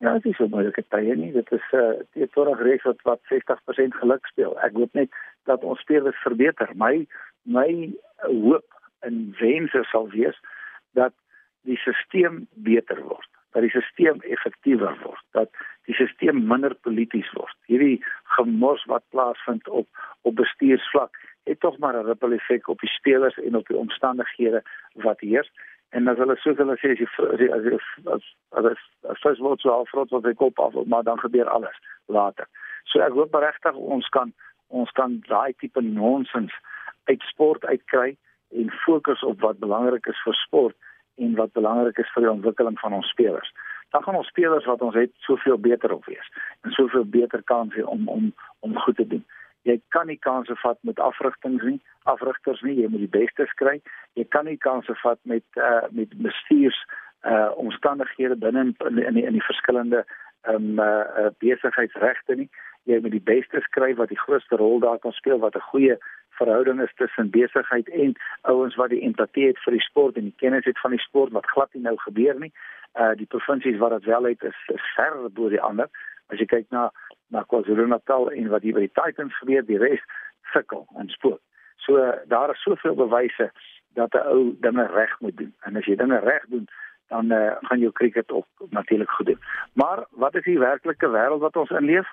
Ja, 0.00 0.12
dit 0.12 0.30
is 0.30 0.36
so 0.40 0.48
moeilike 0.48 0.80
tye 0.88 1.14
nie. 1.16 1.32
Dit 1.32 1.50
is 1.52 1.64
'n 1.72 1.76
uh, 1.76 2.04
teetorig 2.16 2.60
reeks 2.64 2.86
wat 2.88 3.02
wat 3.02 3.20
60% 3.32 3.96
geluk 4.00 4.26
speel. 4.26 4.54
Ek 4.66 4.72
hoop 4.72 4.94
net 4.96 5.10
dat 5.44 5.64
ons 5.64 5.80
spelers 5.80 6.22
verbeter. 6.24 6.70
My 6.74 7.06
my 7.44 7.92
hoop 8.16 8.64
en 9.00 9.34
wens 9.40 9.76
sal 9.90 10.08
wees 10.08 10.38
dat 10.92 11.12
die 11.68 11.76
stelsel 11.76 12.46
beter 12.54 13.02
word, 13.02 13.28
dat 13.52 13.62
die 13.62 13.70
stelsel 13.70 14.24
effektiewer 14.36 14.96
word, 15.04 15.24
dat 15.36 15.50
die 15.84 15.94
stelsel 15.94 16.40
minder 16.40 16.74
polities 16.74 17.32
word. 17.32 17.56
Hierdie 17.66 18.00
gemors 18.36 18.84
wat 18.84 19.04
plaasvind 19.10 19.68
op 19.68 19.88
op 20.22 20.34
bestuursvlak 20.36 21.12
het 21.44 21.60
tog 21.60 21.78
maar 21.78 21.96
'n 21.96 22.06
ripple 22.06 22.34
effek 22.34 22.68
op 22.68 22.80
die 22.80 22.94
spelers 22.96 23.36
en 23.38 23.56
op 23.56 23.66
die 23.66 23.76
omstandighede 23.76 24.62
wat 24.94 25.20
heers 25.20 25.50
en 25.90 26.08
as 26.08 26.18
hulle 26.22 26.36
soos 26.42 26.58
hulle 26.62 26.76
sê 26.80 26.92
as 26.94 27.00
jy 27.00 27.48
as 27.54 27.64
jy 27.66 27.78
as 28.14 28.26
as 28.62 28.82
as 29.12 29.24
as 29.30 29.42
wat 29.46 29.62
so 29.62 29.72
afrot 29.74 30.12
wat 30.14 30.28
hy 30.28 30.34
kop 30.42 30.60
af 30.62 30.76
maar 30.86 31.06
dan 31.08 31.18
gebeur 31.22 31.50
alles 31.50 31.76
later. 32.06 32.46
So 32.92 33.02
ek 33.06 33.16
hoop 33.18 33.34
regtig 33.34 33.80
ons 33.96 34.08
kan 34.16 34.32
ons 34.68 34.90
kan 34.98 35.18
daai 35.28 35.52
tipe 35.58 35.82
nonsens 35.82 36.54
uit 37.10 37.26
sport 37.30 37.64
uitkry 37.64 38.14
en 38.60 38.70
fokus 38.84 39.22
op 39.26 39.42
wat 39.46 39.58
belangrik 39.58 40.06
is 40.06 40.22
vir 40.26 40.38
sport 40.44 40.76
en 41.18 41.34
wat 41.40 41.52
belangrik 41.58 41.98
is 41.98 42.14
vir 42.14 42.26
die 42.26 42.32
ontwikkeling 42.36 42.78
van 42.80 42.94
ons 43.00 43.10
spelers. 43.10 43.50
Dan 43.90 44.02
gaan 44.06 44.18
ons 44.20 44.30
spelers 44.30 44.66
wat 44.70 44.82
ons 44.86 44.94
het 44.94 45.10
soveel 45.26 45.58
beter 45.58 45.92
op 45.92 46.06
wees 46.06 46.30
en 46.62 46.74
soveel 46.78 47.04
beter 47.04 47.42
kans 47.42 47.74
hê 47.74 47.82
om 47.82 48.08
om 48.08 48.32
om 48.60 48.78
goed 48.86 48.96
te 49.02 49.06
doen 49.14 49.26
jy 49.62 49.80
kan 49.88 50.06
nie 50.06 50.18
kansse 50.18 50.56
vat 50.62 50.78
met 50.82 50.98
afrigtings 50.98 51.62
nie 51.62 51.80
afrigters 52.08 52.62
nie 52.62 52.78
jy 52.80 52.88
moet 52.88 53.04
die 53.04 53.18
beste 53.18 53.46
kry. 53.60 53.78
Jy 54.18 54.24
kan 54.34 54.48
nie 54.48 54.56
kansse 54.56 54.94
vat 55.02 55.20
met 55.28 55.44
uh, 55.60 55.86
met 55.90 56.14
bestuurs 56.22 56.78
uh, 57.28 57.50
omstandighede 57.56 58.36
binne 58.36 58.70
in, 58.70 58.74
in 59.04 59.14
die 59.18 59.26
in 59.26 59.36
die 59.36 59.44
verskillende 59.44 60.04
um, 60.48 60.78
uh, 60.80 61.28
besigheidsregte 61.44 62.36
nie. 62.36 62.48
Jy 62.88 63.00
moet 63.04 63.12
die 63.12 63.26
beste 63.32 63.60
kry 63.76 63.92
wat 63.98 64.08
die 64.08 64.18
grootste 64.18 64.56
rol 64.56 64.80
daar 64.80 64.98
kan 64.98 65.12
speel 65.12 65.38
wat 65.38 65.56
'n 65.56 65.68
goeie 65.72 65.98
verhouding 66.40 66.80
is 66.80 66.94
tussen 66.96 67.30
besigheid 67.30 67.88
en 67.88 68.14
ouens 68.42 68.74
wat 68.74 68.90
die 68.90 69.02
empatie 69.04 69.46
het 69.46 69.58
vir 69.64 69.76
die 69.76 69.86
sport 69.88 70.16
en 70.16 70.30
die 70.30 70.38
kennis 70.42 70.64
het 70.64 70.78
van 70.80 70.90
die 70.90 71.04
sport 71.04 71.32
wat 71.32 71.46
glad 71.46 71.74
nie 71.74 71.82
nou 71.82 71.96
gebeur 71.96 72.38
nie. 72.40 72.52
Uh 72.94 73.12
die 73.14 73.26
provinsies 73.26 73.78
wat 73.78 73.90
dit 73.90 74.04
wel 74.04 74.24
het 74.24 74.42
is, 74.42 74.56
is 74.66 74.94
ver 74.96 75.30
bo 75.30 75.48
die 75.48 75.60
ander 75.60 75.88
as 76.32 76.38
jy 76.38 76.46
kyk 76.46 76.70
na 76.70 76.90
na 77.30 77.44
KwaZulu-Natal 77.46 78.30
en 78.34 78.48
wat 78.50 78.62
hier 78.62 78.74
by 78.74 78.80
die 78.80 78.94
Titans 78.98 79.36
gebeur, 79.38 79.62
die 79.62 79.78
res 79.78 80.02
sukkel 80.52 80.86
en 80.98 81.08
spook. 81.08 81.40
So 81.86 81.98
daar 82.26 82.50
is 82.50 82.62
soveel 82.62 82.96
bewyse 82.98 83.50
dat 83.94 84.14
'n 84.14 84.26
ou 84.26 84.56
dinge 84.60 84.86
reg 84.86 85.20
moet 85.20 85.36
doen. 85.36 85.54
En 85.60 85.76
as 85.76 85.84
jy 85.84 85.96
dinge 85.96 86.18
reg 86.18 86.44
doen, 86.48 86.66
dan 87.08 87.32
uh, 87.32 87.56
gaan 87.60 87.78
jou 87.78 87.92
cricket 87.92 88.30
ook 88.30 88.46
natuurlik 88.70 89.10
goed 89.10 89.26
doen. 89.26 89.40
Maar 89.72 90.04
wat 90.10 90.34
is 90.34 90.44
die 90.44 90.58
werklike 90.58 91.08
wêreld 91.10 91.40
wat 91.40 91.56
ons 91.56 91.70
inleef? 91.70 92.08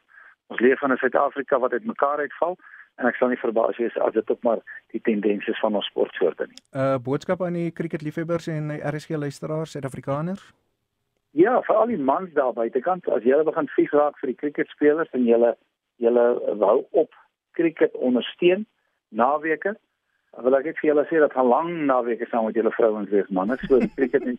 Ons 0.48 0.60
leef 0.60 0.82
in 0.82 0.92
'n 0.92 0.98
Suid-Afrika 0.98 1.60
wat 1.60 1.72
uitmekaar 1.72 2.18
uitval 2.18 2.58
en 2.96 3.06
ek 3.06 3.16
sal 3.16 3.28
nie 3.28 3.38
verbaas 3.38 3.78
wees 3.78 3.98
as 3.98 4.14
dit 4.14 4.30
ook 4.30 4.42
maar 4.42 4.60
die 4.88 5.02
tendense 5.02 5.54
van 5.54 5.76
ons 5.76 5.86
sportsoorte 5.86 6.46
nie. 6.48 6.62
'n 6.72 6.80
uh, 6.80 6.98
Boodskap 6.98 7.42
aan 7.42 7.54
die 7.54 7.72
cricketliefhebbers 7.72 8.48
en 8.48 8.72
RSG 8.94 9.10
luisteraars, 9.10 9.72
Suid-Afrikaners? 9.72 10.54
Ja, 11.38 11.60
vir 11.62 11.76
al 11.76 11.92
die 11.92 12.00
mans 12.02 12.32
daar 12.34 12.54
buitekant, 12.58 13.06
as 13.14 13.26
jy 13.28 13.38
begin 13.46 13.68
vies 13.76 13.92
raak 13.94 14.16
vir 14.18 14.32
die 14.32 14.40
cricketspelers 14.40 15.12
en 15.14 15.26
jy 15.28 15.38
jy 16.02 16.14
wou 16.62 16.78
op 16.98 17.12
cricket 17.58 17.94
ondersteun 17.94 18.64
naweke, 19.14 19.76
wil 20.46 20.58
ek 20.58 20.66
net 20.70 20.80
vir 20.82 20.90
julle 20.90 21.04
sê 21.12 21.20
dat 21.22 21.36
gaan 21.38 21.50
lang 21.52 21.70
naweke 21.92 22.26
saam 22.32 22.48
met 22.48 22.58
julle 22.58 22.74
vrouens 22.74 23.14
wees 23.14 23.30
man. 23.30 23.54
Ek 23.54 23.62
sê 23.70 23.80
cricket 24.00 24.26
nie 24.26 24.38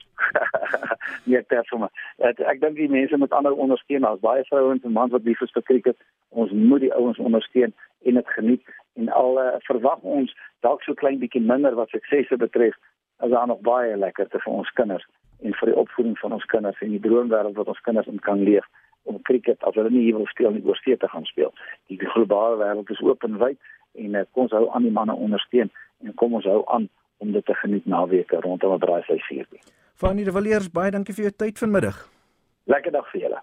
nie 1.30 1.42
ter 1.52 1.62
sommer. 1.70 1.92
Ek, 2.18 2.42
ek 2.42 2.64
dink 2.64 2.74
die 2.80 2.90
mense 2.90 3.20
moet 3.22 3.37
ander 3.38 3.54
ondersteun. 3.54 4.02
Daar's 4.02 4.24
baie 4.26 4.42
vrouens 4.50 4.82
en 4.82 4.96
mans 4.98 5.14
wat 5.14 5.26
lief 5.28 5.42
is 5.46 5.54
vir 5.54 5.66
cricket. 5.70 6.02
Ons 6.34 6.50
moet 6.50 6.82
die 6.82 6.92
ouens 6.98 7.22
ondersteun 7.22 7.76
en 8.11 8.18
dit 8.18 8.34
geniet 8.34 8.74
en 8.98 9.14
al 9.14 9.38
uh, 9.38 9.46
verwag 9.70 10.02
ons 10.02 10.34
dalk 10.66 10.82
so 10.82 10.98
klein 10.98 11.22
bietjie 11.22 11.46
minder 11.46 11.78
wat 11.78 11.94
suksese 11.94 12.42
betref 12.42 12.74
as 13.22 13.30
daar 13.30 13.46
nog 13.46 13.62
baie 13.66 13.94
lekkerte 13.94 14.42
vir 14.42 14.61
ons 14.64 14.74
kinders 14.78 15.06
en 15.42 15.55
vir 15.55 15.70
die 15.70 15.79
opvoeding 15.83 16.18
van 16.18 16.33
ons 16.33 16.44
kinders 16.53 16.81
en 16.81 16.94
die 16.94 17.03
droomwêreld 17.07 17.57
wat 17.57 17.72
ons 17.72 17.81
kinders 17.87 18.07
in 18.07 18.18
kan 18.18 18.42
leef 18.42 18.66
om 19.09 19.22
cricket 19.22 19.62
as 19.64 19.74
hulle 19.79 19.90
nie 19.90 20.05
hier 20.07 20.18
wil 20.18 20.29
speel 20.31 20.55
nie 20.55 20.64
oor 20.66 20.79
see 20.83 20.96
te 20.96 21.09
gaan 21.09 21.24
speel. 21.24 21.53
Die 21.88 21.98
globale 22.14 22.59
wêreld 22.61 22.90
is 22.90 23.03
oop 23.05 23.24
en 23.24 23.38
wyd 23.42 23.59
en 23.98 24.14
uh, 24.14 24.24
kom 24.33 24.46
ons 24.46 24.57
hou 24.57 24.66
aan 24.74 24.87
die 24.87 24.94
manne 24.94 25.14
ondersteun 25.14 25.70
en 26.05 26.14
kom 26.14 26.35
ons 26.38 26.48
hou 26.48 26.62
aan 26.74 26.88
om 27.18 27.33
dit 27.35 27.44
te 27.44 27.55
geniet 27.62 27.87
naweke 27.87 28.40
rondom 28.44 28.74
'n 28.74 28.79
braai 28.85 29.03
sy 29.07 29.18
14. 29.18 29.59
Fanny 29.94 30.24
de 30.24 30.33
Villiers, 30.33 30.70
baie 30.70 30.90
dankie 30.90 31.14
vir 31.14 31.24
jou 31.24 31.35
tyd 31.37 31.59
vanmiddag. 31.59 31.96
Lekker 32.64 32.92
dag 32.92 33.11
vir 33.11 33.20
julle. 33.20 33.40